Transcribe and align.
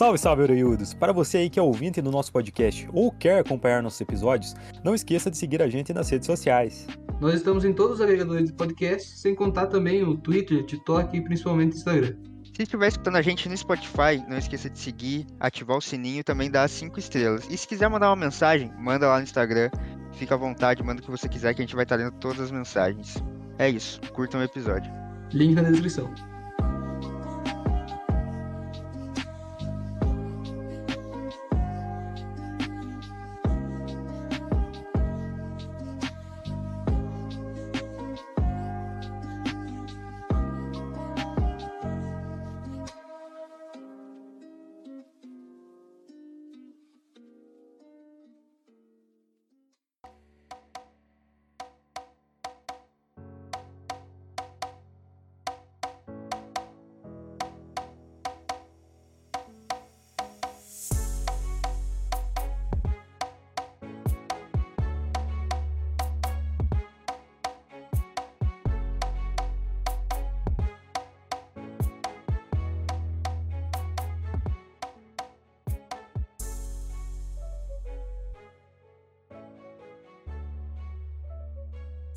Salve, 0.00 0.16
salve, 0.16 0.42
Oreiudos! 0.44 0.94
Para 0.94 1.12
você 1.12 1.36
aí 1.36 1.50
que 1.50 1.58
é 1.58 1.62
ouvinte 1.62 2.00
do 2.00 2.10
nosso 2.10 2.32
podcast 2.32 2.88
ou 2.90 3.12
quer 3.12 3.40
acompanhar 3.40 3.82
nossos 3.82 4.00
episódios, 4.00 4.54
não 4.82 4.94
esqueça 4.94 5.30
de 5.30 5.36
seguir 5.36 5.60
a 5.60 5.68
gente 5.68 5.92
nas 5.92 6.08
redes 6.08 6.24
sociais. 6.24 6.86
Nós 7.20 7.34
estamos 7.34 7.66
em 7.66 7.74
todos 7.74 7.96
os 7.96 8.00
agregadores 8.00 8.46
de 8.46 8.54
podcast, 8.54 9.18
sem 9.18 9.34
contar 9.34 9.66
também 9.66 10.02
o 10.02 10.16
Twitter, 10.16 10.64
TikTok 10.64 11.14
e 11.14 11.20
principalmente 11.20 11.74
o 11.74 11.76
Instagram. 11.76 12.16
Se 12.44 12.62
estiver 12.62 12.88
escutando 12.88 13.16
a 13.16 13.20
gente 13.20 13.46
no 13.46 13.54
Spotify, 13.54 14.24
não 14.26 14.38
esqueça 14.38 14.70
de 14.70 14.78
seguir, 14.78 15.26
ativar 15.38 15.76
o 15.76 15.82
sininho 15.82 16.20
e 16.20 16.24
também 16.24 16.50
dar 16.50 16.66
5 16.66 16.98
estrelas. 16.98 17.46
E 17.50 17.58
se 17.58 17.68
quiser 17.68 17.90
mandar 17.90 18.08
uma 18.08 18.16
mensagem, 18.16 18.72
manda 18.78 19.06
lá 19.06 19.18
no 19.18 19.24
Instagram. 19.24 19.68
Fica 20.14 20.34
à 20.34 20.38
vontade, 20.38 20.82
manda 20.82 21.02
o 21.02 21.04
que 21.04 21.10
você 21.10 21.28
quiser 21.28 21.52
que 21.52 21.60
a 21.60 21.64
gente 21.66 21.76
vai 21.76 21.84
estar 21.84 21.96
lendo 21.96 22.12
todas 22.12 22.40
as 22.40 22.50
mensagens. 22.50 23.22
É 23.58 23.68
isso, 23.68 24.00
curtam 24.14 24.40
o 24.40 24.44
episódio. 24.44 24.90
Link 25.30 25.54
na 25.54 25.70
descrição. 25.70 26.10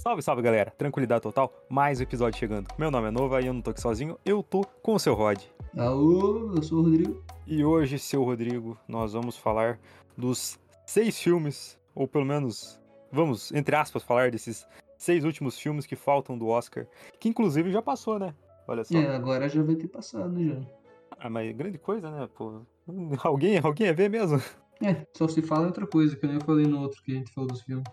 Salve, 0.03 0.21
salve 0.21 0.41
galera, 0.41 0.69
tranquilidade 0.71 1.21
total, 1.21 1.65
mais 1.69 2.01
um 2.01 2.03
episódio 2.03 2.37
chegando. 2.37 2.67
Meu 2.77 2.91
nome 2.91 3.07
é 3.07 3.11
Nova 3.11 3.41
e 3.41 3.47
eu 3.47 3.53
não 3.53 3.61
tô 3.61 3.71
aqui 3.71 3.79
sozinho, 3.79 4.19
eu 4.25 4.43
tô 4.43 4.59
com 4.81 4.95
o 4.95 4.99
seu 4.99 5.13
Rod. 5.13 5.39
Alô, 5.77 6.53
eu 6.53 6.61
sou 6.61 6.79
o 6.79 6.83
Rodrigo. 6.83 7.23
E 7.47 7.63
hoje, 7.63 7.97
seu 7.97 8.21
Rodrigo, 8.21 8.77
nós 8.85 9.13
vamos 9.13 9.37
falar 9.37 9.79
dos 10.17 10.59
seis 10.85 11.17
filmes, 11.17 11.79
ou 11.95 12.05
pelo 12.05 12.25
menos, 12.25 12.77
vamos, 13.09 13.53
entre 13.53 13.77
aspas, 13.77 14.03
falar 14.03 14.29
desses 14.29 14.67
seis 14.97 15.23
últimos 15.23 15.57
filmes 15.57 15.85
que 15.85 15.95
faltam 15.95 16.37
do 16.37 16.47
Oscar, 16.47 16.85
que 17.17 17.29
inclusive 17.29 17.71
já 17.71 17.81
passou, 17.81 18.19
né? 18.19 18.35
Olha 18.67 18.83
só. 18.83 18.97
É, 18.97 19.15
agora 19.15 19.47
já 19.47 19.63
vai 19.63 19.77
ter 19.77 19.87
passado 19.87 20.35
já. 20.45 20.59
Ah, 21.17 21.29
mas 21.29 21.55
grande 21.55 21.77
coisa, 21.77 22.11
né, 22.11 22.27
pô? 22.35 22.59
Alguém, 23.23 23.57
alguém 23.57 23.87
ia 23.87 23.93
ver 23.93 24.09
mesmo? 24.09 24.41
É, 24.81 25.07
só 25.15 25.29
se 25.29 25.41
fala 25.41 25.67
outra 25.67 25.87
coisa, 25.87 26.13
que 26.13 26.25
eu 26.25 26.29
nem 26.29 26.41
falei 26.41 26.67
no 26.67 26.81
outro 26.81 27.01
que 27.01 27.13
a 27.13 27.15
gente 27.15 27.31
falou 27.31 27.49
dos 27.49 27.61
filmes. 27.61 27.85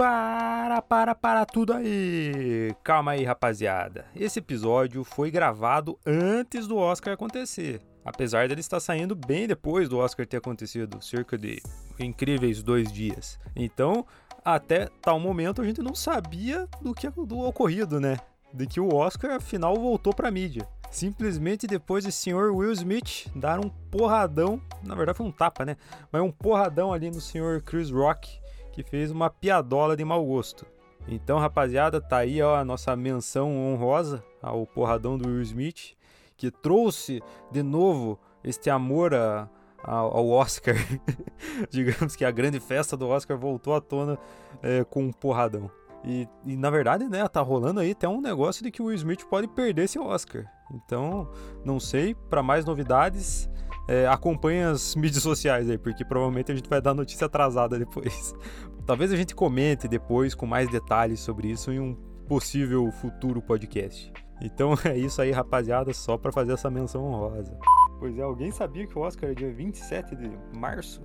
Para, 0.00 0.80
para, 0.80 1.14
para 1.14 1.44
tudo 1.44 1.74
aí! 1.74 2.74
Calma 2.82 3.10
aí, 3.10 3.22
rapaziada. 3.22 4.06
Esse 4.16 4.38
episódio 4.38 5.04
foi 5.04 5.30
gravado 5.30 5.98
antes 6.06 6.66
do 6.66 6.78
Oscar 6.78 7.12
acontecer. 7.12 7.82
Apesar 8.02 8.48
dele 8.48 8.62
estar 8.62 8.80
saindo 8.80 9.14
bem 9.14 9.46
depois 9.46 9.90
do 9.90 9.98
Oscar 9.98 10.26
ter 10.26 10.38
acontecido, 10.38 11.02
cerca 11.02 11.36
de 11.36 11.62
incríveis 11.98 12.62
dois 12.62 12.90
dias. 12.90 13.38
Então, 13.54 14.06
até 14.42 14.88
tal 15.02 15.20
momento 15.20 15.60
a 15.60 15.66
gente 15.66 15.82
não 15.82 15.94
sabia 15.94 16.66
do 16.80 16.94
que 16.94 17.10
do 17.10 17.40
ocorrido, 17.40 18.00
né? 18.00 18.16
De 18.54 18.66
que 18.66 18.80
o 18.80 18.94
Oscar 18.94 19.32
afinal 19.32 19.76
voltou 19.76 20.14
pra 20.14 20.30
mídia. 20.30 20.66
Simplesmente 20.90 21.66
depois 21.66 22.04
de 22.04 22.10
senhor 22.10 22.52
Will 22.52 22.72
Smith 22.72 23.28
dar 23.36 23.62
um 23.62 23.68
porradão, 23.68 24.62
na 24.82 24.94
verdade 24.94 25.18
foi 25.18 25.26
um 25.26 25.30
tapa, 25.30 25.66
né? 25.66 25.76
Mas 26.10 26.22
um 26.22 26.32
porradão 26.32 26.90
ali 26.90 27.10
no 27.10 27.20
senhor 27.20 27.60
Chris 27.60 27.90
Rock 27.90 28.39
que 28.72 28.82
fez 28.82 29.10
uma 29.10 29.30
piadola 29.30 29.96
de 29.96 30.04
mau 30.04 30.24
gosto. 30.24 30.66
Então, 31.08 31.38
rapaziada, 31.38 32.00
tá 32.00 32.18
aí 32.18 32.42
ó, 32.42 32.56
a 32.56 32.64
nossa 32.64 32.94
menção 32.94 33.50
honrosa 33.56 34.22
ao 34.42 34.66
porradão 34.66 35.16
do 35.16 35.28
Will 35.28 35.42
Smith, 35.42 35.96
que 36.36 36.50
trouxe 36.50 37.22
de 37.50 37.62
novo 37.62 38.18
este 38.44 38.70
amor 38.70 39.14
a, 39.14 39.48
a, 39.82 39.94
ao 39.94 40.28
Oscar. 40.28 40.76
Digamos 41.70 42.14
que 42.14 42.24
a 42.24 42.30
grande 42.30 42.60
festa 42.60 42.96
do 42.96 43.08
Oscar 43.08 43.36
voltou 43.36 43.74
à 43.74 43.80
tona 43.80 44.18
é, 44.62 44.84
com 44.84 45.04
um 45.04 45.12
porradão. 45.12 45.70
E, 46.04 46.26
e, 46.46 46.56
na 46.56 46.70
verdade, 46.70 47.06
né, 47.08 47.26
tá 47.28 47.40
rolando 47.40 47.80
aí 47.80 47.90
até 47.90 48.08
um 48.08 48.20
negócio 48.20 48.62
de 48.62 48.70
que 48.70 48.80
o 48.80 48.86
Will 48.86 48.96
Smith 48.96 49.24
pode 49.26 49.48
perder 49.48 49.84
esse 49.84 49.98
Oscar. 49.98 50.44
Então, 50.72 51.28
não 51.64 51.78
sei, 51.78 52.14
para 52.14 52.42
mais 52.42 52.64
novidades, 52.64 53.50
é, 53.90 54.06
acompanhe 54.06 54.62
as 54.62 54.94
mídias 54.96 55.22
sociais 55.22 55.68
aí, 55.68 55.76
porque 55.76 56.04
provavelmente 56.04 56.52
a 56.52 56.54
gente 56.54 56.70
vai 56.70 56.80
dar 56.80 56.94
notícia 56.94 57.26
atrasada 57.26 57.76
depois. 57.76 58.32
Talvez 58.86 59.12
a 59.12 59.16
gente 59.16 59.34
comente 59.34 59.88
depois 59.88 60.32
com 60.32 60.46
mais 60.46 60.70
detalhes 60.70 61.18
sobre 61.18 61.48
isso 61.48 61.72
em 61.72 61.80
um 61.80 61.94
possível 62.28 62.88
futuro 62.92 63.42
podcast. 63.42 64.12
Então 64.40 64.74
é 64.86 64.96
isso 64.96 65.20
aí, 65.20 65.32
rapaziada, 65.32 65.92
só 65.92 66.16
para 66.16 66.30
fazer 66.30 66.52
essa 66.52 66.70
menção 66.70 67.04
honrosa. 67.04 67.58
Pois 67.98 68.16
é, 68.16 68.22
alguém 68.22 68.52
sabia 68.52 68.86
que 68.86 68.96
o 68.96 69.02
Oscar 69.02 69.30
é 69.30 69.34
dia 69.34 69.52
27 69.52 70.14
de 70.14 70.30
março? 70.56 71.02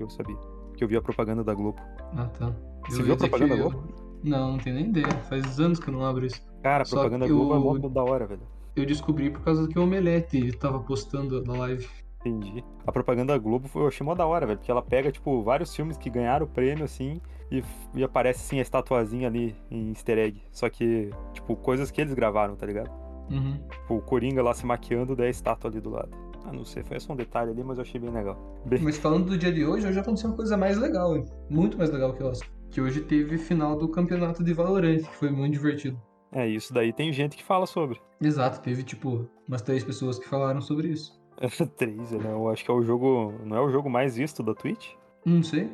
Eu 0.00 0.08
sabia, 0.08 0.36
que 0.74 0.82
eu 0.82 0.88
vi 0.88 0.96
a 0.96 1.02
propaganda 1.02 1.44
da 1.44 1.52
Globo. 1.52 1.80
Ah, 2.16 2.28
tá. 2.28 2.50
Você 2.88 3.02
viu 3.02 3.12
a 3.12 3.16
propaganda 3.16 3.56
da 3.56 3.62
Globo? 3.62 3.84
Não, 4.24 4.52
não 4.52 4.58
tenho 4.58 4.76
nem 4.76 4.86
ideia. 4.86 5.08
Faz 5.28 5.60
anos 5.60 5.78
que 5.78 5.88
eu 5.88 5.92
não 5.92 6.04
abro 6.04 6.24
isso. 6.24 6.42
Cara, 6.62 6.82
a 6.82 6.86
propaganda 6.86 7.26
da 7.26 7.32
Globo 7.32 7.52
eu... 7.52 7.56
é 7.56 7.62
muito 7.62 7.88
da 7.90 8.02
hora, 8.02 8.26
velho. 8.26 8.42
Eu 8.74 8.84
descobri 8.84 9.30
por 9.30 9.42
causa 9.42 9.68
que 9.68 9.78
o 9.78 9.82
Omelete 9.82 10.52
tava 10.58 10.80
postando 10.80 11.42
na 11.44 11.54
live. 11.54 11.86
Entendi. 12.26 12.64
A 12.84 12.90
propaganda 12.90 13.32
da 13.32 13.38
Globo 13.38 13.68
eu 13.74 13.86
achei 13.86 14.04
mó 14.04 14.14
da 14.14 14.26
hora, 14.26 14.46
velho, 14.46 14.58
porque 14.58 14.70
ela 14.70 14.82
pega, 14.82 15.12
tipo, 15.12 15.42
vários 15.42 15.74
filmes 15.74 15.96
que 15.96 16.10
ganharam 16.10 16.44
o 16.44 16.48
prêmio, 16.48 16.84
assim, 16.84 17.20
e, 17.50 17.62
e 17.94 18.02
aparece, 18.02 18.40
assim, 18.44 18.58
a 18.58 18.62
estatuazinha 18.62 19.28
ali 19.28 19.54
em 19.70 19.90
easter 19.90 20.18
egg. 20.18 20.42
Só 20.50 20.68
que, 20.68 21.10
tipo, 21.32 21.54
coisas 21.56 21.90
que 21.90 22.00
eles 22.00 22.14
gravaram, 22.14 22.56
tá 22.56 22.66
ligado? 22.66 22.90
Uhum. 23.30 23.58
Tipo, 23.70 23.94
o 23.94 24.02
Coringa 24.02 24.42
lá 24.42 24.54
se 24.54 24.66
maquiando, 24.66 25.14
daí 25.14 25.28
a 25.28 25.30
estátua 25.30 25.70
ali 25.70 25.80
do 25.80 25.90
lado. 25.90 26.10
Ah, 26.44 26.52
não 26.52 26.64
sei, 26.64 26.82
foi 26.82 26.98
só 27.00 27.12
um 27.12 27.16
detalhe 27.16 27.50
ali, 27.50 27.62
mas 27.62 27.78
eu 27.78 27.82
achei 27.82 28.00
bem 28.00 28.10
legal. 28.10 28.36
Bem... 28.66 28.80
Mas 28.80 28.96
falando 28.96 29.26
do 29.26 29.38
dia 29.38 29.52
de 29.52 29.64
hoje, 29.64 29.86
hoje 29.86 29.98
aconteceu 29.98 30.30
uma 30.30 30.36
coisa 30.36 30.56
mais 30.56 30.76
legal, 30.78 31.16
hein? 31.16 31.24
muito 31.48 31.78
mais 31.78 31.90
legal 31.90 32.12
que 32.12 32.22
o 32.22 32.28
Oscar. 32.28 32.48
Que 32.70 32.80
hoje 32.80 33.00
teve 33.00 33.38
final 33.38 33.76
do 33.76 33.88
campeonato 33.88 34.44
de 34.44 34.52
Valorant, 34.52 34.98
que 34.98 35.14
foi 35.16 35.30
muito 35.30 35.52
divertido. 35.52 36.00
É, 36.32 36.46
isso 36.46 36.72
daí 36.72 36.92
tem 36.92 37.12
gente 37.12 37.36
que 37.36 37.42
fala 37.42 37.66
sobre. 37.66 38.00
Exato, 38.20 38.60
teve, 38.60 38.82
tipo, 38.82 39.28
umas 39.48 39.62
três 39.62 39.82
pessoas 39.82 40.18
que 40.18 40.28
falaram 40.28 40.60
sobre 40.60 40.88
isso. 40.88 41.18
Três, 41.76 42.10
né? 42.12 42.30
Eu 42.32 42.48
acho 42.48 42.64
que 42.64 42.70
é 42.70 42.74
o 42.74 42.82
jogo. 42.82 43.32
Não 43.44 43.56
é 43.56 43.60
o 43.60 43.70
jogo 43.70 43.88
mais 43.90 44.16
visto 44.16 44.42
da 44.42 44.54
Twitch? 44.54 44.90
Não 45.24 45.42
sei. 45.42 45.70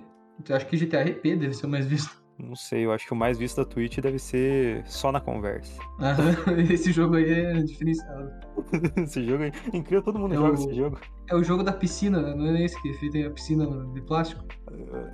Eu 0.48 0.56
acho 0.56 0.66
que 0.66 0.76
GTA 0.76 1.02
RP 1.02 1.36
deve 1.36 1.54
ser 1.54 1.66
o 1.66 1.68
mais 1.68 1.86
visto. 1.86 2.20
Não 2.38 2.56
sei, 2.56 2.86
eu 2.86 2.92
acho 2.92 3.06
que 3.06 3.12
o 3.12 3.16
mais 3.16 3.38
visto 3.38 3.58
da 3.58 3.64
Twitch 3.64 3.98
deve 4.00 4.18
ser 4.18 4.82
só 4.86 5.12
na 5.12 5.20
conversa. 5.20 5.78
Aham, 6.00 6.34
esse 6.72 6.90
jogo 6.90 7.14
aí 7.16 7.30
é 7.30 7.52
diferenciado. 7.62 8.30
esse 8.96 9.22
jogo 9.24 9.44
aí. 9.44 9.52
Incrível, 9.72 10.02
todo 10.02 10.18
mundo 10.18 10.34
É 10.34 10.36
joga 10.38 10.50
o- 10.50 10.54
esse 10.54 10.74
jogo. 10.74 10.98
É 11.30 11.36
o 11.36 11.44
jogo 11.44 11.62
da 11.62 11.72
piscina, 11.72 12.20
né? 12.20 12.34
não 12.34 12.46
é 12.56 12.64
esse 12.64 12.80
que 12.82 13.10
tem 13.10 13.24
a 13.26 13.30
piscina 13.30 13.66
de 13.92 14.00
plástico? 14.02 14.44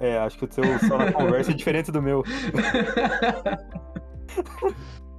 É, 0.01 0.19
acho 0.19 0.39
que 0.39 0.44
o 0.47 0.53
seu 0.53 0.65
só 0.79 0.97
na 0.97 1.12
conversa 1.12 1.51
é 1.51 1.55
diferente 1.55 1.93
do 1.93 2.01
meu. 2.01 2.23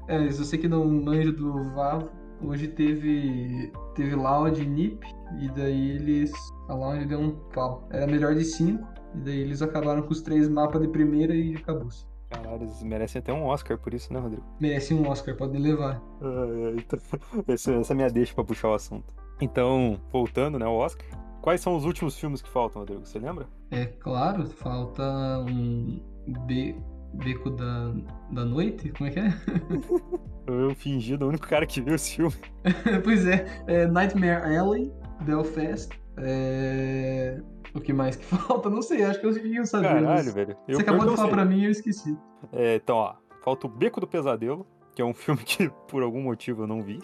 É, 0.07 0.31
se 0.31 0.43
você 0.43 0.57
que 0.57 0.67
não 0.67 0.85
manja 0.87 1.31
do 1.31 1.53
Vavo, 1.75 2.09
hoje 2.41 2.67
teve 2.67 3.71
teve 3.95 4.15
Loud 4.15 4.61
e 4.61 4.65
Nip, 4.65 5.05
e 5.39 5.49
daí 5.49 5.91
eles. 5.91 6.31
A 6.67 6.73
Loud 6.73 7.05
deu 7.05 7.19
um 7.19 7.31
pau. 7.53 7.87
Era 7.91 8.07
melhor 8.07 8.35
de 8.35 8.45
cinco, 8.45 8.87
e 9.15 9.19
daí 9.19 9.39
eles 9.39 9.61
acabaram 9.61 10.01
com 10.01 10.11
os 10.11 10.21
três 10.21 10.47
mapas 10.47 10.81
de 10.81 10.87
primeira 10.87 11.33
e 11.33 11.55
acabou. 11.55 11.89
Caralho, 12.29 12.61
eles 12.61 12.83
merecem 12.83 13.19
até 13.19 13.33
um 13.33 13.43
Oscar 13.45 13.77
por 13.77 13.93
isso, 13.93 14.13
né, 14.13 14.19
Rodrigo? 14.19 14.43
Merece 14.59 14.93
um 14.93 15.07
Oscar, 15.07 15.35
podem 15.35 15.59
levar. 15.59 15.99
Ah, 16.21 16.75
então, 16.77 16.99
essa, 17.47 17.73
essa 17.73 17.91
é 17.91 17.93
a 17.93 17.95
minha 17.95 18.09
deixa 18.09 18.35
pra 18.35 18.43
puxar 18.43 18.69
o 18.69 18.75
assunto. 18.75 19.13
Então, 19.41 19.99
voltando, 20.11 20.59
né, 20.59 20.65
ao 20.65 20.75
Oscar. 20.75 21.07
Quais 21.41 21.61
são 21.61 21.75
os 21.75 21.85
últimos 21.85 22.19
filmes 22.19 22.41
que 22.41 22.49
faltam, 22.49 22.81
Rodrigo? 22.81 23.05
Você 23.05 23.17
lembra? 23.17 23.47
É 23.71 23.85
claro, 23.85 24.45
falta 24.45 25.03
um 25.49 25.99
be, 26.45 26.75
Beco 27.13 27.49
da, 27.49 27.93
da 28.31 28.45
Noite? 28.45 28.91
Como 28.91 29.09
é 29.09 29.13
que 29.13 29.19
é? 29.19 29.29
Eu 30.51 30.75
fingido, 30.75 31.25
o 31.25 31.29
único 31.29 31.47
cara 31.47 31.65
que 31.65 31.81
viu 31.81 31.95
esse 31.95 32.15
filme. 32.15 32.35
pois 33.03 33.25
é, 33.27 33.45
é, 33.67 33.87
Nightmare 33.87 34.57
Alley, 34.57 34.91
Belfast. 35.21 35.89
É... 36.17 37.39
O 37.73 37.79
que 37.79 37.93
mais 37.93 38.15
que 38.15 38.25
falta? 38.35 38.69
Não 38.69 38.81
sei, 38.81 39.03
acho 39.03 39.19
que 39.19 39.25
eu 39.25 39.31
eu 39.31 39.65
sabia. 39.65 39.89
Caralho, 39.89 40.33
velho. 40.33 40.57
Eu 40.67 40.75
Você 40.75 40.81
acabou 40.81 41.07
de 41.07 41.15
falar 41.15 41.27
sei. 41.27 41.35
pra 41.35 41.45
mim 41.45 41.61
e 41.61 41.65
eu 41.65 41.71
esqueci. 41.71 42.17
É, 42.51 42.75
então, 42.75 42.97
ó, 42.97 43.15
falta 43.43 43.67
o 43.67 43.69
Beco 43.69 43.99
do 44.01 44.07
Pesadelo, 44.07 44.65
que 44.95 45.01
é 45.01 45.05
um 45.05 45.13
filme 45.13 45.41
que 45.43 45.69
por 45.87 46.03
algum 46.03 46.21
motivo 46.21 46.63
eu 46.63 46.67
não 46.67 46.81
vi. 46.81 46.99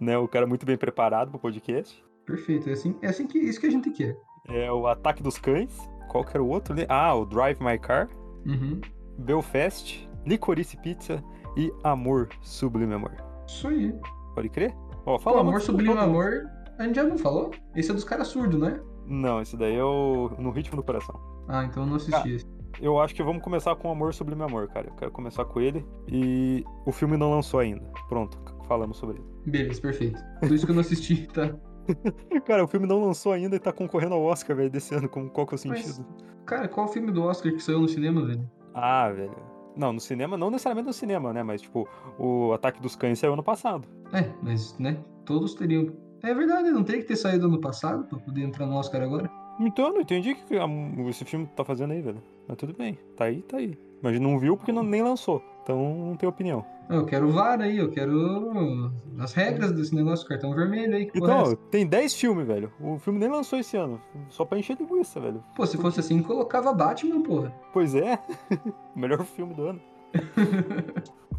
né, 0.00 0.16
o 0.16 0.28
cara 0.28 0.46
muito 0.46 0.64
bem 0.64 0.76
preparado 0.76 1.30
pro 1.30 1.38
podcast. 1.38 2.02
Perfeito. 2.24 2.68
É 2.70 2.72
assim, 2.72 2.96
é 3.02 3.08
assim 3.08 3.26
que 3.26 3.38
isso 3.38 3.60
que 3.60 3.66
a 3.66 3.70
gente 3.70 3.90
quer. 3.90 4.16
É 4.48 4.70
o 4.70 4.86
Ataque 4.86 5.22
dos 5.22 5.38
Cães. 5.38 5.76
Qual 6.08 6.24
que 6.24 6.30
era 6.36 6.42
o 6.42 6.48
outro? 6.48 6.74
né? 6.74 6.86
Ah, 6.88 7.14
o 7.14 7.24
Drive 7.24 7.58
My 7.60 7.78
Car. 7.78 8.08
Uhum. 8.46 8.80
Belfast. 9.18 10.08
Licorice 10.24 10.76
Pizza. 10.78 11.22
E 11.56 11.72
Amor 11.82 12.28
Sublime 12.42 12.94
Amor. 12.94 13.12
Isso 13.46 13.68
aí. 13.68 13.94
Pode 14.34 14.48
crer? 14.48 14.74
Ó, 15.06 15.12
Pô, 15.12 15.18
fala 15.18 15.40
amor 15.40 15.52
muito 15.52 15.66
sublime 15.66 15.96
amor, 15.98 16.50
a 16.78 16.84
gente 16.84 16.96
já 16.96 17.04
não 17.04 17.18
falou? 17.18 17.50
Esse 17.76 17.90
é 17.90 17.94
dos 17.94 18.04
caras 18.04 18.28
surdos, 18.28 18.58
né? 18.58 18.80
Não, 19.06 19.40
esse 19.40 19.56
daí 19.56 19.76
é 19.76 19.84
o 19.84 20.30
No 20.38 20.50
Ritmo 20.50 20.76
do 20.76 20.82
Coração. 20.82 21.14
Ah, 21.46 21.64
então 21.64 21.82
eu 21.82 21.86
não 21.88 21.96
assisti 21.96 22.32
esse. 22.36 22.46
Eu 22.80 22.98
acho 22.98 23.14
que 23.14 23.22
vamos 23.22 23.42
começar 23.42 23.76
com 23.76 23.90
Amor 23.90 24.12
Sublime 24.14 24.42
Amor, 24.42 24.66
cara. 24.68 24.88
Eu 24.88 24.94
quero 24.94 25.10
começar 25.12 25.44
com 25.44 25.60
ele. 25.60 25.86
E 26.08 26.64
o 26.86 26.90
filme 26.90 27.16
não 27.16 27.30
lançou 27.30 27.60
ainda. 27.60 27.84
Pronto, 28.08 28.36
falamos 28.66 28.96
sobre 28.96 29.18
ele. 29.18 29.24
Beleza, 29.46 29.80
perfeito. 29.80 30.20
Por 30.40 30.50
isso 30.50 30.64
que 30.64 30.72
eu 30.72 30.74
não 30.74 30.80
assisti, 30.80 31.28
tá? 31.28 31.54
Cara, 32.46 32.64
o 32.64 32.66
filme 32.66 32.86
não 32.86 33.04
lançou 33.04 33.30
ainda 33.32 33.54
e 33.54 33.60
tá 33.60 33.70
concorrendo 33.72 34.14
ao 34.14 34.22
Oscar, 34.22 34.56
velho, 34.56 34.70
desse 34.70 34.94
ano. 34.94 35.08
Com 35.08 35.28
qual 35.28 35.46
que 35.46 35.54
é 35.54 35.58
o 35.58 35.68
Mas- 35.68 35.84
sentido? 35.84 36.06
Cara, 36.46 36.66
qual 36.66 36.88
filme 36.88 37.12
do 37.12 37.22
Oscar 37.22 37.52
que 37.52 37.60
saiu 37.62 37.80
no 37.80 37.88
cinema, 37.88 38.24
velho? 38.26 38.50
Ah, 38.74 39.10
velho. 39.10 39.36
Não, 39.76 39.92
no 39.92 40.00
cinema, 40.00 40.36
não 40.36 40.50
necessariamente 40.50 40.86
no 40.86 40.92
cinema, 40.92 41.32
né? 41.32 41.42
Mas, 41.42 41.62
tipo, 41.62 41.88
o 42.18 42.52
Ataque 42.52 42.80
dos 42.80 42.94
Cães 42.94 43.18
saiu 43.18 43.32
ano 43.32 43.42
passado. 43.42 43.86
É, 44.12 44.30
mas, 44.42 44.78
né? 44.78 44.96
Todos 45.24 45.54
teriam. 45.54 45.92
É 46.22 46.32
verdade, 46.32 46.70
não 46.70 46.84
teria 46.84 47.02
que 47.02 47.08
ter 47.08 47.16
saído 47.16 47.46
ano 47.46 47.60
passado 47.60 48.04
pra 48.04 48.18
poder 48.18 48.42
entrar 48.42 48.66
no 48.66 48.76
Oscar 48.76 49.02
agora. 49.02 49.30
Então, 49.60 49.88
eu 49.88 49.94
não 49.94 50.00
entendi 50.00 50.32
o 50.32 50.36
que 50.36 51.10
esse 51.10 51.24
filme 51.24 51.46
tá 51.54 51.64
fazendo 51.64 51.92
aí, 51.92 52.00
velho. 52.00 52.22
Mas 52.48 52.56
tudo 52.56 52.74
bem. 52.74 52.98
Tá 53.16 53.24
aí, 53.24 53.42
tá 53.42 53.58
aí. 53.58 53.78
Mas 54.02 54.18
não 54.20 54.38
viu 54.38 54.56
porque 54.56 54.72
não, 54.72 54.82
nem 54.82 55.02
lançou. 55.02 55.42
Então, 55.62 55.78
não 55.94 56.16
tem 56.16 56.28
opinião. 56.28 56.64
Ah, 56.88 56.96
Eu 56.96 57.06
quero 57.06 57.28
o 57.28 57.32
VAR 57.32 57.60
aí, 57.60 57.78
eu 57.78 57.90
quero 57.90 58.92
as 59.18 59.32
regras 59.32 59.72
desse 59.72 59.94
negócio, 59.94 60.26
cartão 60.28 60.54
vermelho 60.54 60.94
aí. 60.96 61.04
É 61.04 61.10
Então, 61.14 61.56
tem 61.70 61.86
10 61.86 62.14
filmes, 62.14 62.46
velho. 62.46 62.72
O 62.80 62.98
filme 62.98 63.18
nem 63.18 63.28
lançou 63.28 63.58
esse 63.58 63.76
ano. 63.76 64.00
Só 64.28 64.44
pra 64.44 64.58
encher 64.58 64.76
linguiça, 64.78 65.20
velho. 65.20 65.42
Pô, 65.54 65.64
se 65.66 65.76
fosse 65.76 66.00
assim, 66.00 66.22
colocava 66.22 66.72
Batman, 66.72 67.22
porra. 67.22 67.52
Pois 67.72 67.94
é. 67.94 68.18
o 68.94 68.98
melhor 68.98 69.24
filme 69.24 69.54
do 69.54 69.68
ano. 69.68 69.80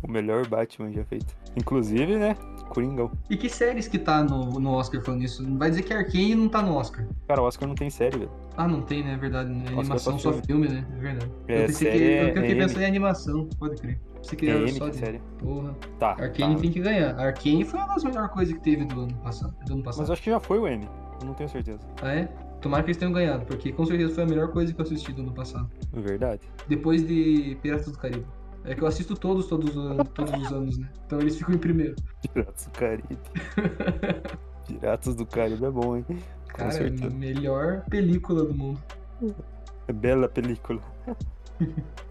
o 0.04 0.12
melhor 0.12 0.48
Batman 0.48 0.92
já 0.92 1.04
feito. 1.06 1.36
Inclusive, 1.56 2.18
né? 2.18 2.36
Coringão. 2.70 3.12
E 3.30 3.38
que 3.38 3.48
séries 3.50 3.88
que 3.88 4.00
tá 4.00 4.24
no, 4.24 4.60
no 4.60 4.72
Oscar 4.72 5.02
falando 5.02 5.24
isso? 5.24 5.44
Não 5.44 5.58
vai 5.58 5.70
dizer 5.70 5.84
que 5.84 5.94
Arkane 5.94 6.36
não 6.36 6.50
tá 6.50 6.62
no 6.62 6.76
Oscar. 6.76 7.08
Cara, 7.28 7.42
o 7.42 7.46
Oscar 7.46 7.68
não 7.68 7.76
tem 7.76 7.90
série, 7.90 8.18
velho. 8.18 8.32
Ah, 8.58 8.68
não 8.68 8.82
tem, 8.82 9.04
né? 9.04 9.14
É 9.14 9.18
verdade. 9.18 9.50
Né? 9.50 9.66
Animação 9.68 10.18
só 10.20 10.34
só 10.34 10.42
filme, 10.42 10.68
né? 10.68 10.86
É 10.98 11.00
verdade. 11.00 11.32
É, 11.48 11.64
eu 11.64 11.68
pensei 11.68 11.92
que, 11.92 11.98
é- 12.04 12.24
eu 12.24 12.68
fiquei 12.70 12.84
é 12.84 12.86
em 12.86 12.90
animação, 12.90 13.48
pode 13.60 13.80
crer. 13.82 14.00
Pensei 14.26 14.38
que 14.40 14.50
É 14.50 14.58
M 14.58 14.72
só 14.72 14.90
de... 14.90 14.98
série. 14.98 15.22
Porra. 15.38 15.76
Tá. 16.00 16.12
Arkane 16.12 16.56
tá. 16.56 16.62
tem 16.62 16.72
que 16.72 16.80
ganhar. 16.80 17.20
Arkane 17.20 17.64
foi 17.64 17.80
uma 17.80 17.94
das 17.94 18.04
melhores 18.04 18.32
coisas 18.32 18.54
que 18.54 18.60
teve 18.62 18.86
do 18.86 19.02
ano 19.02 19.14
passado. 19.18 19.54
Do 19.66 19.74
ano 19.74 19.84
Mas 19.86 19.96
passado. 19.98 20.14
acho 20.14 20.22
que 20.22 20.30
já 20.30 20.40
foi 20.40 20.60
o 20.60 20.68
M. 20.68 20.88
Eu 21.22 21.28
não 21.28 21.34
tenho 21.34 21.50
certeza. 21.50 21.80
Ah, 22.02 22.14
é? 22.14 22.26
Tomara 22.62 22.82
que 22.84 22.88
eles 22.90 22.98
tenham 22.98 23.14
ganhado, 23.14 23.46
porque 23.46 23.72
com 23.72 23.86
certeza 23.86 24.14
foi 24.16 24.24
a 24.24 24.28
melhor 24.28 24.52
coisa 24.52 24.74
que 24.74 24.82
eu 24.82 24.84
assisti 24.86 25.12
do 25.14 25.22
ano 25.22 25.34
passado. 25.34 25.70
É 25.96 26.00
Verdade. 26.00 26.42
Depois 26.68 27.06
de 27.08 27.58
Piratas 27.62 27.92
do 27.92 27.98
Caribe. 27.98 28.26
É 28.64 28.74
que 28.74 28.82
eu 28.82 28.88
assisto 28.88 29.16
todos, 29.16 29.46
todos, 29.46 29.76
os 29.76 29.78
anos- 29.78 30.10
todos 30.16 30.34
os 30.42 30.52
anos, 30.52 30.78
né? 30.80 30.90
Então 31.06 31.20
eles 31.20 31.38
ficam 31.38 31.54
em 31.54 31.60
primeiro. 31.60 31.96
Piratas 32.34 32.66
do 32.66 32.72
Caribe. 32.72 33.18
Piratas 34.68 35.16
do 35.16 35.26
Caribe 35.26 35.66
é 35.66 35.70
bom, 35.70 35.98
hein? 35.98 36.06
Cara, 36.48 36.90
melhor 37.14 37.82
película 37.90 38.44
do 38.44 38.54
mundo. 38.56 38.80
É 39.88 39.94
bela 39.94 40.28
película. 40.28 40.82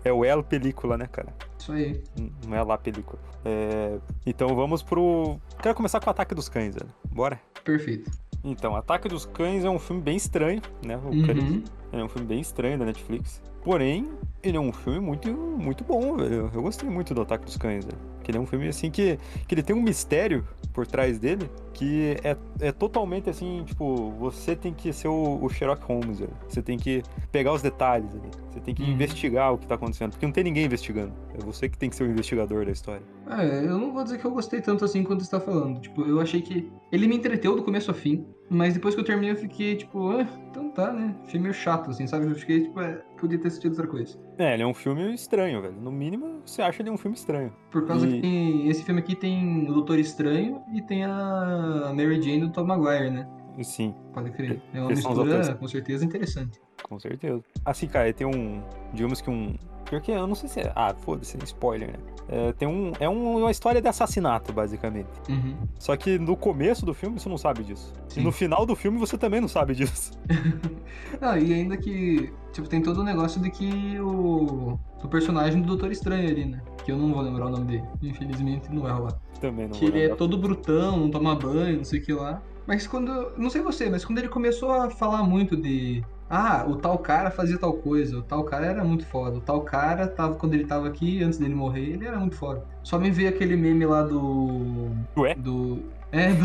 É 0.04 0.12
o 0.12 0.24
El 0.24 0.42
Película, 0.42 0.96
né, 0.96 1.06
cara? 1.06 1.28
Isso 1.58 1.72
aí. 1.72 2.02
Não 2.46 2.56
é 2.56 2.62
lá 2.62 2.76
película. 2.76 3.20
É, 3.44 3.98
Então 4.26 4.54
vamos 4.54 4.82
pro. 4.82 5.38
Quero 5.62 5.74
começar 5.74 6.00
com 6.00 6.06
o 6.06 6.10
Ataque 6.10 6.34
dos 6.34 6.48
Cães, 6.48 6.74
velho. 6.74 6.90
Bora? 7.10 7.40
Perfeito. 7.64 8.10
Então, 8.42 8.76
Ataque 8.76 9.08
dos 9.08 9.24
Cães 9.24 9.64
é 9.64 9.70
um 9.70 9.78
filme 9.78 10.02
bem 10.02 10.16
estranho, 10.16 10.60
né? 10.84 10.96
Uhum. 10.98 11.64
É 11.92 12.04
um 12.04 12.08
filme 12.08 12.26
bem 12.28 12.40
estranho 12.40 12.78
da 12.78 12.84
Netflix. 12.84 13.40
Porém, 13.64 14.10
ele 14.42 14.56
é 14.58 14.60
um 14.60 14.72
filme 14.72 15.00
muito, 15.00 15.32
muito 15.32 15.82
bom, 15.84 16.16
velho. 16.16 16.50
Eu 16.52 16.62
gostei 16.62 16.88
muito 16.88 17.14
do 17.14 17.22
Ataque 17.22 17.46
dos 17.46 17.56
Cães, 17.56 17.84
velho. 17.84 17.96
Que 18.22 18.30
ele 18.30 18.38
é 18.38 18.40
um 18.40 18.46
filme, 18.46 18.68
assim, 18.68 18.90
que, 18.90 19.18
que 19.46 19.54
ele 19.54 19.62
tem 19.62 19.74
um 19.74 19.82
mistério 19.82 20.46
por 20.72 20.86
trás 20.86 21.18
dele 21.18 21.48
que 21.72 22.16
é, 22.22 22.36
é 22.60 22.72
totalmente, 22.72 23.28
assim, 23.28 23.62
tipo, 23.66 24.10
você 24.12 24.54
tem 24.54 24.72
que 24.72 24.92
ser 24.92 25.08
o, 25.08 25.38
o 25.42 25.48
Sherlock 25.48 25.82
Holmes, 25.84 26.20
velho. 26.20 26.32
Você 26.48 26.62
tem 26.62 26.78
que 26.78 27.02
pegar 27.32 27.52
os 27.52 27.62
detalhes 27.62 28.10
ali. 28.14 28.30
Você 28.50 28.60
tem 28.60 28.74
que 28.74 28.82
Uhum. 28.82 28.90
investigar 28.90 29.52
o 29.52 29.58
que 29.58 29.66
tá 29.66 29.74
acontecendo. 29.74 30.10
Porque 30.12 30.24
não 30.24 30.32
tem 30.32 30.44
ninguém 30.44 30.64
investigando. 30.66 31.12
É 31.38 31.42
você 31.44 31.68
que 31.68 31.76
tem 31.76 31.90
que 31.90 31.96
ser 31.96 32.04
o 32.04 32.10
investigador 32.10 32.64
da 32.64 32.70
história. 32.72 33.02
Ah, 33.26 33.44
eu 33.44 33.78
não 33.78 33.92
vou 33.92 34.04
dizer 34.04 34.18
que 34.18 34.24
eu 34.24 34.30
gostei 34.30 34.60
tanto 34.60 34.84
assim 34.84 35.02
quanto 35.02 35.24
você 35.24 35.30
tá 35.30 35.40
falando. 35.40 35.80
Tipo, 35.80 36.02
eu 36.02 36.20
achei 36.20 36.40
que 36.40 36.70
ele 36.92 37.08
me 37.08 37.16
entreteu 37.16 37.56
do 37.56 37.62
começo 37.62 37.90
ao 37.90 37.96
fim, 37.96 38.24
mas 38.48 38.74
depois 38.74 38.94
que 38.94 39.00
eu 39.00 39.04
terminei 39.04 39.32
eu 39.32 39.36
fiquei, 39.36 39.74
tipo, 39.76 40.10
ah, 40.10 40.26
então 40.50 40.70
tá, 40.70 40.92
né? 40.92 41.14
Achei 41.26 41.40
meio 41.40 41.54
chato, 41.54 41.90
assim, 41.90 42.06
sabe? 42.06 42.26
Eu 42.26 42.34
fiquei, 42.36 42.62
tipo, 42.62 42.80
é, 42.80 43.02
podia 43.24 43.38
ter 43.38 43.48
assistido 43.48 43.72
outra 43.72 43.86
coisa. 43.86 44.18
É, 44.38 44.54
ele 44.54 44.62
é 44.62 44.66
um 44.66 44.74
filme 44.74 45.12
estranho, 45.14 45.60
velho. 45.62 45.74
No 45.80 45.90
mínimo, 45.90 46.42
você 46.44 46.62
acha 46.62 46.82
ele 46.82 46.90
um 46.90 46.96
filme 46.96 47.16
estranho. 47.16 47.52
Por 47.70 47.86
causa 47.86 48.06
E- 48.06 48.12
que 48.12 48.20
tem, 48.20 48.68
esse 48.68 48.82
filme 48.84 49.00
aqui 49.00 49.14
tem 49.16 49.68
o 49.68 49.72
Doutor 49.72 49.98
Estranho 49.98 50.60
e 50.72 50.80
tem 50.82 51.04
a 51.04 51.92
Mary 51.94 52.20
Jane 52.20 52.40
do 52.40 52.50
Tom 52.50 52.64
Maguire, 52.64 53.10
né? 53.10 53.26
Sim, 53.62 53.94
Pode 54.12 54.30
crer. 54.32 54.60
É 54.72 54.80
uma 54.80 54.90
Eles 54.90 55.04
mistura, 55.04 55.54
com 55.54 55.68
certeza, 55.68 56.04
interessante. 56.04 56.60
com 56.82 56.98
certeza. 56.98 57.40
Assim, 57.64 57.86
cara, 57.86 58.12
tem 58.12 58.26
um. 58.26 58.62
Digamos 58.92 59.20
que 59.20 59.30
um. 59.30 59.54
Pior 59.88 60.00
que 60.00 60.10
eu 60.10 60.26
não 60.26 60.34
sei 60.34 60.48
se 60.48 60.60
é. 60.60 60.72
Ah, 60.74 60.94
foda-se, 60.94 61.36
spoiler, 61.44 61.88
né? 61.92 61.98
É, 62.26 62.52
tem 62.52 62.66
um. 62.66 62.92
É 62.98 63.08
um- 63.08 63.38
uma 63.40 63.50
história 63.50 63.82
de 63.82 63.88
assassinato, 63.88 64.52
basicamente. 64.52 65.08
Uhum. 65.28 65.54
Só 65.78 65.94
que 65.96 66.18
no 66.18 66.36
começo 66.36 66.86
do 66.86 66.94
filme 66.94 67.18
você 67.20 67.28
não 67.28 67.36
sabe 67.36 67.62
disso. 67.62 67.92
Sim. 68.08 68.20
E 68.20 68.24
no 68.24 68.32
final 68.32 68.64
do 68.64 68.74
filme 68.74 68.98
você 68.98 69.18
também 69.18 69.40
não 69.40 69.48
sabe 69.48 69.74
disso. 69.74 70.12
Ah, 71.20 71.38
e 71.38 71.52
ainda 71.54 71.76
que, 71.76 72.32
tipo, 72.52 72.68
tem 72.68 72.82
todo 72.82 72.98
o 73.00 73.04
negócio 73.04 73.40
de 73.40 73.48
que 73.50 73.98
o, 74.00 74.78
o 75.02 75.08
personagem 75.08 75.60
do 75.62 75.68
Doutor 75.68 75.92
Estranho 75.92 76.28
ali, 76.28 76.44
né? 76.44 76.60
Que 76.84 76.90
eu 76.92 76.96
não 76.98 77.12
vou 77.12 77.22
lembrar 77.22 77.46
o 77.46 77.50
nome 77.50 77.64
dele. 77.66 77.84
Infelizmente, 78.02 78.68
não 78.72 78.82
vai 78.82 78.92
rolar. 78.92 79.18
Também 79.40 79.68
não 79.68 79.74
Que 79.78 79.84
ele 79.84 79.98
é 79.98 80.02
lembrar. 80.02 80.16
todo 80.16 80.36
brutão, 80.36 80.96
não 80.98 81.10
toma 81.10 81.34
banho, 81.36 81.76
não 81.78 81.84
sei 81.84 82.00
o 82.00 82.02
que 82.04 82.12
lá. 82.12 82.42
Mas 82.66 82.86
quando. 82.86 83.32
Não 83.38 83.48
sei 83.48 83.62
você, 83.62 83.88
mas 83.88 84.04
quando 84.04 84.18
ele 84.18 84.28
começou 84.28 84.72
a 84.72 84.90
falar 84.90 85.22
muito 85.22 85.56
de. 85.56 86.02
Ah, 86.28 86.64
o 86.66 86.76
tal 86.76 86.98
cara 86.98 87.30
fazia 87.30 87.58
tal 87.58 87.74
coisa, 87.74 88.18
o 88.18 88.22
tal 88.22 88.44
cara 88.44 88.66
era 88.66 88.82
muito 88.82 89.06
foda, 89.06 89.36
o 89.36 89.40
tal 89.40 89.60
cara 89.62 90.06
tava 90.08 90.34
quando 90.34 90.54
ele 90.54 90.66
tava 90.66 90.88
aqui, 90.88 91.22
antes 91.22 91.38
dele 91.38 91.54
morrer, 91.54 91.90
ele 91.90 92.06
era 92.06 92.18
muito 92.18 92.36
foda. 92.36 92.64
Só 92.82 92.98
me 92.98 93.10
veio 93.10 93.28
aquele 93.28 93.56
meme 93.56 93.84
lá 93.86 94.02
do. 94.02 94.90
Ué? 95.16 95.34
Do. 95.34 95.82
É, 96.10 96.32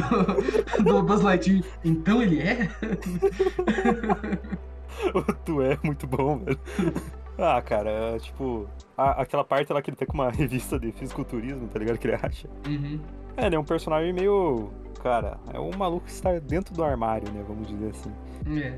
do, 0.78 0.84
do 0.84 1.04
Buzz 1.04 1.22
Lightyear. 1.22 1.64
Então 1.84 2.22
ele 2.22 2.40
é? 2.42 2.70
tu 5.46 5.62
é 5.62 5.78
muito 5.84 6.08
bom, 6.08 6.38
velho. 6.40 6.60
Ah, 7.38 7.62
cara, 7.62 7.90
é, 7.90 8.20
tipo, 8.20 8.68
a- 8.98 9.22
aquela 9.22 9.44
parte 9.44 9.72
lá 9.72 9.82
que 9.82 9.90
ele 9.90 9.98
tem 9.98 10.08
com 10.08 10.16
uma 10.16 10.30
revista 10.30 10.80
de 10.80 10.92
fisiculturismo, 10.92 11.68
tá 11.68 11.80
ligado? 11.80 11.98
Que 11.98 12.08
ele 12.08 12.18
acha. 12.22 12.48
Uhum. 12.68 13.00
É, 13.38 13.46
ele 13.46 13.56
é 13.56 13.60
um 13.60 13.64
personagem 13.64 14.12
meio. 14.12 14.70
Cara, 15.02 15.38
é 15.54 15.60
um 15.60 15.72
maluco 15.78 16.06
que 16.06 16.12
está 16.12 16.38
dentro 16.40 16.74
do 16.74 16.84
armário, 16.84 17.32
né? 17.32 17.44
Vamos 17.48 17.68
dizer 17.68 17.92
assim. 17.92 18.12
É, 18.60 18.68
é. 18.68 18.78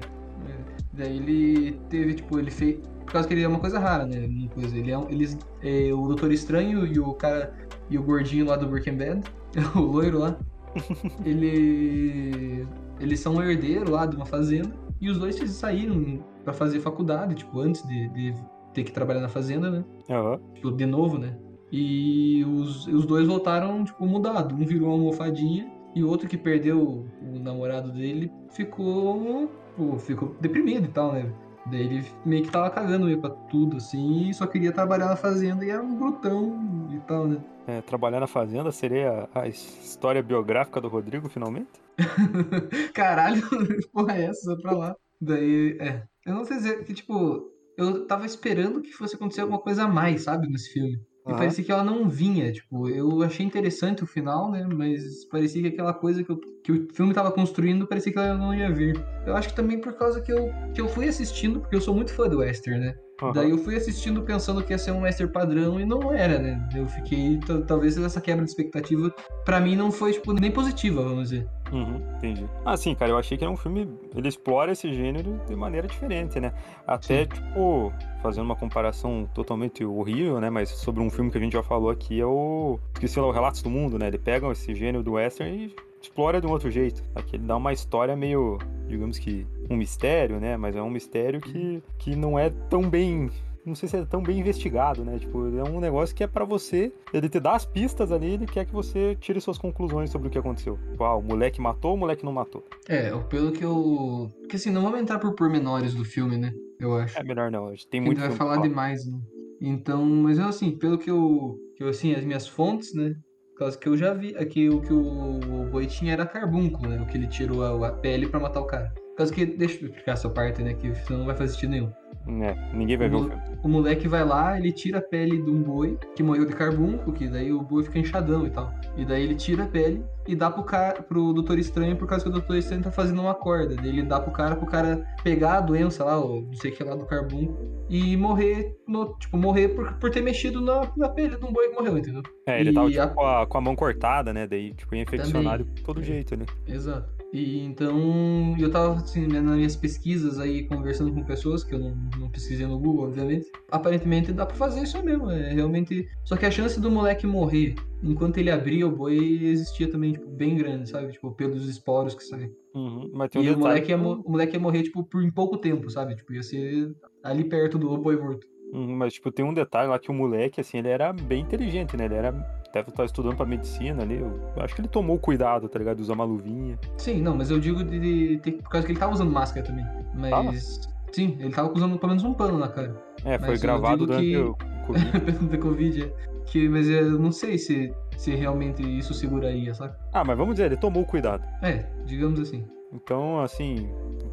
Daí 0.93 1.17
ele 1.17 1.79
teve, 1.89 2.15
tipo, 2.15 2.37
ele 2.37 2.51
fez. 2.51 2.79
Por 3.05 3.13
causa 3.13 3.27
que 3.27 3.33
ele 3.33 3.43
é 3.43 3.47
uma 3.47 3.59
coisa 3.59 3.79
rara, 3.79 4.05
né? 4.05 4.25
Uma 4.25 4.49
coisa, 4.49 4.77
ele 4.77 4.91
é 4.91 4.97
um, 4.97 5.09
eles, 5.09 5.37
é, 5.61 5.93
o 5.93 6.07
Doutor 6.07 6.31
Estranho 6.31 6.85
e 6.85 6.99
o 6.99 7.13
cara. 7.13 7.53
E 7.89 7.97
o 7.97 8.03
gordinho 8.03 8.45
lá 8.45 8.55
do 8.55 8.67
Breaking 8.67 8.95
Bad, 8.95 9.23
o 9.75 9.79
loiro 9.79 10.19
lá. 10.19 10.37
ele. 11.25 12.65
Eles 12.99 13.19
são 13.19 13.35
um 13.35 13.43
herdeiro 13.43 13.91
lá 13.91 14.05
de 14.05 14.15
uma 14.15 14.25
fazenda. 14.25 14.73
E 14.99 15.09
os 15.09 15.17
dois 15.17 15.35
saíram 15.51 16.23
pra 16.43 16.53
fazer 16.53 16.79
faculdade, 16.79 17.35
tipo, 17.35 17.59
antes 17.59 17.85
de, 17.87 18.07
de 18.09 18.33
ter 18.73 18.83
que 18.83 18.91
trabalhar 18.91 19.21
na 19.21 19.29
fazenda, 19.29 19.69
né? 19.69 19.83
Aham. 20.09 20.39
Tipo, 20.53 20.71
de 20.71 20.85
novo, 20.85 21.17
né? 21.17 21.35
E 21.71 22.45
os, 22.45 22.85
os 22.87 23.05
dois 23.05 23.25
voltaram, 23.25 23.83
tipo, 23.83 24.05
mudado. 24.05 24.53
Um 24.53 24.65
virou 24.65 24.89
uma 24.89 24.93
almofadinha 24.93 25.71
e 25.95 26.03
o 26.03 26.09
outro 26.09 26.27
que 26.27 26.37
perdeu 26.37 27.05
o 27.21 27.39
namorado 27.39 27.91
dele 27.91 28.31
ficou, 28.51 29.49
pô, 29.75 29.97
ficou 29.97 30.35
deprimido 30.39 30.85
e 30.85 30.91
tal, 30.91 31.13
né? 31.13 31.31
Daí 31.67 31.81
ele 31.81 32.05
meio 32.25 32.43
que 32.43 32.51
tava 32.51 32.69
cagando 32.69 33.05
meio 33.05 33.19
pra 33.19 33.29
tudo, 33.29 33.77
assim, 33.77 34.29
e 34.29 34.33
só 34.33 34.47
queria 34.47 34.71
trabalhar 34.71 35.07
na 35.07 35.15
fazenda 35.15 35.63
e 35.63 35.69
era 35.69 35.81
um 35.81 35.95
brutão 35.95 36.89
e 36.91 36.99
tal, 37.01 37.27
né? 37.27 37.43
É, 37.67 37.81
trabalhar 37.81 38.19
na 38.19 38.27
fazenda 38.27 38.71
seria 38.71 39.29
a 39.33 39.47
história 39.47 40.23
biográfica 40.23 40.81
do 40.81 40.87
Rodrigo, 40.87 41.29
finalmente? 41.29 41.69
Caralho, 42.93 43.43
porra 43.93 44.17
é 44.17 44.23
essa? 44.25 44.57
Pra 44.57 44.71
lá. 44.71 44.95
Daí, 45.19 45.77
é. 45.79 46.03
Eu 46.25 46.33
não 46.33 46.45
sei 46.45 46.57
dizer 46.57 46.83
que, 46.83 46.93
tipo, 46.93 47.51
eu 47.77 48.07
tava 48.07 48.25
esperando 48.25 48.81
que 48.81 48.91
fosse 48.91 49.15
acontecer 49.15 49.41
alguma 49.41 49.59
coisa 49.59 49.83
a 49.83 49.87
mais, 49.87 50.23
sabe, 50.23 50.47
nesse 50.47 50.73
filme. 50.73 50.99
E 51.27 51.33
parecia 51.33 51.63
que 51.63 51.71
ela 51.71 51.83
não 51.83 52.09
vinha, 52.09 52.51
tipo, 52.51 52.89
eu 52.89 53.21
achei 53.21 53.45
interessante 53.45 54.03
o 54.03 54.07
final, 54.07 54.49
né? 54.51 54.67
Mas 54.73 55.23
parecia 55.25 55.61
que 55.61 55.67
aquela 55.67 55.93
coisa 55.93 56.23
que 56.23 56.31
eu 56.31 56.41
que 56.63 56.71
o 56.71 56.87
filme 56.93 57.13
tava 57.13 57.31
construindo, 57.31 57.87
parecia 57.87 58.11
que 58.11 58.19
ela 58.19 58.37
não 58.37 58.53
ia 58.53 58.71
vir. 58.71 58.95
Eu 59.25 59.35
acho 59.35 59.49
que 59.49 59.55
também 59.55 59.79
por 59.79 59.93
causa 59.93 60.21
que 60.21 60.31
eu, 60.31 60.49
que 60.73 60.81
eu 60.81 60.87
fui 60.87 61.07
assistindo, 61.07 61.59
porque 61.59 61.75
eu 61.75 61.81
sou 61.81 61.93
muito 61.93 62.13
fã 62.13 62.27
do 62.27 62.39
western, 62.39 62.79
né? 62.79 62.95
Uhum. 63.21 63.31
Daí 63.33 63.51
eu 63.51 63.57
fui 63.59 63.75
assistindo 63.75 64.21
pensando 64.23 64.63
que 64.63 64.73
ia 64.73 64.77
ser 64.77 64.91
um 64.91 65.01
western 65.01 65.31
padrão 65.31 65.79
e 65.79 65.85
não 65.85 66.13
era, 66.13 66.39
né? 66.39 66.67
Eu 66.75 66.87
fiquei, 66.87 67.39
talvez 67.67 67.97
essa 67.97 68.19
quebra 68.19 68.43
de 68.43 68.49
expectativa, 68.49 69.13
pra 69.45 69.59
mim 69.59 69.75
não 69.75 69.91
foi, 69.91 70.13
tipo, 70.13 70.33
nem 70.33 70.51
positiva, 70.51 71.03
vamos 71.03 71.29
dizer. 71.29 71.47
Uhum, 71.71 72.01
entendi. 72.17 72.45
Ah, 72.65 72.75
sim, 72.75 72.93
cara, 72.93 73.11
eu 73.11 73.17
achei 73.17 73.37
que 73.37 73.43
era 73.43 73.51
um 73.51 73.55
filme. 73.55 73.87
Ele 74.15 74.27
explora 74.27 74.71
esse 74.73 74.93
gênero 74.93 75.39
de 75.47 75.55
maneira 75.55 75.87
diferente, 75.87 76.39
né? 76.39 76.51
Até, 76.85 77.23
Sim. 77.23 77.29
tipo, 77.29 77.93
fazendo 78.21 78.43
uma 78.43 78.55
comparação 78.55 79.29
totalmente 79.33 79.85
horrível, 79.85 80.41
né? 80.41 80.49
Mas 80.49 80.69
sobre 80.69 81.01
um 81.01 81.09
filme 81.09 81.31
que 81.31 81.37
a 81.37 81.41
gente 81.41 81.53
já 81.53 81.63
falou 81.63 81.89
aqui 81.89 82.19
é 82.19 82.25
o. 82.25 82.77
Esqueci 82.93 83.19
lá, 83.19 83.27
o 83.27 83.31
Relatos 83.31 83.61
do 83.61 83.69
Mundo, 83.69 83.97
né? 83.97 84.07
Ele 84.07 84.17
pega 84.17 84.51
esse 84.51 84.75
gênero 84.75 85.01
do 85.01 85.13
western 85.13 85.65
e 85.65 85.75
explora 86.01 86.41
de 86.41 86.47
um 86.47 86.51
outro 86.51 86.69
jeito. 86.69 87.03
Aqui 87.15 87.35
ele 87.35 87.43
dá 87.43 87.55
uma 87.57 87.73
história 87.73 88.15
meio, 88.15 88.57
digamos 88.87 89.17
que, 89.17 89.45
um 89.69 89.75
mistério, 89.75 90.39
né? 90.39 90.57
Mas 90.57 90.75
é 90.75 90.81
um 90.81 90.89
mistério 90.89 91.39
que, 91.39 91.81
que 91.97 92.15
não 92.15 92.37
é 92.37 92.49
tão 92.69 92.89
bem. 92.89 93.29
Não 93.63 93.75
sei 93.75 93.87
se 93.87 93.95
é 93.95 94.05
tão 94.05 94.23
bem 94.23 94.39
investigado, 94.39 95.05
né? 95.05 95.19
Tipo, 95.19 95.45
é 95.55 95.63
um 95.69 95.79
negócio 95.79 96.15
que 96.15 96.23
é 96.23 96.27
pra 96.27 96.43
você. 96.43 96.91
Ele 97.13 97.29
te 97.29 97.39
dá 97.39 97.55
as 97.55 97.63
pistas 97.63 98.11
ali, 98.11 98.31
ele 98.31 98.47
quer 98.47 98.65
que 98.65 98.73
você 98.73 99.15
tire 99.19 99.39
suas 99.39 99.57
conclusões 99.57 100.09
sobre 100.09 100.27
o 100.27 100.31
que 100.31 100.37
aconteceu. 100.37 100.79
Tipo, 100.91 101.03
ah, 101.03 101.15
o 101.15 101.21
moleque 101.21 101.61
matou, 101.61 101.93
o 101.93 101.97
moleque 101.97 102.25
não 102.25 102.33
matou. 102.33 102.65
É, 102.89 103.11
pelo 103.29 103.51
que 103.51 103.63
eu. 103.63 104.31
Porque 104.39 104.55
assim, 104.55 104.71
não 104.71 104.81
vamos 104.81 104.99
entrar 104.99 105.19
por 105.19 105.35
pormenores 105.35 105.93
do 105.93 106.03
filme, 106.03 106.37
né? 106.37 106.51
Eu 106.79 106.95
acho. 106.95 107.19
É 107.19 107.23
melhor 107.23 107.51
não, 107.51 107.67
a 107.67 107.71
gente 107.71 107.87
tem 107.87 107.99
a 107.99 108.03
muito 108.03 108.19
gente 108.19 108.29
vai 108.29 108.37
falar 108.37 108.57
demais, 108.57 109.05
né? 109.05 109.19
Então, 109.61 110.03
mas 110.03 110.39
eu 110.39 110.45
assim, 110.45 110.71
pelo 110.71 110.97
que 110.97 111.11
eu, 111.11 111.55
que 111.75 111.83
eu 111.83 111.89
assim, 111.89 112.15
as 112.15 112.25
minhas 112.25 112.47
fontes, 112.47 112.95
né? 112.95 113.13
Causa 113.61 113.77
que 113.77 113.87
eu 113.87 113.95
já 113.95 114.11
vi, 114.11 114.35
aqui 114.37 114.69
o 114.69 114.81
que 114.81 114.91
o, 114.91 115.69
boi 115.69 115.85
tinha 115.85 116.13
era 116.13 116.25
carbúnculo, 116.25 116.89
né? 116.89 116.99
O 116.99 117.05
que 117.05 117.15
ele 117.15 117.27
tirou 117.27 117.85
a, 117.85 117.91
pele 117.91 118.27
pra 118.27 118.39
matar 118.39 118.59
o 118.59 118.65
cara. 118.65 118.91
Por 118.95 119.17
causa 119.17 119.31
que, 119.31 119.45
deixa 119.45 119.75
eu 119.75 119.89
explicar 119.89 120.13
essa 120.13 120.27
parte, 120.27 120.63
né? 120.63 120.73
Que 120.73 120.95
senão 120.95 121.19
não 121.19 121.27
vai 121.27 121.37
fazer 121.37 121.53
sentido 121.53 121.69
nenhum. 121.69 121.93
É, 122.27 122.55
ninguém 122.73 122.97
vai 122.97 123.09
ver 123.09 123.15
o 123.15 123.19
O- 123.19 123.23
filme. 123.29 123.41
O 123.63 123.67
moleque 123.67 124.07
vai 124.07 124.23
lá, 124.25 124.57
ele 124.57 124.71
tira 124.71 124.99
a 124.99 125.01
pele 125.01 125.41
de 125.41 125.49
um 125.49 125.61
boi 125.61 125.97
que 126.15 126.23
morreu 126.23 126.45
de 126.45 126.53
carbúnculo, 126.53 127.11
que 127.13 127.27
daí 127.27 127.51
o 127.51 127.61
boi 127.61 127.83
fica 127.83 127.99
inchadão 127.99 128.45
e 128.45 128.49
tal. 128.49 128.71
E 128.97 129.05
daí 129.05 129.23
ele 129.23 129.35
tira 129.35 129.63
a 129.63 129.67
pele 129.67 130.03
e 130.27 130.35
dá 130.35 130.49
pro 130.49 130.63
cara, 130.63 131.01
pro 131.01 131.33
Doutor 131.33 131.57
Estranho, 131.59 131.95
por 131.95 132.07
causa 132.07 132.23
que 132.23 132.29
o 132.29 132.33
Doutor 132.33 132.55
Estranho 132.57 132.83
tá 132.83 132.91
fazendo 132.91 133.21
uma 133.21 133.33
corda. 133.35 133.75
Daí 133.75 133.89
ele 133.89 134.03
dá 134.03 134.19
pro 134.19 134.31
cara, 134.31 134.55
pro 134.55 134.65
cara 134.67 135.05
pegar 135.23 135.57
a 135.57 135.61
doença 135.61 136.03
lá, 136.03 136.17
ou 136.19 136.41
não 136.43 136.53
sei 136.53 136.71
o 136.71 136.75
que 136.75 136.83
lá 136.83 136.95
do 136.95 137.05
carbúnculo, 137.05 137.57
e 137.89 138.15
morrer, 138.17 138.75
no, 138.87 139.13
tipo, 139.19 139.37
morrer 139.37 139.69
por, 139.69 139.93
por 139.93 140.09
ter 140.09 140.21
mexido 140.21 140.61
na, 140.61 140.81
na 140.97 141.09
pele 141.09 141.35
de 141.37 141.45
um 141.45 141.51
boi 141.51 141.69
que 141.69 141.75
morreu, 141.75 141.97
entendeu? 141.97 142.21
É, 142.47 142.59
ele 142.59 142.73
tava 142.73 142.87
E 142.87 142.91
tipo, 142.91 143.03
a- 143.03 143.07
com, 143.09 143.25
a, 143.25 143.47
com 143.47 143.57
a 143.57 143.61
mão 143.61 143.75
cortada, 143.75 144.31
né? 144.33 144.47
Daí, 144.47 144.73
tipo, 144.73 144.95
ia 144.95 145.01
infeccionar 145.01 145.57
de 145.63 145.65
todo 145.83 146.01
jeito, 146.01 146.35
né? 146.37 146.45
Exato. 146.67 147.20
E 147.33 147.59
então, 147.61 148.55
eu 148.59 148.69
tava 148.69 148.95
assim, 148.95 149.25
né, 149.25 149.39
nas 149.39 149.55
minhas 149.55 149.75
pesquisas 149.75 150.37
aí, 150.37 150.67
conversando 150.67 151.13
com 151.13 151.23
pessoas, 151.23 151.63
que 151.63 151.73
eu 151.73 151.79
não, 151.79 151.95
não 152.19 152.29
pesquisei 152.29 152.67
no 152.67 152.77
Google, 152.77 153.05
obviamente. 153.05 153.49
Aparentemente 153.69 154.33
dá 154.33 154.45
pra 154.45 154.55
fazer 154.55 154.81
isso 154.81 155.01
mesmo, 155.03 155.31
é 155.31 155.53
realmente. 155.53 156.09
Só 156.25 156.35
que 156.35 156.45
a 156.45 156.51
chance 156.51 156.79
do 156.79 156.91
moleque 156.91 157.25
morrer 157.25 157.75
enquanto 158.03 158.37
ele 158.37 158.49
abria 158.49 158.87
o 158.87 158.91
boi 158.91 159.45
existia 159.45 159.89
também, 159.89 160.13
tipo, 160.13 160.27
bem 160.29 160.55
grande, 160.55 160.89
sabe? 160.89 161.11
Tipo, 161.11 161.31
pelos 161.31 161.67
esporos 161.69 162.15
que 162.15 162.23
saem. 162.23 162.51
Uhum, 162.73 163.11
um 163.13 163.41
E 163.41 163.49
o 163.49 163.57
moleque, 163.57 163.91
ia, 163.91 163.97
o 163.97 164.29
moleque 164.29 164.55
ia 164.55 164.59
morrer, 164.59 164.83
tipo, 164.83 165.03
por 165.03 165.23
em 165.23 165.31
pouco 165.31 165.57
tempo, 165.57 165.89
sabe? 165.89 166.15
Tipo, 166.15 166.33
ia 166.33 166.43
ser 166.43 166.93
ali 167.23 167.43
perto 167.43 167.77
do 167.77 167.97
boi 167.97 168.17
morto. 168.17 168.47
Uhum, 168.71 168.95
Mas, 168.95 169.13
tipo, 169.13 169.31
tem 169.31 169.43
um 169.45 169.53
detalhe 169.53 169.89
lá 169.89 169.99
que 169.99 170.09
o 170.09 170.13
moleque, 170.13 170.61
assim, 170.61 170.77
ele 170.77 170.87
era 170.89 171.11
bem 171.11 171.41
inteligente, 171.41 171.95
né? 171.97 172.05
Ele 172.05 172.15
era. 172.15 172.31
Deve 172.73 172.89
estar 172.89 173.03
estudando 173.03 173.35
pra 173.35 173.45
medicina 173.45 174.01
ali. 174.01 174.17
Eu 174.19 174.39
acho 174.63 174.73
que 174.73 174.79
ele 174.79 174.87
tomou 174.87 175.19
cuidado, 175.19 175.67
tá 175.67 175.77
ligado? 175.77 175.97
De 175.97 176.03
usar 176.03 176.13
uma 176.13 176.23
luvinha. 176.23 176.79
Sim, 176.97 177.21
não, 177.21 177.35
mas 177.35 177.51
eu 177.51 177.59
digo 177.59 177.83
de, 177.83 177.99
de 177.99 178.37
ter- 178.37 178.51
por 178.63 178.69
causa 178.69 178.87
que 178.87 178.93
ele 178.93 178.99
tava 178.99 179.11
usando 179.13 179.29
máscara 179.29 179.65
também. 179.65 179.85
Mas. 180.13 180.89
Sim, 181.11 181.35
ele 181.39 181.49
tava 181.53 181.69
usando 181.75 181.97
pelo 181.99 182.09
menos 182.11 182.23
um 182.23 182.33
pano 182.33 182.57
na 182.57 182.69
cara. 182.69 182.95
É, 183.25 183.37
foi 183.37 183.49
Mas 183.49 183.61
gravado 183.61 184.05
durante 184.07 184.23
que- 184.25 184.37
o 184.37 184.55
Covid. 184.87 185.11
Da 185.51 185.57
Covid, 185.57 186.03
é. 186.05 186.31
Que, 186.45 186.69
mas 186.69 186.87
eu 186.89 187.19
não 187.19 187.31
sei 187.31 187.57
se, 187.57 187.93
se 188.17 188.33
realmente 188.35 188.81
isso 188.81 189.13
seguraria, 189.13 189.73
sabe? 189.73 189.93
Ah, 190.13 190.23
mas 190.23 190.37
vamos 190.37 190.53
dizer, 190.55 190.67
ele 190.67 190.77
tomou 190.77 191.05
cuidado. 191.05 191.43
É, 191.61 191.85
digamos 192.05 192.39
assim. 192.39 192.65
Então, 192.93 193.41
assim, 193.41 193.89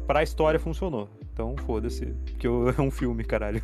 pra 0.07 0.23
história 0.23 0.59
funcionou. 0.59 1.09
Então, 1.33 1.55
foda-se. 1.65 2.05
Porque 2.25 2.47
é 2.77 2.81
um 2.81 2.89
filme, 2.91 3.23
caralho. 3.25 3.61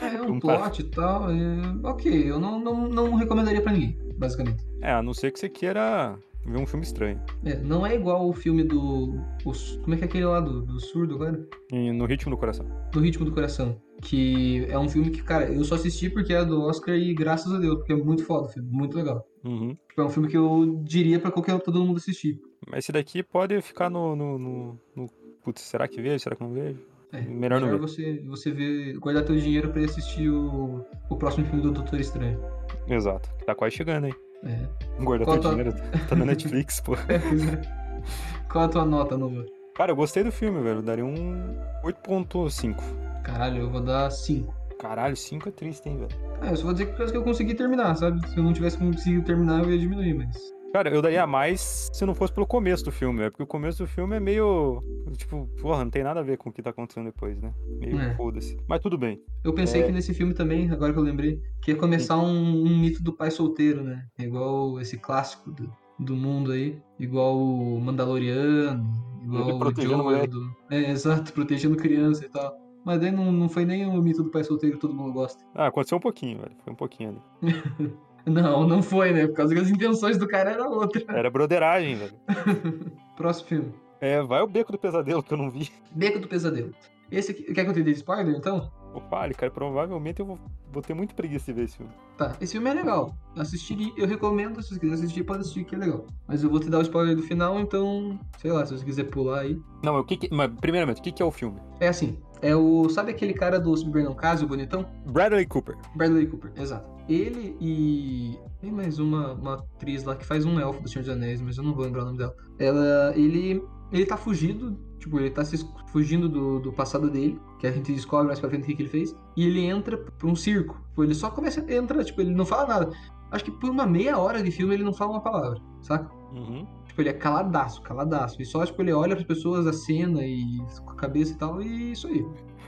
É, 0.00 0.20
um 0.22 0.38
tá- 0.40 0.58
plot 0.58 0.80
e 0.80 0.84
tal. 0.84 1.30
é, 1.30 1.36
ok, 1.84 2.30
eu 2.30 2.38
não, 2.40 2.58
não, 2.58 2.88
não 2.88 3.14
recomendaria 3.14 3.60
pra 3.60 3.72
ninguém, 3.72 3.98
basicamente. 4.16 4.64
É, 4.80 4.92
a 4.92 5.02
não 5.02 5.12
ser 5.14 5.30
que 5.32 5.38
você 5.38 5.48
queira 5.48 6.18
ver 6.44 6.58
um 6.58 6.66
filme 6.66 6.84
estranho. 6.84 7.20
É, 7.44 7.56
não 7.58 7.86
é 7.86 7.94
igual 7.94 8.28
o 8.28 8.32
filme 8.32 8.64
do. 8.64 9.14
o 9.44 9.52
como 9.82 9.94
é 9.94 9.98
que 9.98 10.04
é 10.04 10.06
aquele 10.06 10.24
lá 10.24 10.40
do, 10.40 10.62
do 10.62 10.80
surdo 10.80 11.14
agora? 11.14 11.46
E 11.72 11.92
no 11.92 12.04
ritmo 12.04 12.30
do 12.30 12.36
coração. 12.36 12.66
Do 12.92 13.00
Ritmo 13.00 13.24
do 13.24 13.32
Coração. 13.32 13.80
Que 14.02 14.66
é 14.68 14.76
um 14.76 14.88
filme 14.88 15.10
que, 15.10 15.22
cara, 15.22 15.44
eu 15.52 15.62
só 15.64 15.76
assisti 15.76 16.10
porque 16.10 16.32
é 16.32 16.44
do 16.44 16.60
Oscar 16.62 16.96
e 16.96 17.14
graças 17.14 17.52
a 17.52 17.58
Deus, 17.60 17.76
porque 17.76 17.92
é 17.92 17.96
muito 17.96 18.24
foda 18.24 18.48
o 18.48 18.50
filme, 18.50 18.68
muito 18.68 18.96
legal. 18.96 19.24
Uhum. 19.44 19.76
Tipo, 19.88 20.00
é 20.00 20.04
um 20.04 20.08
filme 20.10 20.28
que 20.28 20.36
eu 20.36 20.80
diria 20.82 21.20
pra 21.20 21.30
qualquer 21.30 21.60
todo 21.60 21.84
mundo 21.84 21.98
assistir. 21.98 22.40
Mas 22.68 22.80
esse 22.80 22.90
daqui 22.92 23.22
pode 23.22 23.60
ficar 23.62 23.88
no. 23.88 24.16
no, 24.16 24.38
no- 24.38 24.80
no- 24.96 25.10
Putz, 25.44 25.62
será 25.62 25.86
que 25.88 26.00
vejo? 26.02 26.20
Será 26.22 26.34
que 26.36 26.42
não 26.42 26.52
vejo? 26.52 26.78
É, 27.12 27.20
Melhor 27.20 27.60
não 27.60 27.68
ver. 27.68 27.78
você, 27.78 28.22
você 28.26 28.50
ver, 28.50 28.96
guardar 28.98 29.24
teu 29.24 29.36
dinheiro 29.36 29.68
pra 29.70 29.82
ir 29.82 29.84
assistir 29.84 30.30
o, 30.30 30.84
o 31.10 31.16
próximo 31.16 31.44
filme 31.46 31.60
do 31.62 31.70
Doutor 31.70 32.00
Estranho. 32.00 32.40
Exato. 32.88 33.28
Tá 33.44 33.54
quase 33.54 33.76
chegando, 33.76 34.06
hein? 34.06 34.14
É. 34.44 34.66
Guarda 35.02 35.24
Qual 35.24 35.38
teu 35.38 35.50
tá- 35.50 35.56
dinheiro. 35.56 35.74
Tá 36.08 36.16
na 36.16 36.24
Netflix, 36.24 36.80
pô. 36.80 36.92
Qual 38.50 38.64
a 38.64 38.68
tua 38.68 38.84
nota, 38.84 39.16
Nova? 39.16 39.44
Cara, 39.74 39.92
eu 39.92 39.96
gostei 39.96 40.22
do 40.24 40.32
filme, 40.32 40.60
velho. 40.62 40.78
Eu 40.78 40.82
daria 40.82 41.04
um 41.04 41.54
8.5. 41.84 42.76
Caralho, 43.22 43.62
eu 43.62 43.70
vou 43.70 43.80
dar 43.80 44.10
5. 44.10 44.52
Caralho, 44.78 45.16
5 45.16 45.48
é 45.48 45.52
triste, 45.52 45.88
hein, 45.88 45.98
velho. 45.98 46.10
Ah, 46.40 46.50
eu 46.50 46.56
só 46.56 46.64
vou 46.64 46.72
dizer 46.72 46.92
que 46.94 47.16
eu 47.16 47.22
consegui 47.22 47.54
terminar, 47.54 47.94
sabe? 47.94 48.26
Se 48.28 48.36
eu 48.36 48.42
não 48.42 48.52
tivesse 48.52 48.76
conseguido 48.78 49.24
terminar, 49.24 49.62
eu 49.62 49.70
ia 49.70 49.78
diminuir, 49.78 50.14
mas. 50.14 50.36
Cara, 50.72 50.88
eu 50.88 51.02
daria 51.02 51.26
mais 51.26 51.90
se 51.92 52.06
não 52.06 52.14
fosse 52.14 52.32
pelo 52.32 52.46
começo 52.46 52.82
do 52.84 52.90
filme, 52.90 53.18
velho. 53.18 53.30
Porque 53.30 53.42
o 53.42 53.46
começo 53.46 53.78
do 53.82 53.86
filme 53.86 54.16
é 54.16 54.20
meio. 54.20 54.82
Tipo, 55.16 55.46
porra, 55.60 55.84
não 55.84 55.90
tem 55.90 56.02
nada 56.02 56.20
a 56.20 56.22
ver 56.22 56.38
com 56.38 56.48
o 56.48 56.52
que 56.52 56.62
tá 56.62 56.70
acontecendo 56.70 57.04
depois, 57.06 57.38
né? 57.40 57.52
Meio 57.78 58.00
É. 58.00 58.14
foda-se. 58.14 58.56
Mas 58.66 58.80
tudo 58.80 58.96
bem. 58.96 59.20
Eu 59.44 59.52
pensei 59.52 59.82
É. 59.82 59.86
que 59.86 59.92
nesse 59.92 60.14
filme 60.14 60.32
também, 60.32 60.70
agora 60.70 60.92
que 60.92 60.98
eu 60.98 61.02
lembrei, 61.02 61.38
que 61.62 61.72
ia 61.72 61.76
começar 61.76 62.16
um, 62.18 62.62
um 62.64 62.78
mito 62.80 63.02
do 63.02 63.12
pai 63.12 63.30
solteiro, 63.30 63.82
né? 63.84 64.02
Igual 64.18 64.80
esse 64.80 64.96
clássico 64.98 65.50
do, 65.50 65.70
do 65.98 66.16
mundo 66.16 66.52
aí. 66.52 66.80
Igual 66.98 67.38
o 67.38 67.78
Mandaloriano, 67.80 68.90
igual 69.22 69.42
Ele 69.44 69.52
o 69.52 69.58
protegendo 69.58 69.94
o 70.00 70.04
moleque. 70.04 70.28
do... 70.28 70.50
É, 70.70 70.90
exato, 70.90 71.32
protegendo 71.34 71.76
criança 71.76 72.24
e 72.24 72.28
tal. 72.30 72.56
Mas 72.84 72.98
daí 73.00 73.12
não, 73.12 73.30
não 73.30 73.48
foi 73.48 73.64
nem 73.64 73.86
o 73.86 74.02
mito 74.02 74.22
do 74.24 74.30
pai 74.30 74.42
solteiro 74.42 74.74
que 74.76 74.80
todo 74.80 74.94
mundo 74.94 75.12
gosta. 75.12 75.40
Ah, 75.54 75.66
aconteceu 75.68 75.98
um 75.98 76.00
pouquinho, 76.00 76.38
velho. 76.40 76.56
Foi 76.64 76.72
um 76.72 76.76
pouquinho 76.76 77.10
ali. 77.42 77.54
Não, 78.24 78.66
não 78.66 78.82
foi, 78.82 79.12
né? 79.12 79.26
Por 79.26 79.36
causa 79.36 79.54
que 79.54 79.60
as 79.60 79.70
intenções 79.70 80.16
do 80.16 80.28
cara 80.28 80.52
eram 80.52 80.70
outras. 80.72 81.04
Era 81.08 81.30
broderagem, 81.30 81.96
velho. 81.96 82.12
Próximo 83.16 83.48
filme. 83.48 83.74
É, 84.00 84.20
vai 84.22 84.40
o 84.42 84.46
Beco 84.46 84.72
do 84.72 84.78
Pesadelo 84.78 85.22
que 85.22 85.32
eu 85.32 85.38
não 85.38 85.50
vi. 85.50 85.70
Beco 85.90 86.18
do 86.18 86.28
Pesadelo. 86.28 86.72
Esse 87.12 87.32
aqui, 87.32 87.42
quer 87.52 87.64
que 87.64 87.70
eu 87.70 87.74
te 87.74 87.82
dê 87.82 87.90
spoiler, 87.90 88.34
então? 88.34 88.72
Fale, 89.10 89.34
cara, 89.34 89.52
provavelmente 89.52 90.20
eu 90.20 90.26
vou, 90.26 90.38
vou 90.72 90.82
ter 90.82 90.94
muito 90.94 91.14
preguiça 91.14 91.46
de 91.46 91.52
ver 91.52 91.64
esse 91.64 91.76
filme. 91.76 91.92
Tá, 92.16 92.34
esse 92.40 92.52
filme 92.52 92.70
é 92.70 92.74
legal. 92.74 93.14
Assistiria, 93.36 93.92
eu 93.96 94.06
recomendo, 94.06 94.62
se 94.62 94.70
você 94.70 94.80
quiser 94.80 94.94
assistir, 94.94 95.22
pode 95.22 95.40
assistir 95.40 95.64
que 95.64 95.74
é 95.74 95.78
legal. 95.78 96.06
Mas 96.26 96.42
eu 96.42 96.50
vou 96.50 96.58
te 96.58 96.70
dar 96.70 96.78
o 96.78 96.82
spoiler 96.82 97.14
do 97.14 97.22
final, 97.22 97.60
então, 97.60 98.18
sei 98.38 98.50
lá, 98.50 98.64
se 98.64 98.76
você 98.76 98.84
quiser 98.84 99.04
pular 99.04 99.40
aí. 99.40 99.60
Não, 99.84 99.98
o 99.98 100.04
que 100.04 100.16
que... 100.16 100.34
Mas, 100.34 100.50
primeiramente, 100.58 101.00
o 101.00 101.02
que 101.02 101.12
que 101.12 101.22
é 101.22 101.26
o 101.26 101.30
filme? 101.30 101.60
É 101.80 101.88
assim, 101.88 102.18
é 102.42 102.56
o. 102.56 102.88
Sabe 102.88 103.12
aquele 103.12 103.32
cara 103.32 103.60
do 103.60 103.74
Se 103.76 103.84
Beber 103.84 104.04
Não 104.04 104.14
Case, 104.14 104.44
o 104.44 104.48
bonitão? 104.48 104.84
Bradley 105.06 105.46
Cooper. 105.46 105.76
Bradley 105.94 106.26
Cooper, 106.26 106.52
exato. 106.56 106.90
Ele 107.08 107.56
e. 107.60 108.36
Tem 108.60 108.72
mais 108.72 108.98
uma, 108.98 109.32
uma 109.34 109.54
atriz 109.54 110.02
lá 110.02 110.16
que 110.16 110.26
faz 110.26 110.44
um 110.44 110.58
elfo 110.58 110.82
do 110.82 110.88
Senhor 110.88 111.04
dos 111.04 111.12
Anéis, 111.12 111.40
mas 111.40 111.56
eu 111.56 111.62
não 111.62 111.72
vou 111.72 111.84
lembrar 111.84 112.02
o 112.02 112.06
nome 112.06 112.18
dela. 112.18 112.34
Ela. 112.58 113.12
Ele. 113.16 113.62
Ele 113.92 114.06
tá 114.06 114.16
fugido, 114.16 114.78
tipo, 114.98 115.20
ele 115.20 115.30
tá 115.30 115.44
se 115.44 115.68
fugindo 115.88 116.28
do, 116.28 116.58
do 116.60 116.72
passado 116.72 117.10
dele, 117.10 117.38
que 117.58 117.66
a 117.66 117.70
gente 117.70 117.92
descobre 117.92 118.26
mais 118.26 118.40
pra 118.40 118.48
frente 118.48 118.62
o 118.62 118.66
que, 118.66 118.74
que 118.74 118.82
ele 118.82 118.88
fez, 118.88 119.14
e 119.36 119.46
ele 119.46 119.60
entra 119.60 119.98
pra 119.98 120.26
um 120.26 120.34
circo. 120.34 120.80
Tipo, 120.88 121.04
ele 121.04 121.14
só 121.14 121.30
começa 121.30 121.60
a 121.60 121.74
entrar, 121.74 122.02
tipo, 122.02 122.20
ele 122.20 122.30
não 122.30 122.46
fala 122.46 122.66
nada. 122.66 122.90
Acho 123.30 123.44
que 123.44 123.50
por 123.50 123.70
uma 123.70 123.86
meia 123.86 124.18
hora 124.18 124.42
de 124.42 124.50
filme 124.50 124.74
ele 124.74 124.84
não 124.84 124.92
fala 124.92 125.12
uma 125.12 125.20
palavra, 125.20 125.60
saca? 125.80 126.10
Uhum. 126.32 126.66
Tipo, 126.86 127.02
ele 127.02 127.10
é 127.10 127.12
caladaço, 127.12 127.82
caladaço. 127.82 128.40
E 128.40 128.44
só, 128.44 128.64
tipo, 128.64 128.80
ele 128.82 128.92
olha 128.92 129.14
pras 129.14 129.26
pessoas, 129.26 129.66
a 129.66 129.72
cena 129.72 130.24
e 130.24 130.58
com 130.84 130.90
a 130.90 130.94
cabeça 130.94 131.32
e 131.32 131.36
tal, 131.36 131.60
e 131.62 131.92
isso 131.92 132.06
aí. 132.06 132.26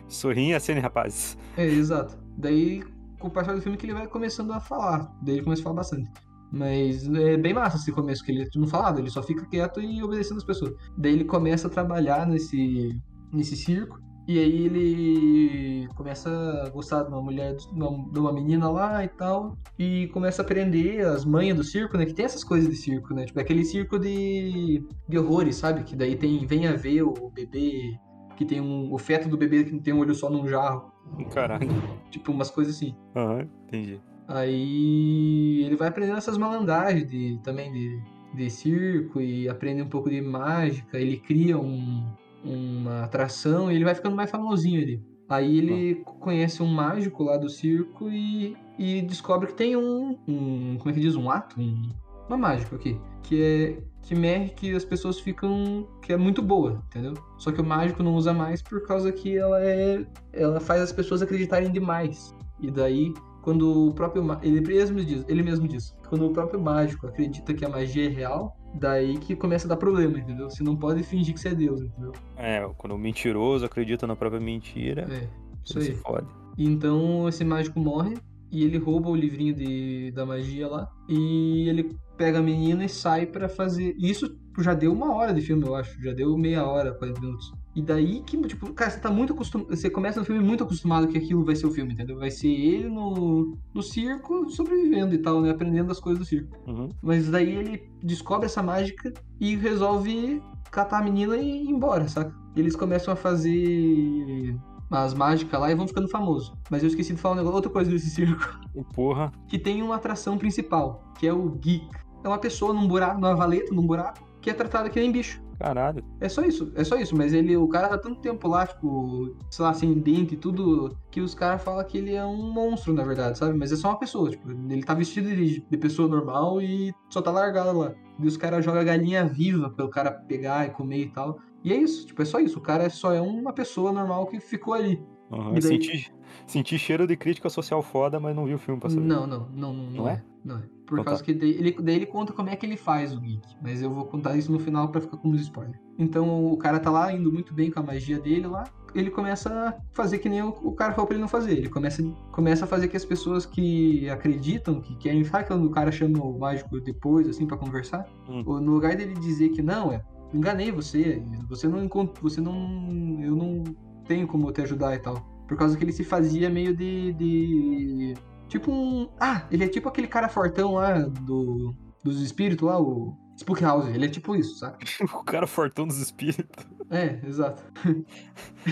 Sorrinha 0.08 0.58
a 0.58 0.60
cena, 0.60 0.80
rapazes. 0.80 1.38
É, 1.56 1.64
exato. 1.66 2.18
Daí, 2.36 2.82
com 3.18 3.28
o 3.28 3.30
passar 3.30 3.54
do 3.54 3.62
filme, 3.62 3.78
que 3.78 3.86
ele 3.86 3.94
vai 3.94 4.06
começando 4.06 4.52
a 4.52 4.60
falar. 4.60 5.10
Daí 5.22 5.36
ele 5.36 5.44
começa 5.44 5.62
a 5.62 5.64
falar 5.64 5.76
bastante. 5.76 6.10
Mas 6.54 7.08
é 7.08 7.36
bem 7.36 7.52
massa 7.52 7.76
esse 7.76 7.90
começo, 7.90 8.24
que 8.24 8.30
ele 8.30 8.48
não 8.54 8.68
fala 8.68 8.84
nada, 8.84 9.00
ele 9.00 9.10
só 9.10 9.22
fica 9.22 9.44
quieto 9.46 9.80
e 9.80 10.02
obedecendo 10.02 10.38
as 10.38 10.44
pessoas. 10.44 10.72
Daí 10.96 11.12
ele 11.12 11.24
começa 11.24 11.66
a 11.66 11.70
trabalhar 11.70 12.26
nesse, 12.26 12.96
nesse 13.32 13.56
circo. 13.56 13.98
E 14.26 14.38
aí 14.38 14.64
ele 14.64 15.88
começa 15.96 16.30
a 16.64 16.70
gostar 16.70 17.02
de 17.02 17.08
uma 17.08 17.20
mulher, 17.20 17.54
de 17.56 17.66
uma, 17.72 18.10
de 18.10 18.18
uma 18.18 18.32
menina 18.32 18.70
lá 18.70 19.04
e 19.04 19.08
tal. 19.08 19.58
E 19.78 20.06
começa 20.14 20.40
a 20.40 20.44
aprender 20.44 21.04
as 21.04 21.24
manhas 21.24 21.56
do 21.56 21.64
circo, 21.64 21.98
né? 21.98 22.06
Que 22.06 22.14
tem 22.14 22.24
essas 22.24 22.42
coisas 22.42 22.70
de 22.70 22.76
circo, 22.76 23.12
né? 23.12 23.26
Tipo, 23.26 23.40
aquele 23.40 23.64
circo 23.64 23.98
de, 23.98 24.82
de 25.08 25.18
horrores, 25.18 25.56
sabe? 25.56 25.82
Que 25.82 25.94
daí 25.94 26.16
tem 26.16 26.46
Vem 26.46 26.66
a 26.68 26.72
ver 26.72 27.02
o 27.02 27.30
bebê, 27.34 27.98
que 28.36 28.46
tem 28.46 28.60
um, 28.60 28.94
o 28.94 28.98
feto 28.98 29.28
do 29.28 29.36
bebê 29.36 29.64
que 29.64 29.78
tem 29.80 29.92
um 29.92 29.98
olho 29.98 30.14
só 30.14 30.30
num 30.30 30.46
jarro. 30.46 30.90
Caralho. 31.32 31.68
Tipo, 32.10 32.32
umas 32.32 32.50
coisas 32.50 32.76
assim. 32.76 32.94
Aham, 33.14 33.46
entendi. 33.66 34.00
Aí 34.26 35.62
ele 35.64 35.76
vai 35.76 35.88
aprendendo 35.88 36.18
essas 36.18 36.38
malandagens 36.38 37.08
de, 37.08 37.38
também 37.42 37.70
de, 37.72 38.00
de 38.34 38.50
circo 38.50 39.20
e 39.20 39.48
aprende 39.48 39.82
um 39.82 39.88
pouco 39.88 40.08
de 40.08 40.20
mágica. 40.20 40.98
Ele 40.98 41.18
cria 41.18 41.58
um, 41.58 42.06
uma 42.44 43.04
atração 43.04 43.70
e 43.70 43.74
ele 43.74 43.84
vai 43.84 43.94
ficando 43.94 44.16
mais 44.16 44.30
famosinho 44.30 44.80
ali. 44.80 45.02
Aí 45.28 45.58
ele 45.58 45.94
conhece 46.20 46.62
um 46.62 46.66
mágico 46.66 47.22
lá 47.22 47.36
do 47.36 47.48
circo 47.48 48.10
e, 48.10 48.56
e 48.78 49.02
descobre 49.02 49.48
que 49.48 49.54
tem 49.54 49.76
um, 49.76 50.18
um. 50.28 50.76
Como 50.78 50.90
é 50.90 50.92
que 50.92 51.00
diz? 51.00 51.16
Um 51.16 51.30
ato? 51.30 51.60
Um, 51.60 51.90
uma 52.28 52.36
mágica 52.36 52.76
aqui. 52.76 52.98
Que 53.22 53.42
é. 53.42 53.94
Que 54.02 54.14
mexe 54.14 54.52
que 54.52 54.74
as 54.74 54.84
pessoas 54.84 55.18
ficam. 55.18 55.88
que 56.02 56.12
é 56.12 56.16
muito 56.16 56.42
boa, 56.42 56.82
entendeu? 56.88 57.14
Só 57.38 57.50
que 57.50 57.60
o 57.60 57.64
mágico 57.64 58.02
não 58.02 58.14
usa 58.14 58.34
mais 58.34 58.60
por 58.60 58.86
causa 58.86 59.10
que 59.10 59.36
ela 59.36 59.64
é. 59.64 60.04
Ela 60.32 60.60
faz 60.60 60.82
as 60.82 60.92
pessoas 60.92 61.22
acreditarem 61.22 61.72
demais. 61.72 62.34
E 62.60 62.70
daí 62.70 63.14
quando 63.44 63.88
o 63.88 63.92
próprio 63.92 64.24
ele 64.42 64.62
mesmo 64.62 65.04
diz, 65.04 65.22
ele 65.28 65.42
mesmo 65.42 65.68
diz, 65.68 65.94
quando 66.08 66.26
o 66.26 66.32
próprio 66.32 66.58
mágico 66.58 67.06
acredita 67.06 67.52
que 67.52 67.62
a 67.62 67.68
magia 67.68 68.06
é 68.06 68.08
real, 68.08 68.56
daí 68.74 69.18
que 69.18 69.36
começa 69.36 69.66
a 69.66 69.68
dar 69.68 69.76
problema, 69.76 70.18
entendeu? 70.18 70.48
Você 70.48 70.62
não 70.64 70.74
pode 70.74 71.02
fingir 71.02 71.34
que 71.34 71.40
você 71.40 71.48
é 71.50 71.54
Deus, 71.54 71.82
entendeu? 71.82 72.12
É, 72.38 72.66
quando 72.78 72.94
o 72.94 72.98
mentiroso 72.98 73.66
acredita 73.66 74.06
na 74.06 74.16
própria 74.16 74.40
mentira, 74.40 75.02
É, 75.10 75.28
isso 75.62 75.78
aí. 75.78 75.84
se 75.84 75.92
fode. 75.96 76.26
Então 76.56 77.28
esse 77.28 77.44
mágico 77.44 77.78
morre 77.78 78.14
e 78.50 78.64
ele 78.64 78.78
rouba 78.78 79.10
o 79.10 79.14
livrinho 79.14 79.54
de, 79.54 80.10
da 80.12 80.24
magia 80.24 80.66
lá 80.66 80.88
e 81.06 81.68
ele 81.68 81.94
pega 82.16 82.38
a 82.38 82.42
menina 82.42 82.86
e 82.86 82.88
sai 82.88 83.26
pra 83.26 83.46
fazer. 83.46 83.94
Isso 83.98 84.38
já 84.60 84.72
deu 84.72 84.90
uma 84.90 85.14
hora 85.14 85.34
de 85.34 85.42
filme, 85.42 85.66
eu 85.66 85.74
acho. 85.74 86.02
Já 86.02 86.14
deu 86.14 86.34
meia 86.38 86.64
hora, 86.64 86.94
40 86.94 87.20
minutos. 87.20 87.52
E 87.74 87.82
daí 87.82 88.22
que, 88.22 88.40
tipo, 88.42 88.72
cara, 88.72 88.90
você 88.90 89.00
tá 89.00 89.10
muito 89.10 89.32
acostumado. 89.32 89.74
Você 89.74 89.90
começa 89.90 90.20
no 90.20 90.26
filme 90.26 90.42
muito 90.42 90.62
acostumado 90.62 91.08
que 91.08 91.18
aquilo 91.18 91.44
vai 91.44 91.56
ser 91.56 91.66
o 91.66 91.70
filme, 91.72 91.92
entendeu? 91.92 92.18
Vai 92.18 92.30
ser 92.30 92.48
ele 92.48 92.88
no, 92.88 93.56
no 93.74 93.82
circo 93.82 94.48
sobrevivendo 94.48 95.14
e 95.14 95.18
tal, 95.18 95.40
né? 95.40 95.50
Aprendendo 95.50 95.90
as 95.90 95.98
coisas 95.98 96.20
do 96.20 96.24
circo. 96.24 96.56
Uhum. 96.68 96.88
Mas 97.02 97.28
daí 97.28 97.52
ele 97.52 97.90
descobre 98.02 98.46
essa 98.46 98.62
mágica 98.62 99.12
e 99.40 99.56
resolve 99.56 100.40
catar 100.70 100.98
a 100.98 101.02
menina 101.02 101.36
e 101.36 101.64
ir 101.64 101.70
embora, 101.70 102.06
saca? 102.06 102.34
E 102.54 102.60
eles 102.60 102.76
começam 102.76 103.12
a 103.12 103.16
fazer 103.16 104.56
as 104.90 105.14
mágicas 105.14 105.60
lá 105.60 105.70
e 105.70 105.74
vão 105.74 105.88
ficando 105.88 106.08
famosos. 106.08 106.52
Mas 106.70 106.82
eu 106.82 106.88
esqueci 106.88 107.14
de 107.14 107.20
falar 107.20 107.34
um 107.34 107.38
negócio, 107.38 107.56
outra 107.56 107.70
coisa 107.70 107.90
desse 107.90 108.10
circo. 108.10 108.60
Porra. 108.94 109.32
Que 109.48 109.58
tem 109.58 109.82
uma 109.82 109.96
atração 109.96 110.38
principal, 110.38 111.12
que 111.18 111.26
é 111.26 111.32
o 111.32 111.50
geek. 111.50 111.88
É 112.22 112.28
uma 112.28 112.38
pessoa 112.38 112.72
num 112.72 112.86
buraco, 112.86 113.20
numa 113.20 113.34
valeta, 113.34 113.74
num 113.74 113.86
buraco, 113.86 114.24
que 114.40 114.50
é 114.50 114.54
tratada 114.54 114.88
que 114.88 115.00
nem 115.00 115.10
bicho. 115.10 115.42
Caralho. 115.64 116.04
É 116.20 116.28
só 116.28 116.42
isso, 116.42 116.70
é 116.74 116.84
só 116.84 116.94
isso. 116.96 117.16
Mas 117.16 117.32
ele, 117.32 117.56
o 117.56 117.66
cara 117.66 117.88
tá 117.88 117.96
tanto 117.96 118.20
tempo 118.20 118.46
lá, 118.46 118.66
tipo, 118.66 119.34
sei 119.50 119.64
lá, 119.64 119.72
sem 119.72 119.94
dente 119.94 120.34
e 120.34 120.36
tudo, 120.36 120.94
que 121.10 121.22
os 121.22 121.34
caras 121.34 121.62
falam 121.62 121.82
que 121.86 121.96
ele 121.96 122.12
é 122.12 122.22
um 122.22 122.52
monstro, 122.52 122.92
na 122.92 123.02
verdade, 123.02 123.38
sabe? 123.38 123.56
Mas 123.56 123.72
é 123.72 123.76
só 123.76 123.88
uma 123.88 123.98
pessoa, 123.98 124.30
tipo, 124.30 124.50
ele 124.50 124.82
tá 124.82 124.92
vestido 124.92 125.34
de, 125.34 125.66
de 125.66 125.76
pessoa 125.78 126.06
normal 126.06 126.60
e 126.60 126.92
só 127.08 127.22
tá 127.22 127.30
largado 127.30 127.78
lá. 127.78 127.94
E 128.20 128.26
os 128.26 128.36
caras 128.36 128.62
jogam 128.62 128.84
galinha 128.84 129.24
viva 129.24 129.70
pelo 129.70 129.88
cara 129.88 130.12
pegar 130.12 130.66
e 130.66 130.70
comer 130.70 130.98
e 130.98 131.10
tal. 131.10 131.38
E 131.64 131.72
é 131.72 131.76
isso, 131.76 132.06
tipo, 132.06 132.20
é 132.20 132.26
só 132.26 132.38
isso. 132.40 132.58
O 132.58 132.62
cara 132.62 132.90
só 132.90 133.14
é 133.14 133.20
uma 133.22 133.54
pessoa 133.54 133.90
normal 133.90 134.26
que 134.26 134.38
ficou 134.40 134.74
ali. 134.74 135.02
Uhum. 135.30 135.52
Daí- 135.52 135.62
Senti, 135.62 136.12
senti 136.46 136.78
cheiro 136.78 137.06
de 137.06 137.16
crítica 137.16 137.48
social 137.48 137.82
foda, 137.82 138.18
mas 138.20 138.34
não 138.36 138.44
vi 138.44 138.54
o 138.54 138.58
filme 138.58 138.80
pra 138.80 138.90
saber. 138.90 139.04
Não, 139.06 139.26
não, 139.26 139.48
não, 139.54 139.72
não, 139.72 139.90
Não 139.90 140.08
é? 140.08 140.22
Não 140.44 140.56
é. 140.58 140.62
Por 140.86 140.98
Então 140.98 141.04
causa 141.04 141.20
tá. 141.20 141.24
que 141.24 141.32
daí 141.32 141.50
ele, 141.52 141.72
daí 141.80 141.94
ele 141.96 142.06
conta 142.06 142.32
como 142.34 142.50
é 142.50 142.56
que 142.56 142.66
ele 142.66 142.76
faz 142.76 143.14
o 143.16 143.20
geek. 143.20 143.40
Mas 143.62 143.80
eu 143.80 143.90
vou 143.90 144.04
contar 144.04 144.36
isso 144.36 144.52
no 144.52 144.58
final 144.58 144.88
pra 144.88 145.00
ficar 145.00 145.16
como 145.16 145.34
spoiler. 145.36 145.80
Então 145.98 146.46
o 146.52 146.56
cara 146.58 146.78
tá 146.78 146.90
lá 146.90 147.10
indo 147.10 147.32
muito 147.32 147.54
bem 147.54 147.70
com 147.70 147.80
a 147.80 147.82
magia 147.82 148.18
dele 148.18 148.46
lá. 148.46 148.64
Ele 148.94 149.10
começa 149.10 149.48
a 149.50 149.74
fazer 149.94 150.18
que 150.18 150.28
nem 150.28 150.42
o, 150.42 150.48
o 150.50 150.72
cara 150.72 150.92
falou 150.92 151.06
pra 151.06 151.14
ele 151.14 151.22
não 151.22 151.28
fazer. 151.28 151.52
Ele 151.56 151.68
começa, 151.70 152.02
começa 152.30 152.64
a 152.66 152.68
fazer 152.68 152.88
que 152.88 152.96
as 152.96 153.04
pessoas 153.04 153.46
que 153.46 154.08
acreditam, 154.10 154.80
que 154.82 154.94
querem. 154.96 155.24
Sabe 155.24 155.46
quando 155.48 155.64
o 155.64 155.70
cara 155.70 155.90
chama 155.90 156.22
o 156.22 156.38
mágico 156.38 156.78
depois, 156.78 157.26
assim, 157.26 157.46
pra 157.46 157.56
conversar? 157.56 158.06
Hum. 158.28 158.42
Ou 158.46 158.60
No 158.60 158.72
lugar 158.72 158.94
dele 158.94 159.14
dizer 159.14 159.48
que 159.48 159.62
não, 159.62 159.90
é. 159.90 160.02
Enganei 160.34 160.70
você. 160.70 161.22
Você 161.48 161.66
não 161.66 161.82
encontra. 161.82 162.20
Você 162.22 162.40
não. 162.42 163.18
Eu 163.22 163.34
não 163.34 163.64
tenho 164.04 164.26
como 164.26 164.52
te 164.52 164.62
ajudar 164.62 164.94
e 164.94 164.98
tal. 164.98 165.16
Por 165.48 165.56
causa 165.56 165.76
que 165.76 165.84
ele 165.84 165.92
se 165.92 166.04
fazia 166.04 166.48
meio 166.48 166.74
de. 166.74 167.12
de 167.12 168.14
tipo 168.48 168.70
um. 168.70 169.08
Ah, 169.20 169.46
ele 169.50 169.64
é 169.64 169.68
tipo 169.68 169.88
aquele 169.88 170.06
cara 170.06 170.28
fortão 170.28 170.74
lá 170.74 170.98
do. 171.00 171.74
Dos 172.02 172.20
espíritos 172.20 172.66
lá, 172.66 172.80
o. 172.80 173.16
Spook 173.36 173.62
House. 173.62 173.88
Ele 173.88 174.04
é 174.04 174.08
tipo 174.08 174.36
isso, 174.36 174.58
sabe? 174.58 174.78
o 175.02 175.24
cara 175.24 175.46
fortão 175.46 175.86
dos 175.86 175.98
espíritos. 175.98 176.66
É, 176.90 177.20
exato. 177.26 177.62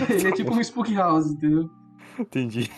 ele 0.09 0.27
é 0.27 0.31
tipo 0.31 0.53
um 0.53 0.61
Spook 0.61 0.93
House, 0.93 1.31
entendeu? 1.31 1.69
Entendi. 2.17 2.69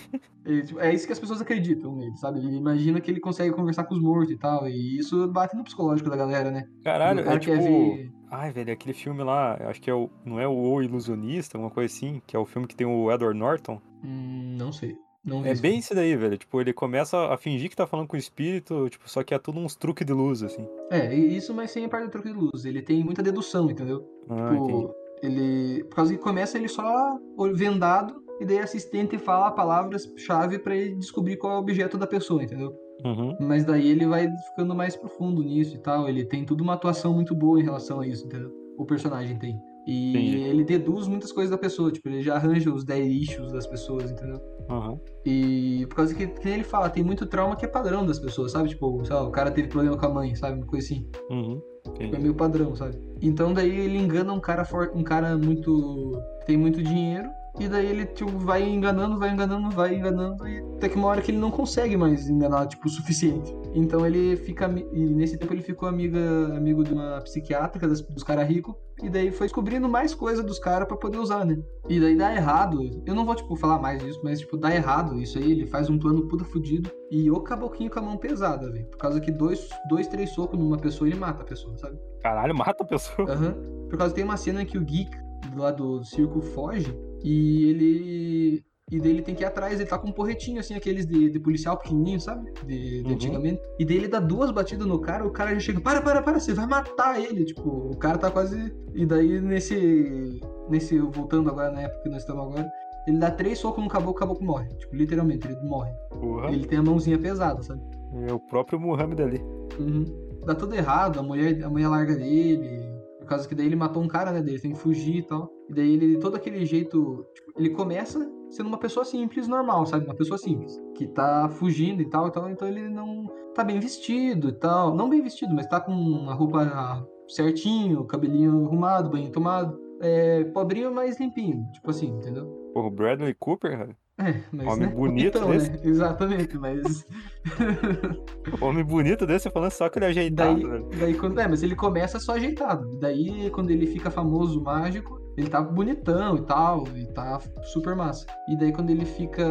Ele, 0.46 0.64
tipo, 0.64 0.80
é 0.80 0.94
isso 0.94 1.06
que 1.06 1.14
as 1.14 1.20
pessoas 1.20 1.42
acreditam 1.42 1.96
nele, 1.96 2.16
sabe? 2.18 2.40
Ele 2.40 2.56
imagina 2.56 3.02
que 3.02 3.12
ele 3.12 3.20
consegue 3.20 3.54
conversar 3.54 3.84
com 3.84 3.96
os 3.96 4.02
mortos 4.02 4.32
e 4.32 4.38
tal. 4.38 4.68
E 4.68 4.98
isso 4.98 5.28
bate 5.28 5.56
no 5.56 5.64
psicológico 5.64 6.10
da 6.10 6.16
galera, 6.16 6.52
né? 6.52 6.68
Caralho, 6.84 7.22
o 7.22 7.24
cara 7.24 7.36
é 7.36 7.40
tipo. 7.40 7.56
ver. 7.56 8.12
Ai, 8.38 8.52
velho, 8.52 8.74
aquele 8.74 8.94
filme 8.94 9.24
lá, 9.24 9.58
acho 9.70 9.82
que 9.82 9.90
é 9.90 9.94
o. 9.94 10.10
Não 10.26 10.40
é 10.40 10.48
o 10.48 10.52
O 10.52 10.84
Ilusionista, 10.84 11.58
alguma 11.58 11.72
coisa 11.72 11.94
assim, 11.94 12.22
que 12.28 12.36
é 12.36 12.40
o 12.40 12.46
filme 12.46 12.68
que 12.68 12.76
tem 12.76 12.86
o 12.86 13.12
Edward 13.12 13.38
Norton. 13.38 13.82
Hum, 14.04 14.56
não 14.58 14.74
sei. 14.74 14.96
Não 15.24 15.44
É 15.44 15.56
bem 15.56 15.80
isso 15.80 15.96
daí, 15.96 16.16
velho. 16.16 16.38
Tipo, 16.38 16.62
ele 16.62 16.72
começa 16.72 17.18
a 17.34 17.38
fingir 17.38 17.70
que 17.70 17.76
tá 17.76 17.88
falando 17.88 18.08
com 18.08 18.16
o 18.16 18.20
espírito, 18.20 18.88
tipo, 18.90 19.10
só 19.10 19.24
que 19.24 19.34
é 19.34 19.40
tudo 19.40 19.60
uns 19.60 19.76
truques 19.76 20.06
de 20.06 20.14
luz, 20.14 20.44
assim. 20.44 20.68
É, 20.92 21.16
isso, 21.16 21.52
mas 21.54 21.72
sem 21.72 21.86
a 21.86 21.90
parte 21.90 22.06
do 22.06 22.12
truque 22.12 22.32
de 22.32 22.38
luz. 22.38 22.64
Ele 22.64 22.82
tem 22.82 23.04
muita 23.04 23.24
dedução, 23.24 23.72
entendeu? 23.72 24.08
Ah, 24.30 24.54
entendi. 24.54 24.68
Tipo, 24.68 24.96
ele. 25.24 25.84
Por 25.86 25.96
causa 25.96 26.14
que 26.14 26.22
começa 26.22 26.58
ele 26.58 26.68
só 26.68 27.18
vendado, 27.54 28.22
e 28.40 28.46
daí 28.46 28.60
a 28.60 28.66
assistente 28.66 29.18
fala 29.18 29.50
palavras-chave 29.50 30.60
pra 30.60 30.76
ele 30.76 30.96
descobrir 30.96 31.38
qual 31.38 31.54
é 31.54 31.56
o 31.56 31.60
objeto 31.60 31.98
da 31.98 32.06
pessoa, 32.06 32.44
entendeu? 32.44 32.76
Uhum. 33.06 33.38
Mas 33.40 33.64
daí 33.64 33.88
ele 33.88 34.08
vai 34.08 34.28
ficando 34.50 34.74
mais 34.74 34.96
profundo 34.96 35.44
nisso 35.44 35.76
e 35.76 35.80
tal. 35.80 36.10
Ele 36.10 36.26
tem 36.26 36.44
tudo 36.44 36.64
uma 36.64 36.74
atuação 36.74 37.14
muito 37.14 37.36
boa 37.36 37.60
em 37.60 37.64
relação 37.64 38.00
a 38.00 38.08
isso, 38.08 38.26
entendeu? 38.26 38.52
O 38.78 38.86
personagem 38.86 39.38
tem. 39.38 39.58
E 39.88 40.10
Entendi. 40.10 40.38
ele 40.40 40.64
deduz 40.64 41.08
muitas 41.08 41.32
coisas 41.32 41.52
da 41.52 41.58
pessoa, 41.58 41.92
tipo, 41.92 42.10
ele 42.10 42.22
já 42.22 42.36
arranja 42.36 42.74
os 42.74 42.84
10 42.84 43.30
issues 43.30 43.52
das 43.52 43.68
pessoas, 43.68 44.10
entendeu? 44.10 44.42
Uhum. 44.68 45.00
E 45.24 45.86
por 45.88 45.98
causa 45.98 46.16
que, 46.16 46.26
que 46.26 46.50
ele 46.50 46.64
fala, 46.64 46.90
tem 46.90 47.04
muito 47.04 47.28
trauma 47.28 47.56
que 47.56 47.66
é 47.66 47.68
padrão 47.68 48.04
das 48.04 48.18
pessoas, 48.18 48.52
sabe? 48.52 48.70
Tipo, 48.70 49.06
sei 49.06 49.16
lá, 49.16 49.28
o 49.28 49.32
cara 49.32 49.52
teve 49.52 49.68
problema 49.68 49.96
com 49.96 50.06
a 50.08 50.10
mãe, 50.10 50.34
sabe? 50.34 50.58
Uma 50.58 50.66
coisa 50.66 50.88
assim. 50.88 51.08
Uhum. 51.30 51.62
Tipo, 52.00 52.16
é 52.16 52.20
meio 52.20 52.34
padrão, 52.34 52.76
sabe? 52.76 52.98
Então 53.22 53.54
daí 53.54 53.70
ele 53.70 54.00
engana 54.00 54.34
um 54.34 54.40
cara 54.40 54.66
for... 54.66 54.92
um 54.96 55.04
cara 55.04 55.38
muito. 55.38 56.12
que 56.40 56.48
tem 56.48 56.58
muito 56.58 56.82
dinheiro. 56.82 57.30
E 57.60 57.70
daí 57.70 57.86
ele, 57.88 58.06
tipo, 58.06 58.30
vai 58.38 58.64
enganando, 58.68 59.18
vai 59.18 59.30
enganando, 59.32 59.70
vai 59.70 59.96
enganando. 59.96 60.46
E 60.48 60.60
até 60.76 60.90
que 60.90 60.96
uma 60.98 61.08
hora 61.08 61.22
que 61.22 61.32
ele 61.32 61.38
não 61.38 61.50
consegue 61.50 61.96
mais 61.96 62.28
enganar, 62.30 62.68
tipo, 62.68 62.86
o 62.86 62.90
suficiente. 62.90 63.56
Então 63.74 64.06
ele 64.06 64.36
fica. 64.36 64.70
E 64.92 65.06
nesse 65.06 65.38
tempo 65.38 65.54
ele 65.54 65.62
ficou 65.62 65.88
amiga, 65.88 66.20
amigo 66.56 66.84
de 66.84 66.94
uma 66.94 67.22
psiquiátrica 67.22 67.88
das- 67.88 68.02
dos 68.02 68.24
caras 68.24 68.48
ricos. 68.48 68.76
E 69.04 69.10
daí 69.10 69.30
foi 69.32 69.48
descobrindo 69.48 69.88
mais 69.90 70.14
coisa 70.14 70.42
dos 70.42 70.58
caras 70.60 70.88
pra 70.88 70.96
poder 70.98 71.18
usar, 71.18 71.46
né? 71.46 71.58
E 71.90 72.00
daí 72.00 72.16
dá 72.18 72.34
errado. 72.34 72.80
Eu 73.06 73.14
não 73.16 73.26
vou, 73.26 73.36
tipo, 73.36 73.56
falar 73.56 73.78
mais 73.80 74.02
disso, 74.02 74.20
mas, 74.24 74.40
tipo, 74.40 74.56
dá 74.58 74.74
errado 74.74 75.20
isso 75.20 75.38
aí. 75.38 75.52
Ele 75.52 75.66
faz 75.66 75.90
um 75.90 75.98
plano 76.00 76.28
puta 76.28 76.44
fudido. 76.46 76.90
E 77.12 77.30
o 77.32 77.40
caboquinho 77.42 77.90
com 77.92 78.00
a 78.00 78.02
mão 78.02 78.18
pesada, 78.18 78.70
velho. 78.72 78.86
Por 78.88 78.98
causa 78.98 79.20
que 79.20 79.32
dois, 79.32 79.70
dois, 79.90 80.08
três 80.08 80.30
socos 80.32 80.58
numa 80.60 80.78
pessoa, 80.78 81.10
ele 81.10 81.20
mata 81.20 81.42
a 81.42 81.46
pessoa, 81.46 81.76
sabe? 81.78 81.98
Caralho, 82.22 82.56
mata 82.56 82.84
a 82.84 82.88
pessoa. 82.88 83.30
Aham. 83.32 83.56
Por 83.90 83.98
causa 83.98 84.14
que 84.14 84.16
tem 84.16 84.26
uma 84.26 84.38
cena 84.38 84.64
que 84.66 84.78
o 84.78 84.82
Geek, 84.82 85.12
lá 85.56 85.72
do 85.72 86.04
circo, 86.04 86.42
foge 86.42 86.98
e 87.26 87.70
ele. 87.70 88.64
E 88.92 89.00
daí 89.00 89.10
ele 89.10 89.24
tem 89.24 89.34
que 89.34 89.42
ir 89.42 89.48
atrás, 89.48 89.80
ele 89.80 89.90
tá 89.90 89.98
com 89.98 90.10
um 90.10 90.12
porretinho, 90.12 90.60
assim, 90.60 90.76
aqueles 90.76 91.08
de, 91.08 91.32
de 91.32 91.40
policial 91.40 91.76
pequenininho, 91.76 92.20
sabe? 92.20 92.52
De, 92.68 93.02
de 93.02 93.08
Uhum. 93.08 93.14
antigamente. 93.16 93.60
E 93.80 93.84
daí 93.84 93.98
ele 93.98 94.08
dá 94.08 94.20
duas 94.20 94.52
batidas 94.52 94.86
no 94.86 95.00
cara, 95.00 95.26
o 95.26 95.32
cara 95.32 95.56
já 95.56 95.60
chega, 95.60 95.82
para, 95.82 96.04
para, 96.04 96.22
para, 96.22 96.40
você 96.40 96.54
vai 96.54 96.68
matar 96.68 97.20
ele. 97.20 97.46
Tipo, 97.46 97.68
o 97.68 97.98
cara 97.98 98.20
tá 98.20 98.30
quase. 98.30 98.72
E 98.94 99.04
daí 99.04 99.42
nesse. 99.42 100.40
Nesse. 100.70 101.00
Voltando 101.00 101.50
agora 101.50 101.72
na 101.72 101.82
época 101.82 102.04
que 102.04 102.10
nós 102.10 102.20
estamos 102.20 102.44
agora, 102.46 102.70
ele 103.08 103.18
dá 103.18 103.32
três 103.32 103.58
socos 103.58 103.84
no 103.84 103.90
caboclo, 103.90 104.12
o 104.12 104.20
caboclo 104.20 104.46
morre. 104.46 104.68
Tipo, 104.78 104.96
literalmente, 104.96 105.48
ele 105.48 105.58
morre. 105.64 105.92
Porra. 106.12 106.52
Ele 106.52 106.68
tem 106.68 106.78
a 106.78 106.84
mãozinha 106.84 107.18
pesada, 107.18 107.64
sabe? 107.64 107.82
É 108.30 108.32
o 108.32 108.40
próprio 108.40 108.80
Muhammad 108.80 109.20
ali. 109.20 109.42
Uhum. 109.80 110.06
Dá 110.46 110.54
tudo 110.54 110.76
errado, 110.76 111.20
a 111.20 111.24
mulher, 111.24 111.64
a 111.64 111.70
mulher 111.72 111.88
larga 111.88 112.16
dele. 112.16 112.85
Por 113.26 113.30
causa 113.30 113.48
que 113.48 113.56
daí 113.56 113.66
ele 113.66 113.76
matou 113.76 114.04
um 114.04 114.08
cara, 114.08 114.32
né? 114.32 114.42
Dele 114.42 114.60
tem 114.60 114.72
que 114.72 114.78
fugir 114.78 115.18
e 115.18 115.24
tal. 115.24 115.52
E 115.68 115.74
daí 115.74 115.94
ele, 115.94 116.20
todo 116.20 116.36
aquele 116.36 116.64
jeito. 116.66 117.26
Tipo, 117.34 117.60
ele 117.60 117.72
começa 117.72 118.32
sendo 118.52 118.68
uma 118.68 118.78
pessoa 118.78 119.04
simples, 119.04 119.48
normal, 119.48 119.86
sabe? 119.88 120.06
Uma 120.06 120.16
pessoa 120.16 120.38
simples. 120.38 120.80
Que 120.96 121.08
tá 121.08 121.50
fugindo 121.50 122.02
e 122.02 122.10
tal, 122.10 122.28
e 122.28 122.32
tal. 122.32 122.50
Então 122.50 122.68
ele 122.68 122.88
não 122.88 123.26
tá 123.56 123.64
bem 123.64 123.80
vestido 123.80 124.50
e 124.50 124.54
tal. 124.54 124.96
Não 124.96 125.10
bem 125.10 125.22
vestido, 125.22 125.54
mas 125.56 125.68
tá 125.68 125.82
com 125.82 126.30
a 126.30 126.34
roupa 126.34 127.06
certinho, 127.28 128.06
cabelinho 128.06 128.66
arrumado, 128.66 129.10
banho 129.10 129.32
tomado. 129.32 129.78
é, 130.02 130.44
pobrinho, 130.46 130.94
mas 130.94 131.20
limpinho. 131.20 131.66
Tipo 131.74 131.90
assim, 131.90 132.08
entendeu? 132.08 132.46
Porra, 132.74 132.88
o 132.88 132.92
Bradley 132.92 133.34
Cooper, 133.34 133.78
cara. 133.78 133.98
É, 134.18 134.34
mas. 134.52 134.68
Homem 134.68 134.88
né? 134.88 134.96
bonito 134.96 135.38
então, 135.38 135.52
desse. 135.52 135.70
né? 135.70 135.80
Exatamente, 135.84 136.58
mas. 136.58 137.06
Homem 138.62 138.84
bonito 138.84 139.26
desse 139.26 139.50
falando 139.50 139.72
só 139.72 139.90
que 139.90 140.00
ele 140.00 140.06
é 140.06 140.10
ajeitado, 140.10 140.54
daí, 140.54 140.70
velho. 140.70 140.90
daí 140.98 141.14
quando. 141.16 141.40
É, 141.40 141.48
mas 141.48 141.64
ele 141.64 141.76
começa 141.76 142.18
só 142.20 142.34
ajeitado. 142.34 142.98
Daí, 143.00 143.50
quando 143.50 143.72
ele 143.72 143.86
fica 143.86 144.10
famoso, 144.10 144.62
mágico, 144.62 145.20
ele 145.38 145.50
tá 145.50 145.62
bonitão 145.62 146.38
e 146.38 146.42
tal, 146.44 146.88
e 146.96 147.06
tá 147.08 147.40
super 147.74 147.94
massa. 147.94 148.26
E 148.48 148.58
daí, 148.58 148.72
quando 148.72 148.90
ele 148.90 149.06
fica. 149.06 149.46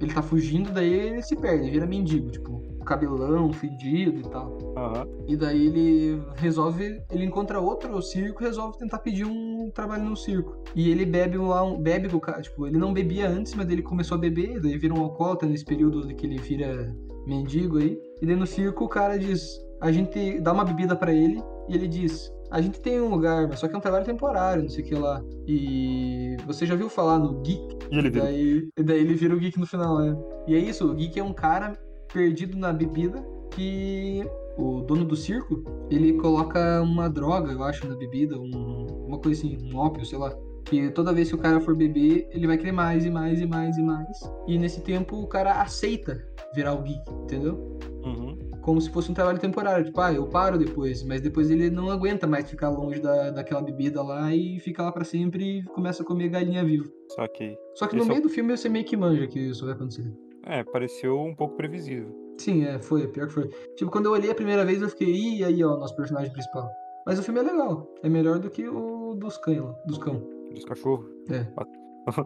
Ele 0.00 0.14
tá 0.14 0.22
fugindo, 0.22 0.72
daí 0.72 0.90
ele 0.90 1.22
se 1.22 1.36
perde, 1.36 1.70
vira 1.70 1.86
mendigo, 1.86 2.30
tipo, 2.30 2.62
cabelão, 2.88 3.52
fedido 3.52 4.20
e 4.20 4.30
tal. 4.30 4.56
Aham. 4.76 5.06
E 5.28 5.36
daí 5.36 5.66
ele 5.66 6.22
resolve, 6.36 7.02
ele 7.10 7.24
encontra 7.24 7.60
outro 7.60 8.00
circo 8.00 8.42
e 8.42 8.46
resolve 8.46 8.78
tentar 8.78 8.98
pedir 9.00 9.26
um 9.26 9.70
trabalho 9.74 10.04
no 10.04 10.16
circo. 10.16 10.56
E 10.74 10.90
ele 10.90 11.04
bebe 11.04 11.36
lá, 11.36 11.62
um, 11.62 11.78
bebe 11.78 12.08
do 12.08 12.18
cara, 12.18 12.40
tipo, 12.40 12.66
ele 12.66 12.78
não 12.78 12.92
bebia 12.92 13.28
antes, 13.28 13.54
mas 13.54 13.68
ele 13.68 13.82
começou 13.82 14.16
a 14.16 14.18
beber, 14.18 14.60
daí 14.60 14.78
vira 14.78 14.94
um 14.94 15.02
alcoólatra 15.02 15.46
nesse 15.46 15.64
período 15.64 16.08
que 16.14 16.26
ele 16.26 16.38
vira 16.38 16.94
mendigo 17.26 17.78
aí. 17.78 17.98
E 18.22 18.26
daí 18.26 18.36
no 18.36 18.46
circo 18.46 18.84
o 18.84 18.88
cara 18.88 19.18
diz, 19.18 19.46
a 19.82 19.92
gente 19.92 20.40
dá 20.40 20.52
uma 20.52 20.64
bebida 20.64 20.96
pra 20.96 21.12
ele 21.12 21.42
e 21.68 21.74
ele 21.74 21.86
diz, 21.86 22.32
a 22.50 22.62
gente 22.62 22.80
tem 22.80 22.98
um 22.98 23.10
lugar, 23.10 23.46
mas 23.46 23.58
só 23.58 23.68
que 23.68 23.74
é 23.74 23.78
um 23.78 23.82
trabalho 23.82 24.06
temporário, 24.06 24.62
não 24.62 24.70
sei 24.70 24.82
o 24.82 24.86
que 24.86 24.94
lá. 24.94 25.22
E 25.46 26.36
você 26.46 26.64
já 26.64 26.74
viu 26.74 26.88
falar 26.88 27.18
no 27.18 27.42
Geek? 27.42 27.76
E 27.90 27.98
ele 27.98 28.08
vira. 28.10 28.24
Daí, 28.24 28.68
e 28.78 28.82
daí 28.82 29.00
ele 29.00 29.14
vira 29.14 29.34
o 29.34 29.38
Geek 29.38 29.60
no 29.60 29.66
final, 29.66 29.98
né? 29.98 30.16
E 30.46 30.54
é 30.54 30.58
isso, 30.58 30.90
o 30.90 30.94
Geek 30.94 31.20
é 31.20 31.22
um 31.22 31.34
cara 31.34 31.74
perdido 32.12 32.56
na 32.56 32.72
bebida 32.72 33.24
que 33.50 34.24
o 34.56 34.80
dono 34.80 35.04
do 35.04 35.16
circo, 35.16 35.62
ele 35.90 36.14
coloca 36.14 36.82
uma 36.82 37.08
droga, 37.08 37.52
eu 37.52 37.62
acho, 37.62 37.86
na 37.86 37.94
bebida, 37.94 38.38
um, 38.38 38.86
uma 39.06 39.18
coisa 39.18 39.40
assim, 39.40 39.58
um 39.72 39.76
ópio, 39.76 40.04
sei 40.04 40.18
lá. 40.18 40.34
Que 40.64 40.90
toda 40.90 41.14
vez 41.14 41.28
que 41.28 41.34
o 41.34 41.38
cara 41.38 41.60
for 41.60 41.74
beber, 41.74 42.28
ele 42.30 42.46
vai 42.46 42.58
querer 42.58 42.72
mais 42.72 43.06
e 43.06 43.10
mais 43.10 43.40
e 43.40 43.46
mais 43.46 43.78
e 43.78 43.82
mais. 43.82 44.20
E 44.46 44.58
nesse 44.58 44.82
tempo 44.82 45.16
o 45.16 45.26
cara 45.26 45.62
aceita 45.62 46.22
virar 46.54 46.74
o 46.74 46.82
geek, 46.82 47.10
entendeu? 47.22 47.78
Uhum. 48.04 48.36
Como 48.60 48.78
se 48.80 48.90
fosse 48.90 49.10
um 49.10 49.14
trabalho 49.14 49.38
temporário. 49.38 49.86
Tipo, 49.86 50.00
ah, 50.00 50.12
eu 50.12 50.26
paro 50.26 50.58
depois. 50.58 51.02
Mas 51.02 51.22
depois 51.22 51.50
ele 51.50 51.70
não 51.70 51.90
aguenta 51.90 52.26
mais 52.26 52.50
ficar 52.50 52.68
longe 52.68 53.00
da, 53.00 53.30
daquela 53.30 53.62
bebida 53.62 54.02
lá 54.02 54.34
e 54.34 54.60
fica 54.60 54.82
lá 54.82 54.92
pra 54.92 55.04
sempre 55.04 55.60
e 55.60 55.62
começa 55.62 56.02
a 56.02 56.06
comer 56.06 56.28
galinha 56.28 56.62
viva. 56.62 56.84
Só 57.14 57.26
que. 57.28 57.56
Só 57.74 57.86
que 57.86 57.96
no 57.96 58.02
Esse 58.02 58.10
é 58.10 58.12
meio 58.12 58.22
do 58.22 58.28
filme 58.28 58.54
você 58.54 58.68
meio 58.68 58.84
que 58.84 58.96
manja 58.96 59.26
que 59.26 59.40
isso 59.40 59.64
vai 59.64 59.74
acontecer. 59.74 60.06
É, 60.44 60.64
pareceu 60.64 61.20
um 61.20 61.34
pouco 61.34 61.56
previsível. 61.56 62.14
Sim, 62.38 62.64
é, 62.64 62.78
foi, 62.78 63.08
pior 63.08 63.26
que 63.26 63.34
foi. 63.34 63.48
Tipo, 63.76 63.90
quando 63.90 64.06
eu 64.06 64.12
olhei 64.12 64.30
a 64.30 64.34
primeira 64.34 64.64
vez, 64.64 64.80
eu 64.80 64.88
fiquei, 64.88 65.08
ih, 65.12 65.44
aí, 65.44 65.62
ó, 65.64 65.76
nosso 65.76 65.96
personagem 65.96 66.32
principal. 66.32 66.70
Mas 67.04 67.18
o 67.18 67.22
filme 67.22 67.40
é 67.40 67.42
legal. 67.42 67.88
É 68.02 68.08
melhor 68.08 68.38
do 68.38 68.50
que 68.50 68.68
o 68.68 69.14
dos 69.14 69.38
cães 69.38 69.60
lá, 69.60 69.74
dos 69.86 69.98
cão. 69.98 70.22
Dos 70.52 70.64
cachorros. 70.64 71.06
É. 71.30 71.46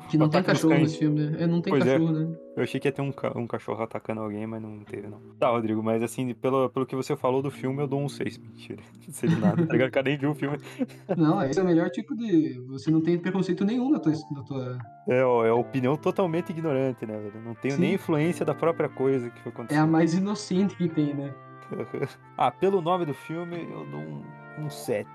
Que 0.09 0.19
não 0.19 0.29
tem 0.29 0.41
dos 0.41 0.47
cachorro 0.53 0.75
nesse 0.75 0.99
filme, 0.99 1.21
né? 1.31 1.43
É, 1.43 1.47
não 1.47 1.61
tem 1.61 1.73
Pois 1.73 1.87
é. 1.87 1.93
cachorro, 1.99 2.13
né? 2.13 2.37
Eu 2.57 2.63
achei 2.63 2.79
que 2.81 2.89
ia 2.89 2.93
ter 2.93 3.03
um, 3.03 3.11
ca- 3.13 3.33
um 3.37 3.47
cachorro 3.47 3.83
atacando 3.83 4.21
alguém, 4.21 4.47
mas 4.47 4.61
não 4.61 4.81
teve, 4.85 5.09
não. 5.09 5.19
Tá, 5.39 5.49
Rodrigo, 5.51 5.83
mas 5.83 6.03
assim, 6.03 6.35
pelo, 6.35 6.69
pelo 6.71 6.85
que 6.87 6.95
você 6.95 7.17
falou 7.17 7.41
do 7.43 7.51
filme, 7.51 7.81
eu 7.83 7.87
dou 7.87 8.01
um 8.01 8.09
6. 8.09 8.39
Mentira. 8.39 8.83
Não 9.07 9.13
sei 9.15 9.29
de 9.29 9.37
nada, 9.41 9.67
tá 9.67 9.73
ligado? 9.73 9.91
Cara, 9.91 10.05
nem 10.09 10.19
viu 10.19 10.31
o 10.31 10.35
filme. 10.35 10.59
Não, 11.17 11.43
esse 11.43 11.59
é 11.59 11.63
o 11.63 11.67
melhor 11.67 11.91
tipo 11.91 12.15
de. 12.17 12.61
Você 12.69 12.91
não 12.91 13.01
tem 13.01 13.19
preconceito 13.19 13.65
nenhum 13.65 13.91
na 13.91 13.99
tua. 13.99 14.13
Na 14.33 14.43
tua... 14.43 14.79
É, 15.09 15.25
ó, 15.25 15.45
é 15.45 15.53
opinião 15.53 15.97
totalmente 15.97 16.51
ignorante, 16.51 17.05
né, 17.07 17.19
velho? 17.19 17.41
Não 17.45 17.55
tenho 17.55 17.75
Sim. 17.75 17.81
nem 17.81 17.95
influência 17.95 18.45
da 18.45 18.55
própria 18.55 18.89
coisa 18.89 19.29
que 19.31 19.41
foi 19.43 19.51
É 19.51 19.55
acontecendo. 19.55 19.83
a 19.83 19.87
mais 19.87 20.15
inocente 20.15 20.77
que 20.77 20.89
tem, 20.89 21.15
né? 21.15 21.35
ah, 22.37 22.51
pelo 22.51 22.81
nome 22.83 23.07
do 23.07 23.15
filme, 23.15 23.57
eu 23.71 23.87
dou 23.87 24.01
um, 24.01 24.23
um 24.67 24.71
7. 24.71 25.09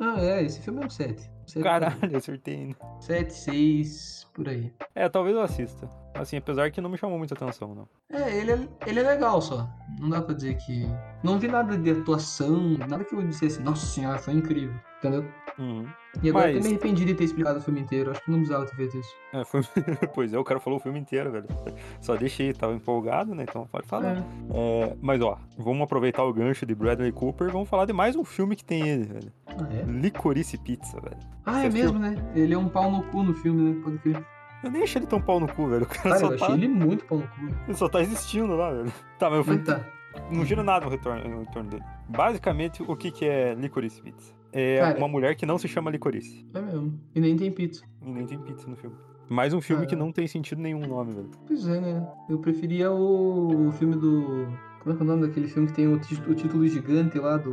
Ah, 0.00 0.16
é, 0.18 0.42
esse 0.44 0.60
filme 0.62 0.82
é 0.82 0.86
um 0.86 0.90
7. 0.90 1.30
Caralho, 1.62 2.16
acertei 2.16 2.54
ainda. 2.56 2.76
7, 3.00 3.32
6, 3.32 4.28
por 4.34 4.48
aí. 4.48 4.72
É, 4.94 5.08
talvez 5.08 5.34
eu 5.36 5.42
assista. 5.42 5.90
Assim, 6.14 6.36
apesar 6.36 6.70
que 6.70 6.80
não 6.80 6.90
me 6.90 6.98
chamou 6.98 7.16
muita 7.16 7.34
atenção, 7.34 7.74
não. 7.74 7.88
É, 8.10 8.36
ele 8.36 8.52
é, 8.52 8.68
ele 8.86 9.00
é 9.00 9.02
legal 9.02 9.40
só. 9.40 9.68
Não 10.00 10.08
dá 10.10 10.20
pra 10.20 10.34
dizer 10.34 10.56
que. 10.56 10.84
Não 11.22 11.38
vi 11.38 11.46
nada 11.46 11.78
de 11.78 11.90
atuação, 11.90 12.76
nada 12.78 13.04
que 13.04 13.14
eu 13.14 13.22
dissesse, 13.22 13.62
nossa 13.62 13.86
senhora, 13.86 14.18
foi 14.18 14.34
incrível. 14.34 14.74
Entendeu? 14.98 15.24
Uhum. 15.58 15.86
E 16.22 16.30
agora 16.30 16.50
eu 16.50 16.54
Mas- 16.54 16.58
até 16.58 16.68
me 16.68 16.74
arrependi 16.74 17.04
de 17.04 17.14
ter 17.14 17.22
explicado 17.24 17.58
o 17.60 17.62
filme 17.62 17.80
inteiro. 17.80 18.10
Acho 18.10 18.20
que 18.24 18.30
não 18.32 18.38
precisava 18.38 18.66
ter 18.66 18.74
feito 18.74 18.98
isso. 18.98 19.14
É, 19.32 19.44
foi... 19.44 19.60
pois 20.12 20.32
é, 20.32 20.38
o 20.38 20.42
cara 20.42 20.58
falou 20.58 20.78
o 20.80 20.82
filme 20.82 20.98
inteiro, 20.98 21.30
velho. 21.30 21.46
Só 22.00 22.16
deixei, 22.16 22.52
tava 22.52 22.72
empolgado, 22.74 23.32
né? 23.32 23.44
Então 23.48 23.64
pode 23.66 23.86
falar. 23.86 24.16
É. 24.16 24.22
É, 24.54 24.96
mas 25.00 25.20
ó, 25.20 25.38
vamos 25.56 25.82
aproveitar 25.82 26.24
o 26.24 26.32
gancho 26.32 26.66
de 26.66 26.74
Bradley 26.74 27.12
Cooper 27.12 27.48
e 27.48 27.52
vamos 27.52 27.68
falar 27.68 27.84
de 27.84 27.92
mais 27.92 28.16
um 28.16 28.24
filme 28.24 28.56
que 28.56 28.64
tem 28.64 28.88
ele, 28.88 29.04
velho. 29.04 29.32
Ah, 29.60 29.74
é? 29.74 29.82
Licorice 29.84 30.56
Pizza, 30.58 31.00
velho. 31.00 31.16
Ah, 31.44 31.60
Você 31.60 31.66
é 31.66 31.70
mesmo, 31.70 31.98
né? 31.98 32.14
Ele 32.34 32.54
é 32.54 32.58
um 32.58 32.68
pau 32.68 32.90
no 32.90 33.02
cu 33.04 33.22
no 33.22 33.34
filme, 33.34 33.72
né? 33.74 33.80
Pode 33.82 33.98
crer. 33.98 34.24
Eu 34.62 34.70
nem 34.70 34.82
achei 34.82 35.00
ele 35.00 35.06
tão 35.06 35.20
pau 35.20 35.38
no 35.38 35.46
cu, 35.48 35.66
velho. 35.68 35.84
O 35.84 35.86
cara, 35.86 36.02
Cara, 36.02 36.18
só, 36.18 36.32
eu 36.32 36.38
tá, 36.38 36.44
achei 36.46 36.56
ele 36.56 36.68
muito 36.68 37.04
pau 37.04 37.18
no 37.18 37.24
cu. 37.28 37.54
ele 37.66 37.76
só 37.76 37.88
tá 37.88 38.00
existindo 38.02 38.54
lá, 38.56 38.70
velho. 38.72 38.92
Tá, 39.18 39.30
mas 39.30 39.44
filme 39.44 39.62
Mas 39.64 39.66
tá. 39.78 39.86
não 40.32 40.44
gira 40.44 40.62
nada 40.64 40.84
no 40.84 40.90
retorno, 40.90 41.28
no 41.28 41.40
retorno 41.40 41.70
dele. 41.70 41.84
Basicamente, 42.08 42.82
o 42.82 42.96
que, 42.96 43.10
que 43.10 43.24
é 43.24 43.54
Licorice 43.54 44.02
Pizza? 44.02 44.32
É 44.52 44.78
Cara- 44.80 44.98
uma 44.98 45.06
mulher 45.08 45.36
que 45.36 45.46
não 45.46 45.58
se 45.58 45.68
chama 45.68 45.90
Licorice. 45.90 46.44
É 46.54 46.60
mesmo. 46.60 46.98
E 47.14 47.20
nem 47.20 47.36
tem 47.36 47.52
pizza. 47.52 47.84
E 48.02 48.10
nem 48.10 48.26
tem 48.26 48.38
pizza 48.38 48.66
no 48.68 48.76
filme. 48.76 48.96
Mais 49.28 49.52
um 49.52 49.60
filme 49.60 49.82
que 49.82 49.90
Caramba. 49.90 50.06
não 50.06 50.12
tem 50.12 50.26
sentido 50.26 50.60
nenhum 50.62 50.86
nome, 50.86 51.12
velho. 51.12 51.30
Pois 51.46 51.68
é, 51.68 51.78
né? 51.80 52.08
Eu 52.30 52.38
preferia 52.38 52.90
o, 52.90 53.68
o 53.68 53.72
filme 53.72 53.94
do. 53.94 54.48
Como 54.88 54.94
é 54.94 54.96
que 54.96 55.02
é 55.02 55.04
o 55.04 55.08
nome 55.08 55.26
daquele 55.26 55.48
filme 55.48 55.68
que 55.68 55.74
tem 55.74 55.86
o, 55.86 55.96
o 55.96 56.34
título 56.34 56.66
gigante 56.66 57.18
lá 57.18 57.36
do. 57.36 57.52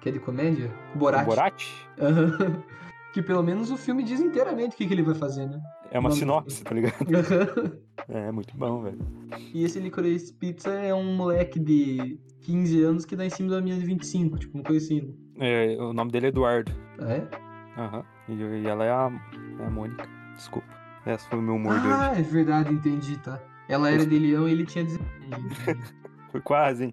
que 0.00 0.08
é 0.08 0.12
de 0.12 0.18
comédia? 0.18 0.72
Borat. 0.94 1.22
O 1.22 1.26
Borat 1.26 1.64
Aham. 2.00 2.62
que 3.12 3.20
pelo 3.20 3.42
menos 3.42 3.70
o 3.70 3.76
filme 3.76 4.02
diz 4.02 4.20
inteiramente 4.20 4.72
o 4.72 4.76
que, 4.78 4.86
que 4.86 4.94
ele 4.94 5.02
vai 5.02 5.14
fazer, 5.14 5.46
né? 5.46 5.60
é 5.90 5.98
uma 5.98 6.10
sinopse, 6.10 6.64
tá 6.64 6.74
ligado? 6.74 6.94
Aham. 7.14 7.72
É, 8.08 8.32
muito 8.32 8.56
bom, 8.56 8.84
velho. 8.84 8.98
e 9.52 9.64
esse 9.64 9.78
Licorice 9.78 10.32
Pizza 10.32 10.70
é 10.70 10.94
um 10.94 11.14
moleque 11.14 11.60
de 11.60 12.18
15 12.40 12.82
anos 12.82 13.04
que 13.04 13.14
dá 13.14 13.26
em 13.26 13.30
cima 13.30 13.50
da 13.50 13.60
minha 13.60 13.76
de 13.76 13.84
25, 13.84 14.38
tipo, 14.38 14.56
uma 14.56 14.64
coisa 14.64 14.82
assim. 14.82 15.14
É, 15.38 15.76
o 15.78 15.92
nome 15.92 16.10
dele 16.10 16.26
é 16.26 16.28
Eduardo. 16.30 16.72
Ah, 17.00 17.12
é? 17.12 17.28
Aham. 17.76 18.04
E, 18.30 18.32
e 18.32 18.66
ela 18.66 18.84
é 18.86 18.90
a, 18.90 19.12
é 19.60 19.66
a 19.66 19.70
Mônica. 19.70 20.08
Desculpa. 20.34 20.68
Esse 21.04 21.28
foi 21.28 21.38
o 21.38 21.42
meu 21.42 21.56
humor 21.56 21.74
hoje. 21.74 21.86
Ah, 21.86 22.14
é 22.16 22.22
verdade, 22.22 22.72
entendi, 22.72 23.18
tá. 23.18 23.38
Ela 23.68 23.90
era 23.90 24.06
de 24.06 24.18
leão 24.18 24.48
e 24.48 24.52
ele 24.52 24.64
tinha 24.64 24.84
19. 24.84 25.02
Foi 26.32 26.40
quase, 26.40 26.84
hein? 26.86 26.92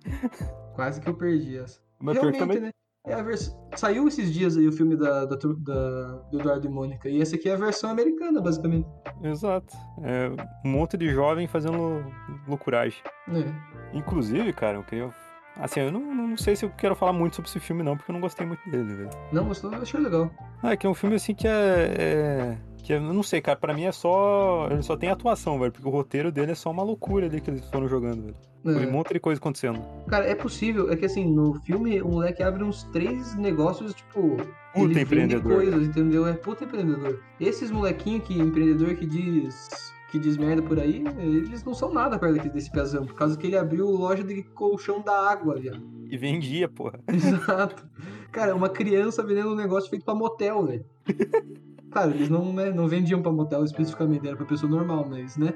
Quase 0.76 1.02
que 1.02 1.10
eu 1.10 1.14
perdi 1.16 1.58
essa. 1.58 1.80
Mas 2.00 2.16
Realmente, 2.16 2.40
também. 2.40 2.60
né? 2.60 2.72
É 3.08 3.14
a 3.14 3.24
vers... 3.24 3.58
Saiu 3.76 4.08
esses 4.08 4.32
dias 4.32 4.58
aí 4.58 4.68
o 4.68 4.72
filme 4.74 4.96
da, 4.96 5.26
da, 5.26 5.36
da- 5.36 6.12
do 6.32 6.40
Eduardo 6.40 6.68
e 6.68 6.70
Mônica. 6.70 7.08
E 7.10 7.22
essa 7.22 7.36
aqui 7.38 7.50
é 7.50 7.54
a 7.54 7.58
versão 7.58 7.90
americana, 7.90 8.42
basicamente. 8.42 8.88
Exato. 9.24 9.74
É 10.04 10.30
um 10.66 10.72
monte 10.72 10.98
de 10.98 11.10
jovem 11.10 11.48
fazendo 11.48 12.04
loucuragem. 12.48 13.02
É. 13.30 13.98
Inclusive, 13.98 14.52
cara, 14.54 14.78
eu 14.78 14.84
queria. 14.84 15.10
Assim, 15.58 15.80
eu 15.80 15.92
não, 15.92 16.02
não 16.14 16.38
sei 16.38 16.56
se 16.56 16.66
eu 16.66 16.70
quero 16.70 16.96
falar 16.96 17.12
muito 17.14 17.36
sobre 17.38 17.50
esse 17.50 17.60
filme, 17.60 17.84
não, 17.84 17.98
porque 17.98 18.12
eu 18.12 18.14
não 18.14 18.22
gostei 18.22 18.46
muito 18.46 18.70
dele, 18.70 18.94
velho. 18.94 19.10
Não, 19.32 19.46
gostou? 19.46 19.74
Eu 19.74 19.82
achei 19.82 20.00
legal. 20.00 20.30
Ah, 20.62 20.74
é 20.74 20.78
que 20.78 20.86
é 20.86 20.90
um 20.90 20.94
filme 20.94 21.16
assim 21.16 21.34
que 21.34 21.48
é. 21.48 21.52
é- 21.98 22.58
que 22.84 22.94
eu 22.94 23.02
não 23.02 23.24
sei, 23.24 23.42
cara, 23.42 23.58
pra 23.60 23.74
mim 23.74 23.84
é 23.84 23.92
só. 23.92 24.68
Ele 24.72 24.82
só 24.82 24.96
tem 24.98 25.10
atuação, 25.10 25.60
velho, 25.60 25.72
porque 25.72 25.88
o 25.88 25.92
roteiro 25.92 26.32
dele 26.32 26.52
é 26.52 26.56
só 26.56 26.72
uma 26.72 26.84
loucura 26.84 27.26
ali 27.26 27.40
que 27.42 27.50
eles 27.50 27.64
foram 27.70 27.88
jogando, 27.88 28.22
velho. 28.24 28.36
Foi 28.62 28.76
um 28.76 28.90
É. 28.90 28.92
monte 28.92 29.14
de 29.14 29.20
coisa 29.20 29.40
acontecendo. 29.40 29.80
Cara, 30.08 30.26
é 30.26 30.36
possível. 30.36 30.92
É 30.92 30.96
que 30.98 31.06
assim, 31.06 31.26
no 31.26 31.54
filme, 31.62 32.02
o 32.02 32.10
moleque 32.10 32.44
abre 32.44 32.64
uns 32.64 32.84
três 32.86 33.34
negócios, 33.36 33.94
tipo. 33.94 34.36
ele 34.76 34.88
vende 34.88 35.02
empreendedor. 35.02 35.54
coisas, 35.56 35.88
entendeu? 35.88 36.28
É 36.28 36.34
puta 36.34 36.66
empreendedor. 36.66 37.20
Esses 37.40 37.72
molequinhos 37.72 38.24
que, 38.28 38.38
empreendedor 38.40 38.96
que 38.96 39.06
diz. 39.06 39.90
Que 40.12 40.18
diz 40.18 40.38
merda 40.38 40.64
por 40.64 40.80
aí, 40.80 41.04
eles 41.20 41.64
não 41.64 41.76
são 41.76 41.94
nada 41.94 42.18
perto 42.18 42.50
desse 42.50 42.72
pezão, 42.72 43.06
por 43.06 43.14
causa 43.14 43.38
que 43.38 43.46
ele 43.46 43.56
abriu 43.56 43.88
loja 43.92 44.24
de 44.24 44.42
colchão 44.42 45.02
da 45.04 45.30
água, 45.30 45.54
viado. 45.56 45.84
E 46.10 46.18
vendia, 46.18 46.68
porra. 46.68 47.00
Exato. 47.08 47.88
Cara, 48.32 48.56
uma 48.56 48.70
criança 48.70 49.22
vendendo 49.24 49.52
um 49.52 49.56
negócio 49.56 49.88
feito 49.88 50.04
pra 50.04 50.16
motel, 50.16 50.66
velho. 50.66 50.84
Claro, 51.92 52.12
eles 52.12 52.30
não, 52.30 52.54
né, 52.54 52.72
não 52.72 52.88
vendiam 52.88 53.22
pra 53.22 53.32
motel 53.32 53.64
especificamente, 53.64 54.28
era 54.28 54.36
pra 54.38 54.46
pessoa 54.46 54.70
normal, 54.70 55.08
mas, 55.10 55.38
né? 55.38 55.54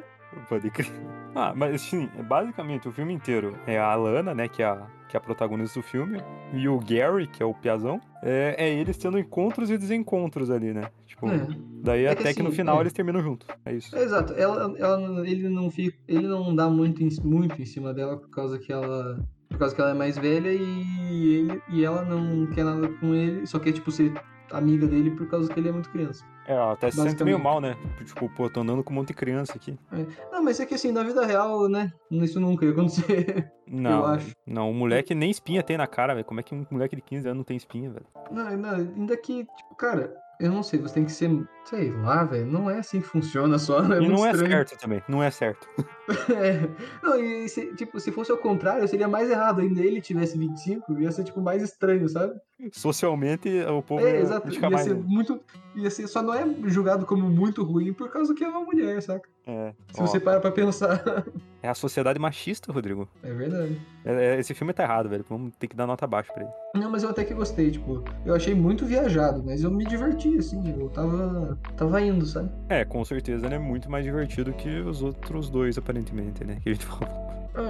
Pode 0.50 0.70
crer. 0.72 0.90
Ah, 1.36 1.54
mas 1.56 1.76
assim, 1.76 2.10
basicamente 2.28 2.88
o 2.88 2.92
filme 2.92 3.14
inteiro 3.14 3.56
é 3.68 3.78
a 3.78 3.86
Alana, 3.92 4.34
né, 4.34 4.48
que 4.48 4.64
é 4.64 4.66
a, 4.66 4.88
que 5.08 5.16
é 5.16 5.20
a 5.20 5.22
protagonista 5.22 5.80
do 5.80 5.84
filme, 5.84 6.20
e 6.54 6.68
o 6.68 6.80
Gary, 6.80 7.28
que 7.28 7.44
é 7.44 7.46
o 7.46 7.54
Piazão, 7.54 8.02
é, 8.24 8.56
é 8.58 8.70
eles 8.74 8.98
tendo 8.98 9.20
encontros 9.20 9.70
e 9.70 9.78
desencontros 9.78 10.50
ali, 10.50 10.74
né? 10.74 10.86
Tipo, 11.06 11.28
É. 11.28 11.48
daí 11.84 12.06
É 12.06 12.16
que 12.16 12.22
até 12.22 12.34
que 12.34 12.42
no 12.42 12.48
assim, 12.48 12.58
final 12.58 12.78
é. 12.78 12.82
eles 12.82 12.94
terminam 12.94 13.22
juntos. 13.22 13.48
É 13.64 13.74
isso. 13.74 13.96
Exato, 13.96 14.34
ela, 14.34 14.74
ela, 14.80 15.28
ele 15.28 15.48
não 15.50 15.70
fica, 15.70 15.96
ele 16.08 16.28
não 16.28 16.56
dá 16.56 16.68
muito 16.68 17.04
em, 17.04 17.10
muito 17.24 17.62
em 17.62 17.66
cima 17.66 17.94
dela 17.94 18.18
por 18.18 18.30
causa 18.32 18.58
que 18.58 18.74
ela, 18.74 19.24
por 19.50 19.60
causa 19.60 19.76
que 19.76 19.82
ela 19.82 19.92
é 19.92 19.96
mais 19.96 20.18
velha 20.18 20.52
e 20.52 21.36
ele, 21.36 21.62
e 21.70 21.86
ela 21.86 22.04
não 22.04 22.48
quer 22.48 22.66
nada 22.66 22.88
com 22.88 23.14
ele, 23.14 23.46
só 23.46 23.60
quer 23.60 23.72
tipo 23.72 23.92
ser 23.92 24.12
amiga 24.58 24.88
dele 24.88 25.12
por 25.12 25.28
causa 25.28 25.52
que 25.52 25.60
ele 25.60 25.70
é 25.70 25.72
muito 25.72 25.90
criança. 25.90 26.26
É, 26.48 26.54
ela 26.54 26.74
até 26.74 26.92
se 26.92 27.02
sente 27.02 27.24
meio 27.24 27.40
mal, 27.40 27.62
né? 27.62 27.76
Tipo, 28.06 28.30
pô, 28.30 28.50
tô 28.50 28.62
andando 28.62 28.84
com 28.84 28.92
um 28.92 28.96
monte 28.96 29.10
de 29.10 29.14
criança 29.14 29.54
aqui. 29.56 29.78
Não, 30.32 30.44
mas 30.44 30.60
é 30.60 30.66
que 30.66 30.76
assim, 30.76 30.92
na 30.92 31.04
vida 31.04 31.26
real, 31.26 31.70
né, 31.70 31.92
isso 32.12 32.40
nunca 32.40 32.66
ia 32.66 32.72
acontecer. 32.72 33.52
Não, 33.66 34.06
acho. 34.06 34.36
não, 34.46 34.70
o 34.70 34.74
moleque 34.74 35.16
nem 35.16 35.32
espinha 35.32 35.64
tem 35.64 35.78
na 35.78 35.88
cara, 35.88 36.14
velho. 36.14 36.26
Como 36.26 36.40
é 36.40 36.44
que 36.44 36.54
um 36.54 36.66
moleque 36.70 36.96
de 36.98 37.02
15 37.02 37.30
anos 37.30 37.38
não 37.38 37.44
tem 37.44 37.58
espinha, 37.58 37.90
velho? 37.90 38.06
Não, 38.30 38.56
não, 38.58 38.76
ainda 38.76 39.18
que, 39.18 39.46
tipo, 39.46 39.76
cara, 39.76 40.14
Eu 40.40 40.52
não 40.52 40.64
sei, 40.64 40.80
você 40.80 40.96
tem 40.96 41.06
que 41.06 41.12
ser. 41.12 41.30
Sei 41.64 41.92
lá, 41.92 42.24
velho. 42.24 42.46
Não 42.46 42.70
é 42.70 42.80
assim 42.80 43.00
que 43.00 43.08
funciona 43.08 43.58
só. 43.58 43.80
É 43.94 44.02
e 44.02 44.08
não 44.10 44.26
é 44.26 44.32
estranho. 44.32 44.52
certo 44.52 44.78
também, 44.80 45.02
não 45.08 45.24
é 45.24 45.32
certo. 45.32 45.68
É. 46.36 46.68
Não, 47.02 47.18
e 47.18 47.48
se, 47.48 47.74
tipo, 47.76 47.98
se 48.00 48.12
fosse 48.12 48.30
ao 48.32 48.38
contrário, 48.38 48.86
seria 48.88 49.08
mais 49.08 49.30
errado. 49.30 49.62
Ainda 49.62 49.82
ele 49.82 50.02
tivesse 50.02 50.38
25, 50.38 51.00
ia 51.00 51.12
ser, 51.12 51.24
tipo, 51.24 51.42
mais 51.42 51.62
estranho, 51.64 52.10
sabe? 52.10 52.34
Socialmente, 52.74 53.50
o 53.62 53.82
povo 53.82 54.06
É, 54.06 54.12
ia 54.16 54.20
exato. 54.20 54.52
Ia 54.52 54.70
mais. 54.70 54.84
ser 54.86 54.96
muito. 54.96 55.40
Ia 55.76 55.90
ser, 55.90 56.08
só 56.08 56.22
não 56.22 56.34
é 56.34 56.46
julgado 56.66 57.06
como 57.06 57.30
muito 57.30 57.64
ruim 57.64 57.94
por 57.94 58.10
causa 58.10 58.34
que 58.34 58.44
é 58.44 58.48
uma 58.50 58.62
mulher, 58.62 59.02
saca? 59.02 59.30
É, 59.46 59.74
Se 59.94 60.02
ó, 60.02 60.06
você 60.08 60.20
para 60.22 60.40
pra 60.40 60.52
pensar. 60.52 61.04
é 61.62 61.68
a 61.68 61.74
sociedade 61.74 62.18
machista, 62.18 62.72
Rodrigo. 62.72 63.10
É 63.22 63.34
verdade. 63.34 63.80
É- 64.06 64.36
é- 64.36 64.40
esse 64.40 64.54
filme 64.54 64.72
tá 64.72 64.84
errado, 64.84 65.10
velho. 65.10 65.26
Vamos 65.30 65.54
ter 65.58 65.68
que 65.68 65.76
dar 65.76 65.86
nota 65.86 66.08
baixa 66.08 66.32
pra 66.32 66.44
ele. 66.44 66.52
Não, 66.76 66.90
mas 66.90 67.04
eu 67.04 67.10
até 67.10 67.26
que 67.26 67.34
gostei, 67.34 67.70
tipo, 67.72 68.04
eu 68.26 68.34
achei 68.34 68.56
muito 68.56 68.86
viajado, 68.86 69.44
mas 69.44 69.62
eu 69.64 69.70
me 69.72 69.86
diverti, 69.86 70.38
assim, 70.38 70.64
eu 70.80 70.88
tava. 70.90 71.58
tava 71.76 72.02
indo, 72.02 72.26
sabe? 72.26 72.50
É, 72.70 72.86
com 72.86 73.04
certeza 73.04 73.46
ele 73.46 73.56
é 73.56 73.60
muito 73.60 73.92
mais 73.92 74.06
divertido 74.06 74.54
que 74.54 74.80
os 74.80 75.04
outros 75.04 75.50
dois, 75.50 75.78
aparentemente, 75.78 76.44
né? 76.46 76.60
Que 76.64 76.70
a 76.70 76.74
gente 76.74 76.86
falou. 76.88 77.43
É, 77.56 77.62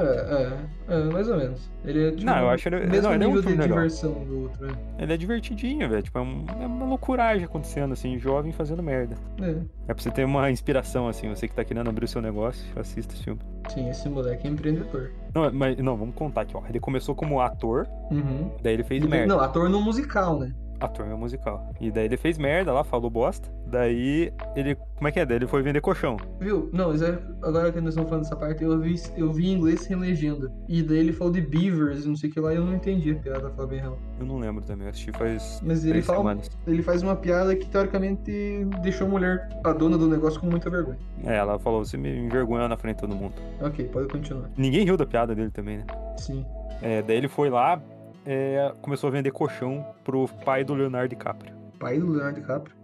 é, 0.92 0.96
é, 0.96 1.04
mais 1.06 1.28
ou 1.28 1.36
menos. 1.38 1.70
Ele 1.84 2.08
é, 2.08 2.12
tipo, 2.12 2.24
Não, 2.26 2.38
eu 2.38 2.50
acho 2.50 2.70
ele- 2.70 2.86
mesmo 2.88 3.02
não, 3.02 3.14
ele 3.14 3.24
é 3.24 3.28
um 3.28 3.30
nível 3.30 3.42
de 3.42 3.48
filme 3.50 3.62
legal. 3.64 3.78
diversão 3.78 4.14
do 4.26 4.42
outro, 4.44 4.66
né? 4.68 4.74
Ele 4.98 5.14
é 5.14 5.18
divertidinho, 5.18 5.90
velho. 5.90 6.02
Tipo, 6.02 6.20
é, 6.20 6.22
um- 6.22 6.46
é 6.62 6.66
uma 6.66 6.86
loucuragem 6.86 7.44
acontecendo, 7.46 7.92
assim, 7.92 8.18
jovem 8.18 8.52
fazendo 8.54 8.82
merda. 8.82 9.16
É. 9.42 9.50
É 9.90 9.94
pra 9.94 10.02
você 10.02 10.10
ter 10.10 10.24
uma 10.26 10.50
inspiração, 10.50 11.08
assim, 11.08 11.28
você 11.30 11.48
que 11.48 11.54
tá 11.54 11.64
querendo 11.66 11.90
abrir 11.90 12.06
o 12.06 12.08
seu 12.08 12.22
negócio, 12.22 12.64
assista 12.80 13.14
esse 13.14 13.24
filme. 13.24 13.40
Sim, 13.70 13.90
esse 13.90 14.08
moleque 14.08 14.48
é 14.48 14.50
empreendedor. 14.50 15.12
Não, 15.36 15.52
mas 15.52 15.78
não, 15.78 15.98
vamos 15.98 16.16
contar 16.16 16.42
aqui, 16.42 16.56
ó. 16.56 16.62
Ele 16.70 16.80
começou 16.80 17.14
como 17.16 17.42
ator, 17.42 17.88
Uhum. 18.12 18.52
daí 18.62 18.74
ele 18.74 18.84
fez 18.84 19.02
Ele- 19.02 19.10
merda. 19.12 19.28
Não, 19.34 19.42
ator 19.42 19.70
no 19.70 19.82
musical, 19.82 20.40
né? 20.40 20.54
Ator 20.84 21.08
é 21.08 21.16
musical. 21.16 21.70
E 21.80 21.90
daí 21.90 22.06
ele 22.06 22.18
fez 22.18 22.38
merda 22.38 22.74
lá, 22.74 22.84
falou 22.84 23.10
bosta. 23.10 23.48
Daí 23.68 24.32
ele. 24.56 24.76
Como 24.96 25.08
é 25.08 25.12
que 25.12 25.20
é? 25.20 25.26
Daí 25.26 25.38
ele 25.38 25.48
foi 25.48 25.62
vender 25.62 25.82
colchão. 25.82 26.18
Viu? 26.40 26.70
Não, 26.74 26.92
é- 26.94 27.20
agora 27.42 27.72
que 27.72 27.80
nós 27.80 27.90
estamos 27.90 28.10
falando 28.10 28.24
dessa 28.24 28.36
parte, 28.36 28.64
eu 28.64 28.80
vi, 28.80 28.96
eu 29.18 29.32
vi 29.32 29.48
em 29.50 29.54
inglês 29.54 29.82
sem 29.82 29.96
legenda. 29.96 30.52
E 30.68 30.84
daí 30.84 30.98
ele 31.00 31.12
falou 31.14 31.32
de 31.34 31.42
beavers, 31.42 32.06
não 32.06 32.16
sei 32.16 32.30
o 32.30 32.34
que 32.34 32.40
lá, 32.40 32.54
e 32.54 32.58
eu 32.58 32.66
não 32.66 32.74
entendi 32.76 33.12
a 33.12 33.16
piada, 33.16 33.50
falar 33.52 33.68
bem 33.68 33.80
real. 33.80 33.98
Eu 34.20 34.26
não 34.26 34.38
lembro 34.38 34.64
também, 34.64 34.86
eu 34.86 34.92
assisti 34.92 35.12
faz 35.14 35.60
Mas 35.64 35.84
ele 35.84 35.94
três 35.94 36.06
fala, 36.06 36.20
semanas. 36.20 36.52
ele 36.68 36.82
faz 36.84 37.02
uma 37.02 37.16
piada 37.16 37.56
que 37.56 37.66
teoricamente 37.68 38.66
deixou 38.82 39.08
a 39.08 39.10
mulher, 39.10 39.50
a 39.64 39.72
dona 39.74 39.98
do 39.98 40.08
negócio, 40.08 40.40
com 40.40 40.48
muita 40.48 40.70
vergonha. 40.70 40.98
É, 41.26 41.36
ela 41.38 41.58
falou, 41.58 41.84
você 41.84 41.98
me 41.98 42.10
envergonhou 42.26 42.68
na 42.68 42.78
frente 42.78 42.96
de 42.98 43.02
todo 43.02 43.16
mundo. 43.16 43.34
Ok, 43.62 43.86
pode 43.86 44.08
continuar. 44.10 44.50
Ninguém 44.58 44.84
riu 44.86 44.98
da 44.98 45.06
piada 45.06 45.34
dele 45.34 45.50
também, 45.50 45.78
né? 45.78 45.86
Sim. 46.18 46.46
É, 46.82 47.02
daí 47.02 47.16
ele 47.18 47.28
foi 47.30 47.50
lá, 47.50 47.82
é, 48.26 48.74
começou 48.82 49.08
a 49.08 49.12
vender 49.12 49.32
colchão 49.32 49.86
pro 50.04 50.28
pai 50.46 50.64
do 50.64 50.74
Leonardo 50.74 51.10
DiCaprio. 51.10 51.54
Pai 51.80 51.98
do 52.00 52.10
Leonardo 52.12 52.40
DiCaprio. 52.40 52.76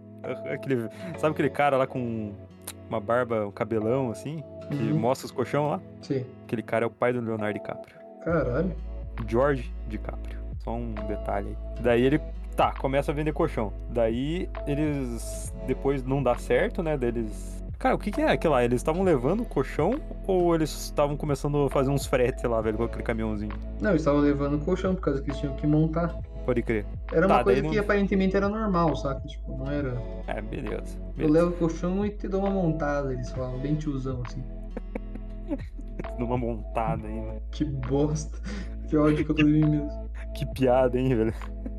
Aquele, 0.52 0.88
sabe 1.18 1.32
aquele 1.32 1.50
cara 1.50 1.76
lá 1.76 1.86
com 1.86 2.32
uma 2.88 3.00
barba, 3.00 3.46
um 3.46 3.50
cabelão 3.50 4.10
assim, 4.10 4.42
que 4.68 4.74
Uhum. 4.76 4.98
mostra 4.98 5.26
os 5.26 5.32
colchão 5.32 5.68
lá? 5.70 5.80
Sim. 6.02 6.24
Aquele 6.44 6.62
cara 6.62 6.84
é 6.84 6.86
o 6.86 6.90
pai 6.90 7.12
do 7.12 7.20
Leonardo 7.20 7.58
DiCaprio. 7.58 7.96
Caralho. 8.22 8.72
George 9.26 9.72
DiCaprio. 9.88 10.38
Só 10.58 10.74
um 10.74 10.92
detalhe 11.08 11.48
aí. 11.48 11.82
Daí 11.82 12.02
ele, 12.04 12.20
tá, 12.54 12.72
começa 12.72 13.10
a 13.10 13.14
vender 13.14 13.32
colchão. 13.32 13.72
Daí 13.88 14.48
eles, 14.66 15.54
depois 15.66 16.04
não 16.04 16.22
dá 16.22 16.36
certo, 16.36 16.82
né? 16.82 16.96
Daí 16.98 17.08
eles... 17.08 17.59
Cara, 17.80 17.94
o 17.94 17.98
que 17.98 18.10
que 18.10 18.20
é 18.20 18.30
aquilo 18.30 18.52
lá? 18.52 18.62
Eles 18.62 18.80
estavam 18.80 19.02
levando 19.02 19.40
o 19.40 19.44
colchão 19.46 19.94
ou 20.26 20.54
eles 20.54 20.70
estavam 20.70 21.16
começando 21.16 21.64
a 21.64 21.70
fazer 21.70 21.88
uns 21.90 22.04
fretes 22.04 22.44
lá, 22.44 22.60
velho, 22.60 22.76
com 22.76 22.84
aquele 22.84 23.02
caminhãozinho? 23.02 23.52
Não, 23.80 23.90
eles 23.90 24.02
estavam 24.02 24.20
levando 24.20 24.56
o 24.56 24.58
colchão 24.64 24.94
por 24.94 25.00
causa 25.00 25.22
que 25.22 25.30
eles 25.30 25.40
tinham 25.40 25.56
que 25.56 25.66
montar. 25.66 26.14
Pode 26.44 26.62
crer. 26.62 26.84
Era 27.10 27.26
uma 27.26 27.38
Tá, 27.38 27.44
coisa 27.44 27.62
daí 27.62 27.70
que 27.70 27.76
não- 27.76 27.82
aparentemente 27.82 28.36
era 28.36 28.50
normal, 28.50 28.94
saca? 28.96 29.26
Tipo, 29.26 29.56
não 29.56 29.70
era. 29.70 29.96
É, 30.26 30.42
beleza. 30.42 30.98
Eu 30.98 31.12
beleza. 31.16 31.32
levo 31.32 31.50
o 31.50 31.52
colchão 31.58 32.04
e 32.04 32.10
te 32.10 32.28
dou 32.28 32.40
uma 32.42 32.50
montada, 32.50 33.14
eles 33.14 33.30
falam, 33.30 33.58
bem 33.60 33.74
tiozão 33.76 34.22
assim. 34.26 34.44
Numa 36.18 36.36
montada 36.36 37.06
aí, 37.08 37.14
velho. 37.18 37.42
Que 37.50 37.64
bosta. 37.64 38.38
Que 38.90 38.96
ódio 38.98 39.24
que 39.24 39.30
eu 39.30 39.36
tô 39.36 39.42
de 39.42 39.50
mim 39.52 39.64
mesmo. 39.70 40.10
Que 40.34 40.44
piada, 40.52 40.98
hein, 40.98 41.14
velho? 41.14 41.34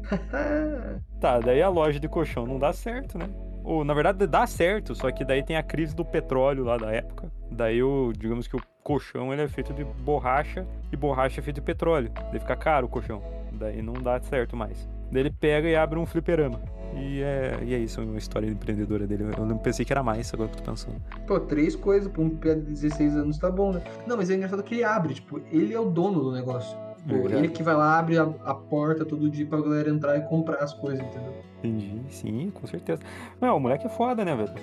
Tá, 1.21 1.39
daí 1.39 1.61
a 1.61 1.69
loja 1.69 1.99
de 1.99 2.07
colchão 2.07 2.47
não 2.47 2.57
dá 2.57 2.73
certo, 2.73 3.15
né? 3.19 3.29
Ou, 3.63 3.83
na 3.83 3.93
verdade, 3.93 4.25
dá 4.25 4.47
certo, 4.47 4.95
só 4.95 5.11
que 5.11 5.23
daí 5.23 5.43
tem 5.43 5.55
a 5.55 5.63
crise 5.63 5.95
do 5.95 6.03
petróleo 6.03 6.63
lá 6.63 6.77
da 6.77 6.91
época. 6.91 7.31
Daí, 7.51 7.81
o, 7.83 8.11
digamos 8.17 8.47
que 8.47 8.55
o 8.55 8.61
colchão 8.83 9.31
ele 9.31 9.43
é 9.43 9.47
feito 9.47 9.73
de 9.73 9.83
borracha 9.83 10.65
e 10.91 10.97
borracha 10.97 11.39
é 11.39 11.43
feito 11.43 11.55
de 11.57 11.61
petróleo. 11.61 12.11
Daí 12.31 12.39
fica 12.39 12.55
caro 12.55 12.87
o 12.87 12.89
colchão. 12.89 13.21
Daí 13.53 13.81
não 13.81 13.93
dá 13.93 14.19
certo 14.19 14.55
mais. 14.55 14.89
Daí 15.11 15.23
ele 15.23 15.31
pega 15.31 15.67
e 15.67 15.75
abre 15.75 15.99
um 15.99 16.05
fliperama. 16.05 16.59
E 16.95 17.21
é, 17.21 17.59
e 17.63 17.73
é 17.73 17.77
isso, 17.77 18.01
uma 18.01 18.17
história 18.17 18.47
empreendedora 18.47 19.07
dele. 19.07 19.25
Eu 19.37 19.45
não 19.45 19.57
pensei 19.57 19.85
que 19.85 19.93
era 19.93 20.03
mais, 20.03 20.33
agora 20.33 20.49
que 20.49 20.55
eu 20.57 20.63
tô 20.63 20.71
pensando. 20.71 21.01
Pô, 21.25 21.39
três 21.39 21.75
coisas 21.75 22.11
pra 22.11 22.21
um 22.21 22.29
piada 22.29 22.59
de 22.59 22.67
16 22.67 23.15
anos 23.15 23.37
tá 23.37 23.49
bom, 23.49 23.71
né? 23.71 23.81
Não, 24.05 24.17
mas 24.17 24.29
é 24.29 24.35
engraçado 24.35 24.63
que 24.63 24.75
ele 24.75 24.83
abre, 24.83 25.13
tipo, 25.13 25.39
ele 25.51 25.73
é 25.73 25.79
o 25.79 25.85
dono 25.85 26.21
do 26.21 26.31
negócio. 26.31 26.77
Pô, 27.07 27.15
Verdade. 27.15 27.35
ele 27.35 27.47
que 27.49 27.63
vai 27.63 27.75
lá, 27.75 27.97
abre 27.97 28.17
a, 28.17 28.23
a 28.23 28.53
porta 28.53 29.03
todo 29.03 29.29
dia 29.29 29.45
pra 29.45 29.59
galera 29.59 29.89
entrar 29.89 30.17
e 30.17 30.21
comprar 30.21 30.57
as 30.63 30.73
coisas, 30.73 31.03
entendeu? 31.05 31.33
Entendi, 31.59 32.01
sim, 32.09 32.51
com 32.51 32.67
certeza. 32.67 33.01
Não, 33.39 33.57
o 33.57 33.59
moleque 33.59 33.87
é 33.87 33.89
foda, 33.89 34.23
né, 34.23 34.35
velho? 34.35 34.53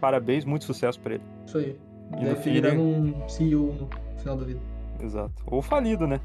Parabéns, 0.00 0.44
muito 0.44 0.64
sucesso 0.64 1.00
pra 1.00 1.14
ele. 1.14 1.24
Isso 1.46 1.58
aí. 1.58 1.76
E 2.18 2.24
Deve 2.24 2.50
virar 2.50 2.74
um 2.74 3.28
CEO 3.28 3.72
no 3.72 3.88
final 4.18 4.36
da 4.36 4.44
vida. 4.44 4.60
Exato. 5.00 5.42
Ou 5.46 5.62
falido, 5.62 6.06
né? 6.06 6.20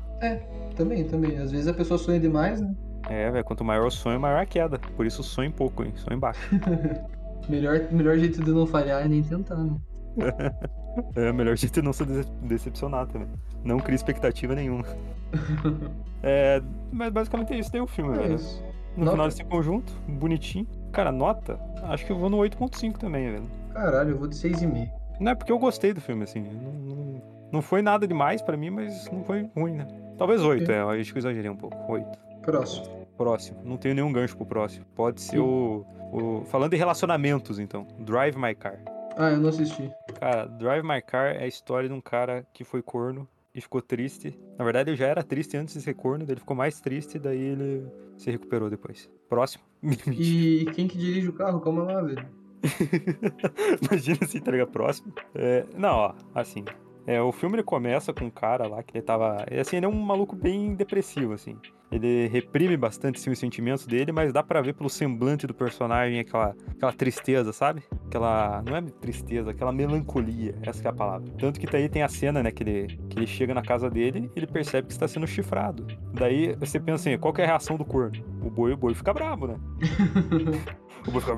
Também, 0.75 1.03
também. 1.05 1.37
Às 1.37 1.51
vezes 1.51 1.67
a 1.67 1.73
pessoa 1.73 1.97
sonha 1.97 2.19
demais, 2.19 2.59
né? 2.61 2.75
É, 3.07 3.31
velho, 3.31 3.45
quanto 3.45 3.63
maior 3.63 3.85
o 3.85 3.91
sonho, 3.91 4.19
maior 4.19 4.39
a 4.39 4.45
queda. 4.45 4.79
Por 4.95 5.05
isso 5.05 5.23
sonho 5.23 5.51
pouco, 5.51 5.83
hein? 5.83 5.93
Sonho 5.95 6.19
baixo. 6.19 6.41
Melhor, 7.47 7.79
melhor 7.91 8.17
jeito 8.17 8.43
de 8.43 8.51
não 8.51 8.65
falhar 8.65 9.05
é 9.05 9.07
nem 9.07 9.21
tentar, 9.21 9.55
né? 9.55 9.75
É, 11.15 11.31
melhor 11.31 11.55
jeito 11.57 11.79
é 11.79 11.83
não 11.83 11.93
se 11.93 12.05
dece- 12.05 12.29
decepcionar 12.41 13.07
também. 13.07 13.27
Não 13.63 13.79
cria 13.79 13.95
expectativa 13.95 14.53
nenhuma. 14.55 14.85
É, 16.27 16.59
mas 16.91 17.11
basicamente 17.11 17.53
é 17.53 17.59
isso, 17.59 17.71
tem 17.71 17.81
o 17.81 17.85
filme, 17.85 18.17
É 18.17 18.21
velho. 18.21 18.35
isso. 18.35 18.63
No 18.97 19.03
Nota? 19.05 19.11
final 19.11 19.27
desse 19.27 19.43
conjunto, 19.43 19.93
bonitinho. 20.07 20.65
Cara, 20.91 21.11
nota, 21.11 21.59
acho 21.83 22.03
que 22.03 22.11
eu 22.11 22.17
vou 22.17 22.29
no 22.31 22.37
8.5 22.37 22.97
também, 22.97 23.29
velho. 23.31 23.43
Caralho, 23.73 24.11
eu 24.11 24.17
vou 24.17 24.27
de 24.27 24.33
6,5. 24.35 24.89
Não 25.19 25.31
é 25.33 25.35
porque 25.35 25.51
eu 25.51 25.59
gostei 25.59 25.93
do 25.93 26.01
filme, 26.01 26.23
assim. 26.23 26.41
Não, 26.41 26.71
não, 26.71 27.21
não 27.51 27.61
foi 27.61 27.83
nada 27.83 28.07
demais 28.07 28.41
pra 28.41 28.57
mim, 28.57 28.71
mas 28.71 29.07
não 29.11 29.23
foi 29.23 29.47
ruim, 29.55 29.73
né? 29.73 29.87
Talvez 30.17 30.41
8, 30.41 30.71
é, 30.71 30.81
eu 30.81 30.89
acho 30.89 31.11
que 31.11 31.17
eu 31.17 31.21
exagerei 31.21 31.51
um 31.51 31.55
pouco. 31.55 31.77
8. 31.91 32.07
Próximo. 32.41 32.85
Próximo. 33.17 33.59
Não 33.63 33.77
tenho 33.77 33.93
nenhum 33.93 34.11
gancho 34.11 34.35
pro 34.35 34.45
próximo. 34.47 34.83
Pode 34.95 35.21
ser 35.21 35.37
o, 35.39 35.85
o. 36.11 36.41
Falando 36.45 36.73
em 36.73 36.77
relacionamentos, 36.77 37.59
então. 37.59 37.85
Drive 37.99 38.35
My 38.37 38.55
Car. 38.55 38.79
Ah, 39.17 39.31
eu 39.31 39.37
não 39.37 39.49
assisti. 39.49 39.89
Cara, 40.19 40.45
Drive 40.45 40.83
My 40.85 41.01
Car 41.01 41.35
é 41.35 41.43
a 41.43 41.47
história 41.47 41.87
de 41.87 41.95
um 41.95 42.01
cara 42.01 42.45
que 42.53 42.63
foi 42.63 42.81
corno 42.81 43.27
e 43.53 43.61
ficou 43.61 43.81
triste. 43.81 44.37
Na 44.57 44.65
verdade, 44.65 44.89
ele 44.89 44.97
já 44.97 45.07
era 45.07 45.23
triste 45.23 45.55
antes 45.55 45.73
de 45.73 45.81
ser 45.81 45.93
corno, 45.93 46.25
daí 46.25 46.33
ele 46.33 46.41
ficou 46.41 46.55
mais 46.55 46.81
triste, 46.81 47.17
daí 47.17 47.39
ele 47.39 47.87
se 48.17 48.29
recuperou 48.29 48.69
depois. 48.69 49.09
Próximo. 49.29 49.63
E 50.11 50.65
quem 50.73 50.87
que 50.87 50.97
dirige 50.97 51.29
o 51.29 51.33
carro? 51.33 51.61
Calma 51.61 51.83
lá, 51.83 52.01
velho. 52.01 52.27
Imagina 53.81 54.25
se 54.25 54.37
entrega 54.37 54.65
próximo. 54.65 55.13
É, 55.33 55.65
não, 55.77 55.95
ó, 55.95 56.13
assim. 56.33 56.65
É, 57.07 57.21
o 57.21 57.31
filme 57.31 57.55
ele 57.55 57.63
começa 57.63 58.11
com 58.13 58.25
um 58.25 58.29
cara 58.29 58.67
lá 58.67 58.81
que 58.81 58.97
ele 58.97 59.03
tava. 59.03 59.45
é, 59.49 59.59
Assim, 59.59 59.77
ele 59.77 59.85
é 59.85 59.89
um 59.89 59.99
maluco 59.99 60.35
bem 60.35 60.73
depressivo, 60.75 61.33
assim. 61.33 61.55
Ele 61.91 62.27
reprime 62.27 62.75
bastante 62.75 63.19
assim, 63.19 63.29
os 63.29 63.37
sentimentos 63.37 63.85
dele, 63.85 64.11
mas 64.11 64.33
dá 64.33 64.41
pra 64.41 64.59
ver 64.59 64.73
pelo 64.73 64.89
semblante 64.89 65.45
do 65.45 65.53
personagem 65.53 66.19
aquela, 66.19 66.55
aquela 66.67 66.91
tristeza, 66.91 67.53
sabe? 67.53 67.83
Aquela. 68.07 68.61
Não 68.63 68.75
é 68.75 68.81
tristeza, 68.81 69.51
aquela 69.51 69.71
melancolia. 69.71 70.55
Essa 70.63 70.81
que 70.81 70.87
é 70.87 70.89
a 70.89 70.93
palavra. 70.93 71.31
Tanto 71.37 71.59
que 71.59 71.67
daí 71.67 71.87
tem 71.87 72.01
a 72.01 72.09
cena, 72.09 72.41
né, 72.41 72.51
que 72.51 72.63
ele, 72.63 72.97
que 73.09 73.19
ele 73.19 73.27
chega 73.27 73.53
na 73.53 73.61
casa 73.61 73.89
dele 73.89 74.31
e 74.35 74.39
ele 74.39 74.47
percebe 74.47 74.87
que 74.87 74.93
está 74.93 75.07
sendo 75.07 75.27
chifrado. 75.27 75.85
Daí 76.13 76.55
você 76.55 76.79
pensa 76.79 77.09
assim, 77.09 77.19
qual 77.19 77.33
que 77.33 77.41
é 77.41 77.43
a 77.43 77.47
reação 77.47 77.77
do 77.77 77.85
corno? 77.85 78.23
O 78.41 78.49
boi, 78.49 78.73
o 78.73 78.77
boi 78.77 78.95
fica 78.95 79.13
bravo, 79.13 79.47
né? 79.47 79.55
O 81.07 81.11
boi 81.11 81.21
fica. 81.21 81.35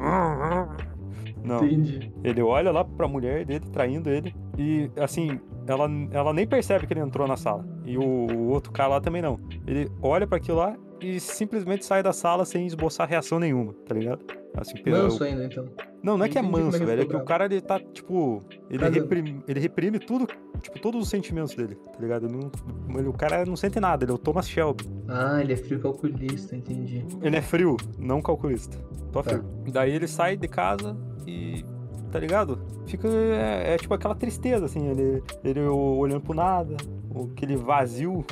Não. 1.47 1.65
Entendi. 1.65 2.12
Ele 2.23 2.41
olha 2.41 2.71
lá 2.71 2.83
pra 2.83 3.07
mulher 3.07 3.45
dele, 3.45 3.65
traindo 3.71 4.10
ele, 4.10 4.36
e 4.57 4.89
assim, 4.97 5.39
ela, 5.65 5.89
ela 6.12 6.33
nem 6.33 6.45
percebe 6.47 6.86
que 6.88 6.93
ele 6.93 6.99
entrou 7.01 7.27
na 7.27 7.38
sala. 7.38 7.65
E 7.86 7.97
o, 7.97 8.01
o 8.03 8.49
outro 8.49 8.71
cara 8.71 8.89
lá 8.89 9.01
também 9.01 9.21
não. 9.21 9.39
Ele 9.65 9.89
olha 10.01 10.27
pra 10.27 10.38
aquilo 10.38 10.57
lá 10.57 10.75
e 11.01 11.19
simplesmente 11.19 11.86
sai 11.86 12.01
da 12.01 12.12
sala 12.12 12.43
sem 12.45 12.65
esboçar 12.65 13.07
reação 13.07 13.39
nenhuma, 13.39 13.73
tá 13.86 13.93
ligado? 13.95 14.19
Assim, 14.55 14.73
Manso 14.89 15.23
ainda, 15.23 15.45
então. 15.45 15.65
Não, 16.01 16.17
não 16.17 16.25
é 16.25 16.29
que 16.29 16.38
é 16.38 16.41
é 16.41 16.43
manso, 16.43 16.83
velho. 16.83 17.03
É 17.03 17.05
que 17.05 17.15
o 17.15 17.23
cara, 17.23 17.45
ele 17.45 17.62
tá, 17.62 17.79
tipo. 17.79 18.41
Ele, 18.71 18.79
Cagando. 18.79 19.01
reprime, 19.01 19.43
ele 19.47 19.60
reprime 19.60 19.99
tudo, 19.99 20.25
tipo, 20.63 20.79
todos 20.79 20.99
os 21.03 21.10
sentimentos 21.10 21.53
dele, 21.53 21.75
tá 21.75 21.99
ligado? 21.99 22.25
Ele 22.25 22.38
não- 22.38 22.97
ele- 22.99 23.07
o 23.07 23.13
cara 23.13 23.45
não 23.45 23.55
sente 23.55 23.79
nada, 23.79 24.03
ele 24.03 24.12
é 24.12 24.15
o 24.15 24.17
Thomas 24.17 24.49
Shelby. 24.49 24.83
Ah, 25.07 25.39
ele 25.41 25.53
é 25.53 25.55
frio 25.57 25.79
calculista, 25.79 26.55
entendi. 26.55 27.05
Ele 27.21 27.36
é 27.36 27.41
frio, 27.41 27.77
não 27.99 28.19
calculista. 28.19 28.79
Só 29.13 29.21
Tá. 29.21 29.29
frio. 29.29 29.43
Daí 29.71 29.91
ele 29.93 30.07
sai 30.07 30.36
de 30.36 30.47
casa 30.47 30.97
e. 31.27 31.65
Tá 32.11 32.19
ligado? 32.19 32.59
Fica. 32.85 33.07
É, 33.09 33.73
é 33.73 33.77
tipo 33.77 33.93
aquela 33.93 34.15
tristeza, 34.15 34.65
assim. 34.65 34.87
Ele, 34.87 35.21
ele 35.43 35.59
olhando 35.61 36.21
pro 36.21 36.33
nada. 36.33 36.75
Aquele 37.33 37.55
vazio, 37.55 38.23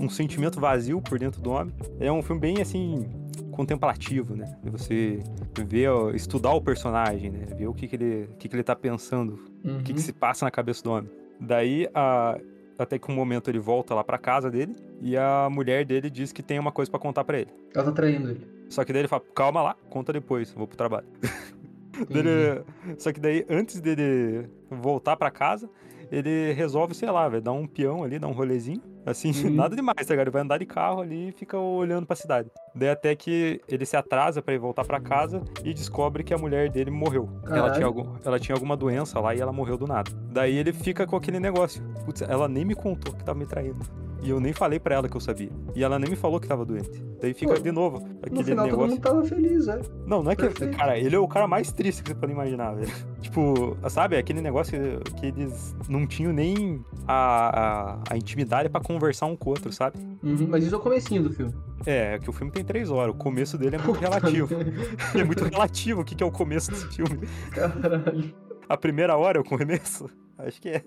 um, 0.00 0.08
sentimento 0.08 0.60
vazio 0.60 1.00
por 1.00 1.18
dentro 1.18 1.40
do 1.42 1.50
homem. 1.50 1.74
É 1.98 2.12
um 2.12 2.22
filme 2.22 2.40
bem 2.40 2.60
assim. 2.60 3.06
contemplativo, 3.50 4.36
né? 4.36 4.54
Você 4.64 5.22
ver, 5.66 5.88
estudar 6.14 6.52
o 6.52 6.60
personagem, 6.60 7.30
né? 7.30 7.46
Ver 7.56 7.66
o 7.66 7.74
que, 7.74 7.88
que, 7.88 7.96
ele, 7.96 8.24
o 8.24 8.36
que, 8.36 8.48
que 8.48 8.54
ele 8.56 8.62
tá 8.62 8.76
pensando, 8.76 9.38
Uhum. 9.64 9.78
o 9.78 9.82
que, 9.82 9.94
que 9.94 10.00
se 10.00 10.12
passa 10.12 10.44
na 10.44 10.50
cabeça 10.50 10.82
do 10.82 10.90
homem. 10.90 11.10
Daí, 11.40 11.88
a, 11.94 12.38
até 12.78 12.98
que 12.98 13.10
um 13.10 13.14
momento 13.14 13.48
ele 13.48 13.58
volta 13.58 13.94
lá 13.94 14.04
pra 14.04 14.18
casa 14.18 14.50
dele 14.50 14.76
e 15.00 15.16
a 15.16 15.48
mulher 15.50 15.84
dele 15.86 16.10
diz 16.10 16.32
que 16.32 16.42
tem 16.42 16.58
uma 16.58 16.70
coisa 16.72 16.90
pra 16.90 17.00
contar 17.00 17.24
pra 17.24 17.38
ele. 17.38 17.50
Ela 17.74 17.84
tá 17.84 17.92
traindo 17.92 18.30
ele. 18.30 18.46
Só 18.68 18.84
que 18.84 18.92
daí 18.92 19.00
ele 19.02 19.08
fala, 19.08 19.22
calma 19.34 19.62
lá, 19.62 19.76
conta 19.88 20.12
depois, 20.12 20.52
vou 20.52 20.66
pro 20.68 20.76
trabalho. 20.76 21.06
Dele- 22.08 22.62
Só 22.98 23.12
que 23.12 23.20
daí, 23.20 23.44
antes 23.48 23.80
dele 23.80 24.48
voltar 24.70 25.16
pra 25.16 25.30
casa, 25.30 25.68
ele 26.10 26.52
resolve, 26.52 26.94
sei 26.94 27.10
lá, 27.10 27.28
velho, 27.28 27.42
dar 27.42 27.52
um 27.52 27.66
peão 27.66 28.04
ali, 28.04 28.18
dar 28.18 28.28
um 28.28 28.32
rolezinho. 28.32 28.80
Assim, 29.06 29.30
Uhum. 29.44 29.54
nada 29.54 29.76
demais, 29.76 29.96
tá 30.06 30.14
ligado? 30.14 30.24
Ele 30.26 30.30
vai 30.30 30.42
andar 30.42 30.58
de 30.58 30.64
carro 30.66 31.00
ali 31.02 31.28
e 31.28 31.32
fica 31.32 31.58
olhando 31.58 32.06
pra 32.06 32.16
cidade. 32.16 32.50
Daí 32.74 32.88
até 32.88 33.14
que 33.14 33.60
ele 33.68 33.84
se 33.84 33.96
atrasa 33.96 34.40
pra 34.40 34.54
ir 34.54 34.58
voltar 34.58 34.84
pra 34.84 34.98
casa 35.00 35.42
e 35.62 35.74
descobre 35.74 36.22
que 36.24 36.32
a 36.32 36.38
mulher 36.38 36.70
dele 36.70 36.90
morreu. 36.90 37.28
Ela 37.46 37.70
tinha, 37.72 37.86
algum, 37.86 38.14
ela 38.24 38.38
tinha 38.40 38.54
alguma 38.54 38.76
doença 38.76 39.20
lá 39.20 39.34
e 39.34 39.40
ela 39.40 39.52
morreu 39.52 39.76
do 39.76 39.86
nada. 39.86 40.10
Daí 40.30 40.56
ele 40.56 40.72
fica 40.72 41.06
com 41.06 41.16
aquele 41.16 41.38
negócio. 41.38 41.82
Putz, 42.04 42.22
ela 42.22 42.48
nem 42.48 42.64
me 42.64 42.74
contou 42.74 43.14
que 43.14 43.22
tava 43.24 43.38
me 43.38 43.46
traindo. 43.46 43.84
E 44.24 44.30
eu 44.30 44.40
nem 44.40 44.54
falei 44.54 44.80
pra 44.80 44.94
ela 44.94 45.06
que 45.06 45.14
eu 45.14 45.20
sabia. 45.20 45.50
E 45.74 45.84
ela 45.84 45.98
nem 45.98 46.08
me 46.08 46.16
falou 46.16 46.40
que 46.40 46.48
tava 46.48 46.64
doente. 46.64 47.04
Daí 47.20 47.34
fica 47.34 47.52
Pô, 47.52 47.60
de 47.60 47.70
novo 47.70 48.00
No 48.00 48.18
aquele 48.22 48.42
final 48.42 48.64
todo 48.64 48.70
negócio. 48.70 48.90
mundo 48.94 49.00
tava 49.02 49.24
feliz, 49.24 49.68
é. 49.68 49.80
Não, 50.06 50.22
não 50.22 50.30
é 50.32 50.36
que. 50.36 50.42
Perfeito. 50.42 50.76
Cara, 50.78 50.98
ele 50.98 51.14
é 51.14 51.18
o 51.18 51.28
cara 51.28 51.46
mais 51.46 51.70
triste 51.70 52.02
que 52.02 52.08
você 52.08 52.14
pode 52.14 52.32
imaginar, 52.32 52.74
velho. 52.74 52.90
Tipo, 53.20 53.76
sabe, 53.90 54.16
aquele 54.16 54.40
negócio 54.40 54.78
que, 55.02 55.12
que 55.14 55.26
eles 55.26 55.76
não 55.88 56.06
tinham 56.06 56.32
nem 56.32 56.82
a, 57.06 57.96
a, 57.96 57.98
a 58.10 58.16
intimidade 58.16 58.68
pra 58.68 58.80
conversar 58.80 59.26
um 59.26 59.36
com 59.36 59.50
o 59.50 59.52
outro, 59.52 59.72
sabe? 59.72 59.98
Uhum, 60.22 60.46
Mas 60.48 60.64
isso 60.64 60.74
é 60.74 60.78
o 60.78 60.80
comecinho 60.80 61.22
do 61.24 61.30
filme. 61.32 61.52
É, 61.84 62.18
que 62.18 62.30
o 62.30 62.32
filme 62.32 62.50
tem 62.50 62.64
três 62.64 62.90
horas. 62.90 63.14
O 63.14 63.18
começo 63.18 63.58
dele 63.58 63.76
é 63.76 63.78
muito 63.78 63.98
relativo. 63.98 64.48
é 65.14 65.24
muito 65.24 65.44
relativo 65.44 66.00
o 66.00 66.04
que, 66.04 66.14
que 66.14 66.22
é 66.22 66.26
o 66.26 66.30
começo 66.30 66.70
desse 66.70 66.86
filme. 66.88 67.26
Caralho. 67.50 68.34
A 68.68 68.76
primeira 68.76 69.16
hora 69.16 69.38
é 69.38 69.40
o 69.40 69.44
começo? 69.44 70.08
Acho 70.38 70.60
que 70.60 70.68
é. 70.68 70.84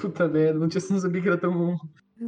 Puta 0.00 0.26
merda, 0.26 0.58
não 0.58 0.68
tinha 0.68 0.82
não 0.90 0.98
sabia 0.98 1.20
que 1.20 1.28
era 1.28 1.38
tão 1.38 1.52
bom. 1.52 1.76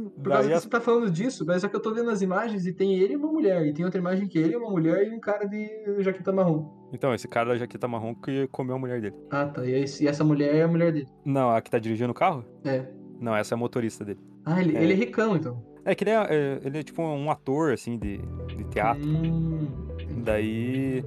Por 0.03 0.29
causa 0.31 0.49
que 0.49 0.55
você 0.59 0.69
tá 0.69 0.81
falando 0.81 1.09
disso, 1.09 1.45
mas 1.45 1.61
só 1.61 1.67
que 1.67 1.75
eu 1.75 1.79
tô 1.81 1.93
vendo 1.93 2.09
as 2.09 2.21
imagens 2.21 2.65
e 2.65 2.73
tem 2.73 2.95
ele 2.95 3.13
e 3.13 3.15
uma 3.15 3.31
mulher. 3.31 3.65
E 3.65 3.73
tem 3.73 3.83
outra 3.85 3.99
imagem 3.99 4.27
que 4.27 4.37
ele 4.37 4.53
e 4.53 4.55
uma 4.57 4.69
mulher 4.69 5.07
e 5.07 5.11
um 5.11 5.19
cara 5.19 5.45
de 5.45 5.67
jaqueta 5.99 6.31
marrom. 6.31 6.69
Então, 6.93 7.13
esse 7.13 7.27
cara 7.27 7.49
da 7.49 7.57
jaqueta 7.57 7.87
marrom 7.87 8.13
que 8.15 8.47
comeu 8.47 8.75
a 8.75 8.79
mulher 8.79 9.01
dele. 9.01 9.15
Ah, 9.31 9.45
tá. 9.45 9.65
E, 9.65 9.71
esse- 9.73 10.03
e 10.03 10.07
essa 10.07 10.23
mulher 10.23 10.53
é 10.55 10.63
a 10.63 10.67
mulher 10.67 10.91
dele. 10.91 11.07
Não, 11.25 11.49
a 11.51 11.61
que 11.61 11.69
tá 11.69 11.79
dirigindo 11.79 12.11
o 12.11 12.15
carro? 12.15 12.45
É. 12.63 12.85
Não, 13.19 13.35
essa 13.35 13.53
é 13.53 13.55
a 13.55 13.57
motorista 13.59 14.03
dele. 14.05 14.19
Ah, 14.45 14.61
ele 14.61 14.75
É. 14.75 14.79
é, 14.79 14.83
ele 14.83 14.93
é 14.93 14.95
ricão, 14.95 15.35
então. 15.35 15.63
É 15.83 15.93
que 15.93 16.03
ele 16.03 16.11
é, 16.11 16.15
é- 16.29 16.59
ele 16.63 16.79
é 16.79 16.83
tipo 16.83 17.01
um 17.01 17.29
ator, 17.29 17.71
assim, 17.71 17.97
de, 17.97 18.17
de 18.47 18.63
teatro. 18.65 19.07
Hum. 19.07 19.67
Daí, 20.15 21.03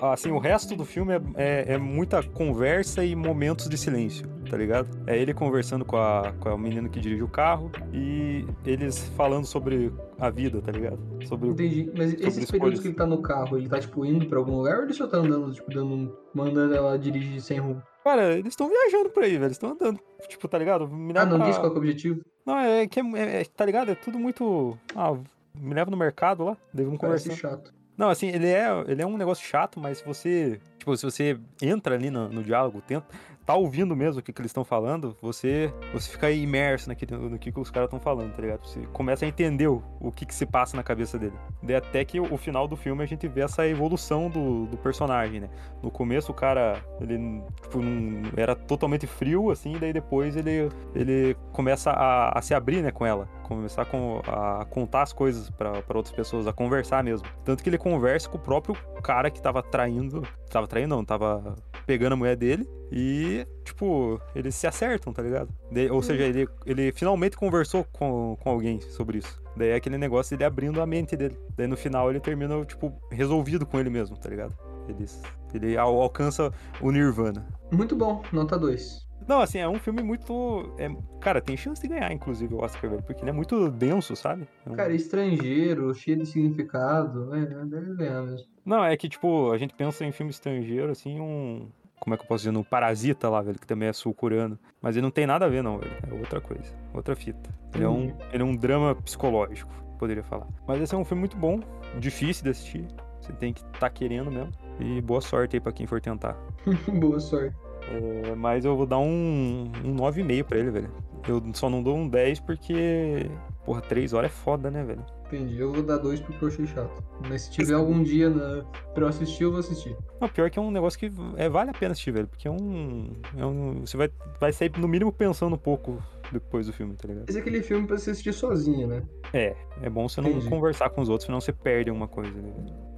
assim, 0.00 0.30
o 0.30 0.38
resto 0.38 0.76
do 0.76 0.84
filme 0.84 1.14
é, 1.14 1.20
é- 1.36 1.72
é 1.74 1.78
muita 1.78 2.22
conversa 2.22 3.04
e 3.04 3.14
momentos 3.14 3.68
de 3.68 3.76
silêncio, 3.76 4.26
tá 4.48 4.56
ligado? 4.56 4.88
É 5.06 5.18
ele 5.18 5.34
conversando 5.34 5.84
com 5.84 5.96
a, 5.96 6.32
com 6.38 6.48
a 6.48 6.56
menina 6.58 6.88
que 6.88 7.00
dirige 7.00 7.22
o 7.22 7.28
carro 7.28 7.70
e 7.92 8.46
eles 8.64 8.98
falando 9.16 9.44
sobre 9.46 9.92
a 10.18 10.30
vida, 10.30 10.60
tá 10.62 10.70
ligado? 10.72 10.98
Sobre. 11.26 11.48
Entendi. 11.48 11.90
Mas 11.96 12.12
esses 12.14 12.22
escolhas. 12.38 12.50
períodos 12.50 12.80
que 12.80 12.88
ele 12.88 12.94
tá 12.94 13.06
no 13.06 13.20
carro, 13.20 13.56
ele 13.58 13.68
tá, 13.68 13.78
tipo, 13.80 14.04
indo 14.06 14.26
pra 14.26 14.38
algum 14.38 14.56
lugar 14.58 14.78
ou 14.78 14.84
ele 14.84 14.92
só 14.94 15.06
tá 15.06 15.18
andando, 15.18 15.52
tipo, 15.52 15.70
dando 15.72 16.16
mandando 16.34 16.74
ela 16.74 16.98
dirigir 16.98 17.40
sem 17.40 17.58
rumo? 17.58 17.82
Cara, 18.04 18.32
eles 18.34 18.48
estão 18.52 18.68
viajando 18.68 19.10
por 19.10 19.22
aí, 19.22 19.32
velho. 19.32 19.44
Eles 19.44 19.56
estão 19.56 19.70
andando, 19.72 20.00
tipo, 20.28 20.48
tá 20.48 20.58
ligado? 20.58 20.88
Me 20.88 21.12
Ah, 21.16 21.24
não 21.26 21.36
pra- 21.38 21.46
disse 21.46 21.58
qual 21.60 21.70
é 21.70 21.74
o 21.74 21.78
objetivo? 21.78 22.20
Não, 22.44 22.58
é 22.58 22.86
que 22.86 22.98
é, 23.00 23.02
é- 23.16 23.40
é- 23.40 23.44
tá 23.44 23.64
ligado? 23.64 23.90
É 23.90 23.94
tudo 23.94 24.18
muito... 24.18 24.76
Ah, 24.96 25.12
me 25.54 25.74
leva 25.74 25.90
no 25.90 25.96
mercado 25.96 26.44
lá, 26.44 26.56
daí 26.74 26.84
vamos 26.84 26.98
Parece 27.00 27.28
conversar. 27.28 27.50
chato. 27.50 27.72
Não, 27.96 28.08
assim, 28.08 28.28
ele 28.28 28.48
é, 28.48 28.68
ele 28.88 29.02
é 29.02 29.06
um 29.06 29.16
negócio 29.16 29.46
chato, 29.46 29.78
mas 29.78 29.98
se 29.98 30.04
você, 30.04 30.60
tipo, 30.78 30.96
se 30.96 31.04
você 31.04 31.38
entra 31.60 31.94
ali 31.94 32.10
no, 32.10 32.28
no 32.28 32.42
diálogo, 32.42 32.80
tenta, 32.80 33.06
tá 33.44 33.54
ouvindo 33.54 33.94
mesmo 33.94 34.20
o 34.20 34.22
que, 34.22 34.32
que 34.32 34.40
eles 34.40 34.50
estão 34.50 34.64
falando, 34.64 35.16
você, 35.20 35.72
você 35.92 36.10
fica 36.10 36.30
imerso 36.30 36.88
naquele, 36.88 37.16
no 37.16 37.38
que, 37.38 37.50
que 37.50 37.60
os 37.60 37.70
caras 37.70 37.88
estão 37.88 38.00
falando, 38.00 38.32
tá 38.34 38.40
ligado? 38.40 38.64
Você 38.66 38.80
começa 38.92 39.24
a 39.24 39.28
entender 39.28 39.66
o, 39.66 39.82
o 40.00 40.12
que, 40.12 40.24
que 40.24 40.34
se 40.34 40.46
passa 40.46 40.76
na 40.76 40.82
cabeça 40.82 41.18
dele. 41.18 41.34
Daí 41.62 41.76
até 41.76 42.04
que 42.04 42.20
o, 42.20 42.32
o 42.32 42.38
final 42.38 42.68
do 42.68 42.76
filme 42.76 43.02
a 43.02 43.06
gente 43.06 43.26
vê 43.28 43.42
essa 43.42 43.66
evolução 43.66 44.30
do, 44.30 44.66
do 44.66 44.76
personagem, 44.76 45.40
né? 45.40 45.50
No 45.82 45.90
começo 45.90 46.32
o 46.32 46.34
cara, 46.34 46.82
ele, 47.00 47.42
tipo, 47.60 47.82
não, 47.82 48.30
era 48.36 48.54
totalmente 48.54 49.06
frio, 49.06 49.50
assim, 49.50 49.76
daí 49.78 49.92
depois 49.92 50.36
ele, 50.36 50.68
ele 50.94 51.36
começa 51.52 51.90
a, 51.90 52.38
a 52.38 52.42
se 52.42 52.54
abrir, 52.54 52.82
né, 52.82 52.90
com 52.90 53.04
ela. 53.04 53.28
Começar 53.54 53.84
com, 53.84 54.20
a 54.26 54.64
contar 54.66 55.02
as 55.02 55.12
coisas 55.12 55.50
pra 55.50 55.72
outras 55.94 56.10
pessoas, 56.14 56.46
a 56.46 56.52
conversar 56.52 57.02
mesmo. 57.04 57.26
Tanto 57.44 57.62
que 57.62 57.68
ele 57.70 57.78
conversa 57.78 58.28
com 58.28 58.36
o 58.38 58.40
próprio 58.40 58.74
cara 59.02 59.30
que 59.30 59.40
tava 59.40 59.62
traindo. 59.62 60.22
Tava 60.50 60.66
traindo, 60.66 60.94
não, 60.94 61.04
tava 61.04 61.54
pegando 61.86 62.12
a 62.12 62.16
mulher 62.16 62.36
dele. 62.36 62.68
E, 62.90 63.46
tipo, 63.64 64.20
eles 64.34 64.54
se 64.54 64.66
acertam, 64.66 65.12
tá 65.12 65.22
ligado? 65.22 65.48
De- 65.70 65.90
ou 65.90 66.02
seja, 66.02 66.24
ele, 66.24 66.46
ele 66.66 66.92
finalmente 66.92 67.36
conversou 67.36 67.84
com, 67.92 68.36
com 68.40 68.50
alguém 68.50 68.80
sobre 68.80 69.18
isso. 69.18 69.40
Daí 69.56 69.68
é 69.70 69.74
aquele 69.76 69.96
negócio 69.98 70.36
dele 70.36 70.46
abrindo 70.46 70.80
a 70.80 70.86
mente 70.86 71.16
dele. 71.16 71.38
Daí 71.56 71.66
no 71.66 71.76
final 71.76 72.10
ele 72.10 72.20
termina, 72.20 72.62
tipo, 72.64 72.92
resolvido 73.10 73.64
com 73.66 73.78
ele 73.80 73.88
mesmo, 73.90 74.16
tá 74.16 74.28
ligado? 74.28 74.54
Ele, 74.88 75.06
ele 75.54 75.76
al- 75.76 76.00
alcança 76.02 76.52
o 76.80 76.90
Nirvana. 76.90 77.46
Muito 77.70 77.94
bom, 77.96 78.22
nota 78.32 78.58
2. 78.58 79.06
Não, 79.26 79.40
assim, 79.40 79.58
é 79.58 79.68
um 79.68 79.78
filme 79.78 80.02
muito. 80.02 80.72
é- 80.78 80.90
cara, 81.20 81.40
tem 81.40 81.56
chance 81.56 81.80
de 81.80 81.88
ganhar, 81.88 82.12
inclusive, 82.12 82.54
o 82.54 82.58
Oscar, 82.62 82.90
velho, 82.90 83.02
porque 83.02 83.22
ele 83.22 83.30
é 83.30 83.32
muito 83.32 83.70
denso, 83.70 84.14
sabe? 84.16 84.46
É 84.66 84.70
um- 84.70 84.74
Cara, 84.74 84.92
estrangeiro, 84.94 85.92
cheio 85.94 86.18
de 86.18 86.26
significado, 86.26 87.34
é, 87.34 87.44
deve 87.64 87.94
ganhar 87.94 88.22
mesmo. 88.22 88.46
Não, 88.64 88.84
é 88.84 88.96
que, 88.96 89.08
tipo, 89.08 89.50
a 89.52 89.58
gente 89.58 89.74
pensa 89.74 90.04
em 90.04 90.12
filme 90.12 90.30
estrangeiro, 90.30 90.90
assim, 90.92 91.20
um. 91.20 91.68
Como 91.98 92.14
é 92.14 92.16
que 92.16 92.24
eu 92.24 92.28
posso 92.28 92.42
dizer? 92.42 92.50
No 92.52 92.64
Parasita 92.64 93.28
lá, 93.28 93.40
velho, 93.40 93.58
que 93.60 93.66
também 93.66 93.88
é 93.88 93.92
sul-coreano. 93.92 94.58
Mas 94.80 94.96
ele 94.96 95.02
não 95.02 95.10
tem 95.10 95.24
nada 95.24 95.44
a 95.46 95.48
ver, 95.48 95.62
não, 95.62 95.78
velho. 95.78 95.92
É 96.10 96.12
outra 96.14 96.40
coisa. 96.40 96.64
Outra 96.92 97.14
fita. 97.14 97.48
Ele 97.74 97.84
é 97.84 97.88
um, 97.88 98.12
ele 98.32 98.42
é 98.42 98.44
um 98.44 98.56
drama 98.56 98.92
psicológico, 98.96 99.70
poderia 100.00 100.24
falar. 100.24 100.48
Mas 100.66 100.82
esse 100.82 100.92
é 100.94 100.98
um 100.98 101.04
filme 101.04 101.20
muito 101.20 101.36
bom, 101.36 101.60
difícil 102.00 102.42
de 102.42 102.50
assistir. 102.50 102.84
Você 103.20 103.32
tem 103.34 103.52
que 103.52 103.60
estar 103.60 103.78
tá 103.78 103.90
querendo 103.90 104.32
mesmo. 104.32 104.50
E 104.80 105.00
boa 105.00 105.20
sorte 105.20 105.54
aí 105.56 105.60
pra 105.60 105.70
quem 105.70 105.86
for 105.86 106.00
tentar. 106.00 106.36
Boa 107.00 107.20
sorte. 107.20 107.54
É, 107.90 108.34
mas 108.34 108.64
eu 108.64 108.76
vou 108.76 108.86
dar 108.86 108.98
um, 108.98 109.70
um 109.84 109.96
9,5 109.96 110.44
pra 110.44 110.58
ele, 110.58 110.70
velho. 110.70 110.90
Eu 111.26 111.42
só 111.54 111.70
não 111.70 111.82
dou 111.82 111.96
um 111.96 112.08
10 112.08 112.40
porque. 112.40 113.30
Porra, 113.64 113.80
3 113.80 114.12
horas 114.12 114.30
é 114.30 114.34
foda, 114.34 114.70
né, 114.70 114.82
velho? 114.82 115.04
Entendi. 115.26 115.58
Eu 115.58 115.72
vou 115.72 115.82
dar 115.82 115.98
2 115.98 116.20
porque 116.20 116.44
eu 116.44 116.48
achei 116.48 116.66
chato. 116.66 117.02
Mas 117.28 117.42
se 117.42 117.50
tiver 117.52 117.74
algum 117.74 118.02
dia 118.02 118.28
na... 118.28 118.64
pra 118.92 119.04
eu 119.04 119.08
assistir, 119.08 119.44
eu 119.44 119.50
vou 119.50 119.60
assistir. 119.60 119.96
Não, 120.20 120.28
pior 120.28 120.50
que 120.50 120.58
é 120.58 120.62
um 120.62 120.70
negócio 120.70 120.98
que 120.98 121.12
é, 121.36 121.48
vale 121.48 121.70
a 121.70 121.74
pena 121.74 121.92
assistir, 121.92 122.10
velho. 122.10 122.26
Porque 122.26 122.48
é 122.48 122.50
um. 122.50 123.12
É 123.36 123.46
um 123.46 123.80
você 123.80 123.96
vai, 123.96 124.10
vai 124.40 124.52
sair, 124.52 124.72
no 124.76 124.88
mínimo, 124.88 125.12
pensando 125.12 125.54
um 125.54 125.58
pouco 125.58 126.02
depois 126.32 126.66
do 126.66 126.72
filme, 126.72 126.94
tá 126.96 127.08
ligado? 127.08 127.28
Esse 127.28 127.38
é 127.38 127.40
aquele 127.40 127.62
filme 127.62 127.86
pra 127.86 127.96
você 127.98 128.10
assistir 128.10 128.32
sozinho, 128.32 128.86
né? 128.88 129.02
É, 129.32 129.54
é 129.82 129.90
bom 129.90 130.08
você 130.08 130.20
não 130.20 130.30
Entendi. 130.30 130.48
conversar 130.48 130.90
com 130.90 131.00
os 131.00 131.08
outros, 131.08 131.26
senão 131.26 131.40
você 131.40 131.52
perde 131.52 131.90
alguma 131.90 132.08
coisa, 132.08 132.32
né? 132.32 132.52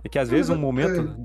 É 0.04 0.08
que 0.08 0.18
às 0.18 0.28
Mas 0.28 0.36
vezes 0.36 0.50
um 0.50 0.54
é- 0.54 0.58
momento, 0.58 1.16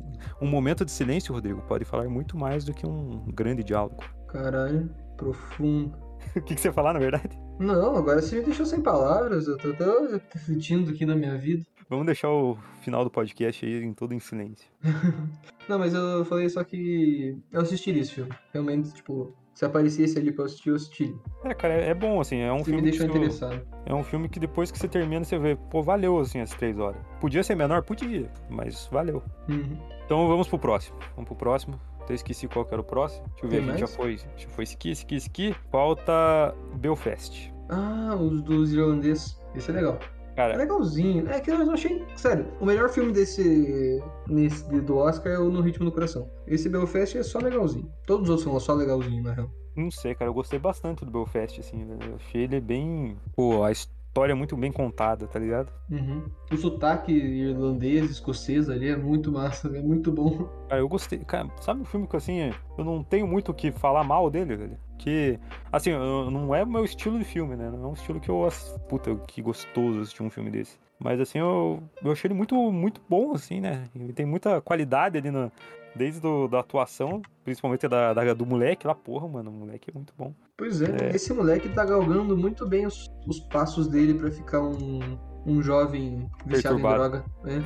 um 0.42 0.48
momento 0.48 0.86
de 0.86 0.92
silêncio, 0.92 1.34
Rodrigo, 1.34 1.62
pode 1.64 1.86
falar 1.86 2.08
muito 2.10 2.38
mais 2.38 2.64
do 2.66 2.74
que 2.74 2.86
um 2.88 3.26
grande 3.34 3.64
diálogo. 3.64 4.04
Caralho, 4.28 4.90
profundo. 5.18 5.98
o 6.36 6.42
que, 6.42 6.56
que 6.56 6.62
você 6.62 6.68
ia 6.70 6.74
falar, 6.74 6.94
na 6.94 7.00
verdade? 7.00 7.38
Não, 7.60 7.96
agora 7.96 8.22
você 8.22 8.38
me 8.38 8.46
deixou 8.46 8.66
sem 8.66 8.82
palavras. 8.82 9.48
Eu 9.48 9.58
tô 9.58 9.70
até 9.70 9.86
refletindo 10.34 10.92
aqui 10.92 11.06
na 11.06 11.16
minha 11.16 11.38
vida. 11.38 11.66
Vamos 11.90 12.06
deixar 12.06 12.30
o 12.30 12.56
final 12.82 13.04
do 13.04 13.10
podcast 13.10 13.66
aí 13.66 13.84
em 13.84 13.94
todo 13.94 14.14
em 14.14 14.20
silêncio. 14.20 14.70
Não, 15.68 15.78
mas 15.80 15.94
eu 15.94 16.24
falei 16.26 16.48
só 16.50 16.64
que 16.64 17.38
eu 17.52 17.62
assistiria 17.62 18.02
esse 18.02 18.12
filme. 18.14 18.32
Realmente, 18.54 18.94
tipo, 18.94 19.36
se 19.60 19.66
aparecesse 19.66 20.18
ali 20.18 20.32
pra 20.32 20.46
assistir, 20.46 20.70
eu 20.70 20.76
assistiria. 20.78 21.16
É, 21.44 21.54
cara, 21.54 21.74
é, 21.74 21.90
é 21.90 21.94
bom, 21.94 22.22
assim, 22.22 22.38
é 22.38 22.50
um 22.50 22.60
Você 22.64 22.72
me 22.72 22.78
filme 22.78 22.82
que 22.84 22.90
deixou 22.98 23.06
se- 23.12 23.18
interessado. 23.18 23.68
É 23.86 23.94
um 23.94 24.04
filme 24.06 24.30
que 24.30 24.40
depois 24.40 24.72
que 24.72 24.80
você 24.80 24.88
termina, 24.88 25.26
você 25.26 25.38
vê, 25.38 25.58
pô, 25.70 25.84
valeu, 25.84 26.18
assim, 26.18 26.40
as 26.40 26.52
três 26.52 26.80
horas. 26.80 27.02
Podia 27.20 27.44
ser 27.44 27.56
menor? 27.56 27.84
Podia, 27.84 28.32
mas 28.50 28.88
valeu. 28.90 29.22
Uhum. 29.50 29.78
Então 30.06 30.30
vamos 30.30 30.48
pro 30.48 30.58
próximo. 30.58 30.98
Vamos 31.14 31.28
pro 31.28 31.36
próximo. 31.36 31.78
Até 32.00 32.14
esqueci 32.14 32.48
qual 32.48 32.64
que 32.64 32.74
era 32.74 32.80
o 32.82 32.86
próximo. 32.86 33.26
Deixa 33.32 33.46
eu 33.46 33.50
ver, 33.50 33.58
Tem 33.58 33.66
a 33.68 33.72
gente 33.72 33.80
já 33.82 33.88
foi. 33.88 34.18
Já 34.38 34.48
foi 34.48 34.64
Ski, 34.64 34.92
Ski, 34.92 35.16
Ski. 35.18 35.56
Falta 35.70 36.56
Belfast. 36.78 37.54
Ah, 37.68 38.16
os 38.18 38.42
dos 38.42 38.72
irlandeses. 38.74 39.38
Esse 39.54 39.72
é 39.72 39.74
legal. 39.74 40.00
É 40.02 40.36
Cara, 40.36 40.56
legalzinho. 40.56 41.30
É 41.30 41.42
que 41.42 41.52
eu 41.52 41.70
achei. 41.72 42.02
Sério, 42.16 42.48
o 42.62 42.66
melhor 42.66 42.88
filme 42.90 43.12
desse. 43.12 44.02
Nesse 44.28 44.64
do 44.82 44.96
Oscar 44.96 45.34
é 45.34 45.38
o 45.38 45.52
No 45.52 45.60
Ritmo 45.60 45.84
do 45.86 45.92
Coração. 45.92 46.30
Esse 46.48 46.70
Belfast 46.70 47.18
é 47.18 47.24
só 47.24 47.40
legalzinho. 47.40 47.92
Todos 48.08 48.24
os 48.24 48.30
outros 48.30 48.44
são 48.46 48.60
só 48.60 48.74
legalzinho, 48.74 49.22
na 49.22 49.34
real. 49.34 49.52
Não 49.80 49.92
sei, 49.92 50.16
cara. 50.16 50.30
Eu 50.30 50.34
gostei 50.34 50.60
bastante 50.60 51.06
do 51.06 51.12
Belfast, 51.12 51.60
assim. 51.60 51.84
né? 51.84 51.98
Eu 52.08 52.16
achei 52.16 52.44
ele 52.44 52.60
bem. 52.60 53.18
Pô, 53.36 53.64
a 53.64 53.72
história 53.72 54.32
é 54.34 54.36
muito 54.36 54.58
bem 54.58 54.72
contada, 54.72 55.28
tá 55.28 55.40
ligado? 55.40 55.72
Uhum. 55.90 56.24
O 56.52 56.58
sotaque 56.58 57.12
irlandês, 57.12 58.10
escocês 58.10 58.70
ali 58.70 58.90
é 58.90 58.98
muito 58.98 59.32
massa, 59.32 59.68
é 59.68 59.82
muito 59.82 60.12
bom. 60.12 60.50
Cara, 60.68 60.82
eu 60.82 60.88
gostei. 60.90 61.20
Cara, 61.20 61.50
sabe 61.62 61.82
um 61.82 61.86
filme 61.86 62.08
que 62.08 62.16
assim, 62.16 62.52
eu 62.78 62.84
não 62.84 63.04
tenho 63.04 63.28
muito 63.28 63.52
o 63.52 63.54
que 63.54 63.72
falar 63.72 64.04
mal 64.04 64.30
dele, 64.30 64.56
velho? 64.56 64.78
Que, 64.98 65.40
assim, 65.72 65.92
não 65.92 66.54
é 66.54 66.64
o 66.64 66.68
meu 66.68 66.84
estilo 66.84 67.18
de 67.18 67.24
filme, 67.24 67.56
né? 67.56 67.72
Não 67.72 67.84
é 67.86 67.88
um 67.88 67.94
estilo 67.94 68.20
que 68.20 68.30
eu. 68.30 68.48
Puta, 68.90 69.16
que 69.28 69.42
gostoso 69.42 70.02
assistir 70.02 70.22
um 70.22 70.30
filme 70.30 70.52
desse. 70.52 70.78
Mas, 71.00 71.22
assim, 71.22 71.40
eu, 71.40 71.82
eu 72.04 72.12
achei 72.12 72.28
ele 72.28 72.36
muito, 72.36 72.54
muito 72.70 73.00
bom, 73.08 73.32
assim, 73.34 73.62
né? 73.62 73.86
Ele 73.96 74.12
tem 74.12 74.26
muita 74.26 74.60
qualidade 74.60 75.18
ali 75.18 75.32
na. 75.32 75.50
Desde 75.96 76.20
do, 76.22 76.48
da 76.48 76.60
atuação, 76.60 77.22
principalmente 77.44 77.88
da, 77.88 78.14
da- 78.14 78.34
do 78.34 78.46
moleque 78.46 78.86
lá, 78.88 78.94
porra, 78.96 79.28
mano, 79.28 79.50
o 79.50 79.54
moleque 79.54 79.90
é 79.90 79.94
muito 79.94 80.14
bom. 80.18 80.34
Pois 80.58 80.82
é, 80.82 81.10
É. 81.12 81.16
esse 81.16 81.34
moleque 81.34 81.68
tá 81.70 81.84
galgando 81.84 82.38
muito 82.38 82.68
bem 82.68 82.86
os, 82.86 83.08
os 83.28 83.40
passos 83.40 83.88
dele 83.88 84.14
pra 84.14 84.30
ficar 84.32 84.62
um, 84.62 85.00
um 85.46 85.62
jovem 85.62 86.30
viciado 86.46 86.78
em 86.78 86.82
droga. 86.82 87.26
né? 87.44 87.64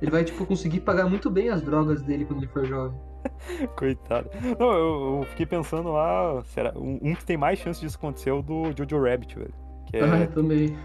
Ele 0.00 0.10
vai, 0.10 0.24
tipo, 0.24 0.44
conseguir 0.46 0.80
pagar 0.80 1.08
muito 1.08 1.30
bem 1.30 1.50
as 1.50 1.62
drogas 1.62 2.02
dele 2.02 2.24
quando 2.24 2.38
ele 2.40 2.48
for 2.52 2.64
jovem. 2.64 2.98
Coitado. 3.76 4.28
Não, 4.58 4.72
eu, 4.72 5.18
eu 5.20 5.26
fiquei 5.30 5.46
pensando 5.46 5.90
lá, 5.92 6.42
será, 6.46 6.72
um, 6.76 6.98
um 7.02 7.14
que 7.14 7.24
tem 7.24 7.36
mais 7.36 7.58
chance 7.58 7.80
disso 7.80 7.96
acontecer 7.96 8.30
é 8.30 8.32
o 8.32 8.42
do 8.42 8.64
Jojo 8.76 9.00
Rabbit, 9.04 9.36
velho. 9.38 9.54
Que 9.86 9.98
é, 9.98 10.04
Ah, 10.04 10.26
também. 10.26 10.76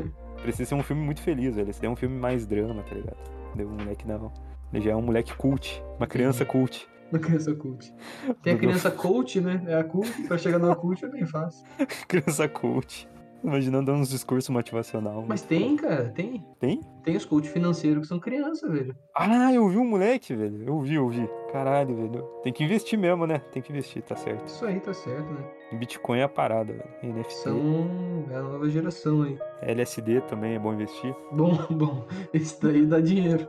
precisa 0.44 0.70
ser 0.70 0.76
um 0.76 0.84
filme 0.84 1.02
muito 1.02 1.22
feliz, 1.22 1.56
velho. 1.56 1.70
Esse 1.70 1.82
daí 1.82 1.90
é 1.90 1.92
um 1.92 1.96
filme 1.96 2.16
mais 2.20 2.46
drama, 2.46 2.84
tá 2.84 2.94
ligado? 2.94 3.18
Deu 3.56 3.68
um 3.68 3.72
moleque 3.72 4.08
não. 4.08 4.32
Ele 4.74 4.84
já 4.84 4.92
é 4.92 4.96
um 4.96 5.02
moleque 5.02 5.36
cult, 5.36 5.84
uma 5.98 6.08
criança 6.08 6.46
cult. 6.46 6.88
Uma 7.12 7.20
criança 7.20 7.56
cult. 7.56 7.94
Tem 8.44 8.54
a 8.54 8.58
criança 8.58 8.92
coach, 8.92 9.40
né? 9.40 9.64
É 9.68 9.76
a 9.76 9.84
cult. 9.84 10.12
Pra 10.28 10.38
chegar 10.38 10.60
no 10.60 10.76
cult 10.76 11.04
é 11.06 11.08
bem 11.08 11.26
fácil. 11.26 11.66
criança 12.08 12.48
cult. 12.50 13.08
Imaginando 13.44 13.92
uns 13.94 14.10
discursos 14.10 14.50
motivacional. 14.50 15.24
Mas 15.28 15.42
tem, 15.42 15.76
cara, 15.76 16.10
tem. 16.10 16.44
Tem? 16.60 16.82
Tem 17.04 17.16
os 17.16 17.24
coach 17.24 17.48
financeiros 17.48 18.02
que 18.02 18.08
são 18.08 18.20
criança, 18.20 18.68
velho. 18.68 18.96
Ah, 19.16 19.54
eu 19.54 19.70
vi 19.70 19.78
um 19.78 19.86
moleque, 19.86 20.34
velho. 20.36 20.64
Eu 20.68 20.82
vi, 20.82 20.96
eu 20.96 21.08
vi. 21.08 21.30
Caralho, 21.52 21.96
velho. 21.96 22.24
Tem 22.44 22.52
que 22.52 22.64
investir 22.64 22.98
mesmo, 22.98 23.28
né? 23.28 23.40
Tem 23.52 23.62
que 23.62 23.72
investir, 23.72 24.02
tá 24.02 24.16
certo. 24.16 24.48
Isso 24.48 24.66
aí 24.66 24.80
tá 24.80 24.94
certo, 24.94 25.32
né? 25.32 25.46
Bitcoin 25.74 26.20
é 26.20 26.24
a 26.24 26.30
parada, 26.30 26.74
velho. 26.74 27.14
NFT. 27.14 27.34
São 27.36 28.26
é 28.30 28.36
a 28.36 28.42
nova 28.42 28.70
geração 28.70 29.22
aí. 29.22 29.38
LSD 29.62 30.22
também 30.22 30.56
é 30.56 30.60
bom 30.60 30.74
investir. 30.74 31.16
Bom, 31.32 31.56
bom, 31.72 32.08
esse 32.34 32.60
daí 32.62 32.86
dá 32.86 33.00
dinheiro. 33.00 33.48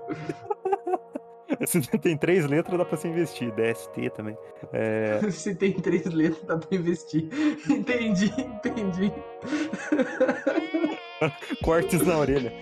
Se 1.66 1.80
tem 1.98 2.16
três 2.16 2.46
letras, 2.46 2.78
dá 2.78 2.84
pra 2.84 2.96
se 2.96 3.08
investir. 3.08 3.52
DST 3.52 4.10
também. 4.10 4.36
É, 4.72 5.20
Se 5.30 5.54
tem 5.54 5.72
três 5.72 6.04
letras, 6.06 6.42
dá 6.44 6.56
pra 6.56 6.76
investir. 6.78 7.28
Entendi, 7.68 8.32
entendi. 8.38 9.12
cortes 11.62 12.04
na 12.06 12.16
orelha. 12.18 12.52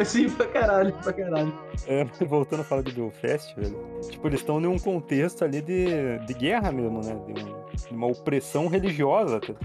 Assim 0.00 0.28
pra 0.30 0.46
caralho, 0.46 0.92
pra 1.02 1.12
caralho. 1.12 1.52
É, 1.86 2.04
voltando 2.26 2.60
a 2.60 2.64
falar 2.64 2.82
do 2.82 2.92
Belfast, 2.92 3.54
velho. 3.56 3.78
Tipo, 4.08 4.26
eles 4.28 4.40
estão 4.40 4.60
num 4.60 4.78
contexto 4.78 5.44
ali 5.44 5.60
de, 5.62 6.18
de 6.26 6.34
guerra 6.34 6.70
mesmo, 6.70 7.00
né? 7.02 7.18
De, 7.26 7.42
um- 7.42 7.67
uma 7.90 8.06
opressão 8.06 8.66
religiosa, 8.68 9.40
tipo, 9.40 9.58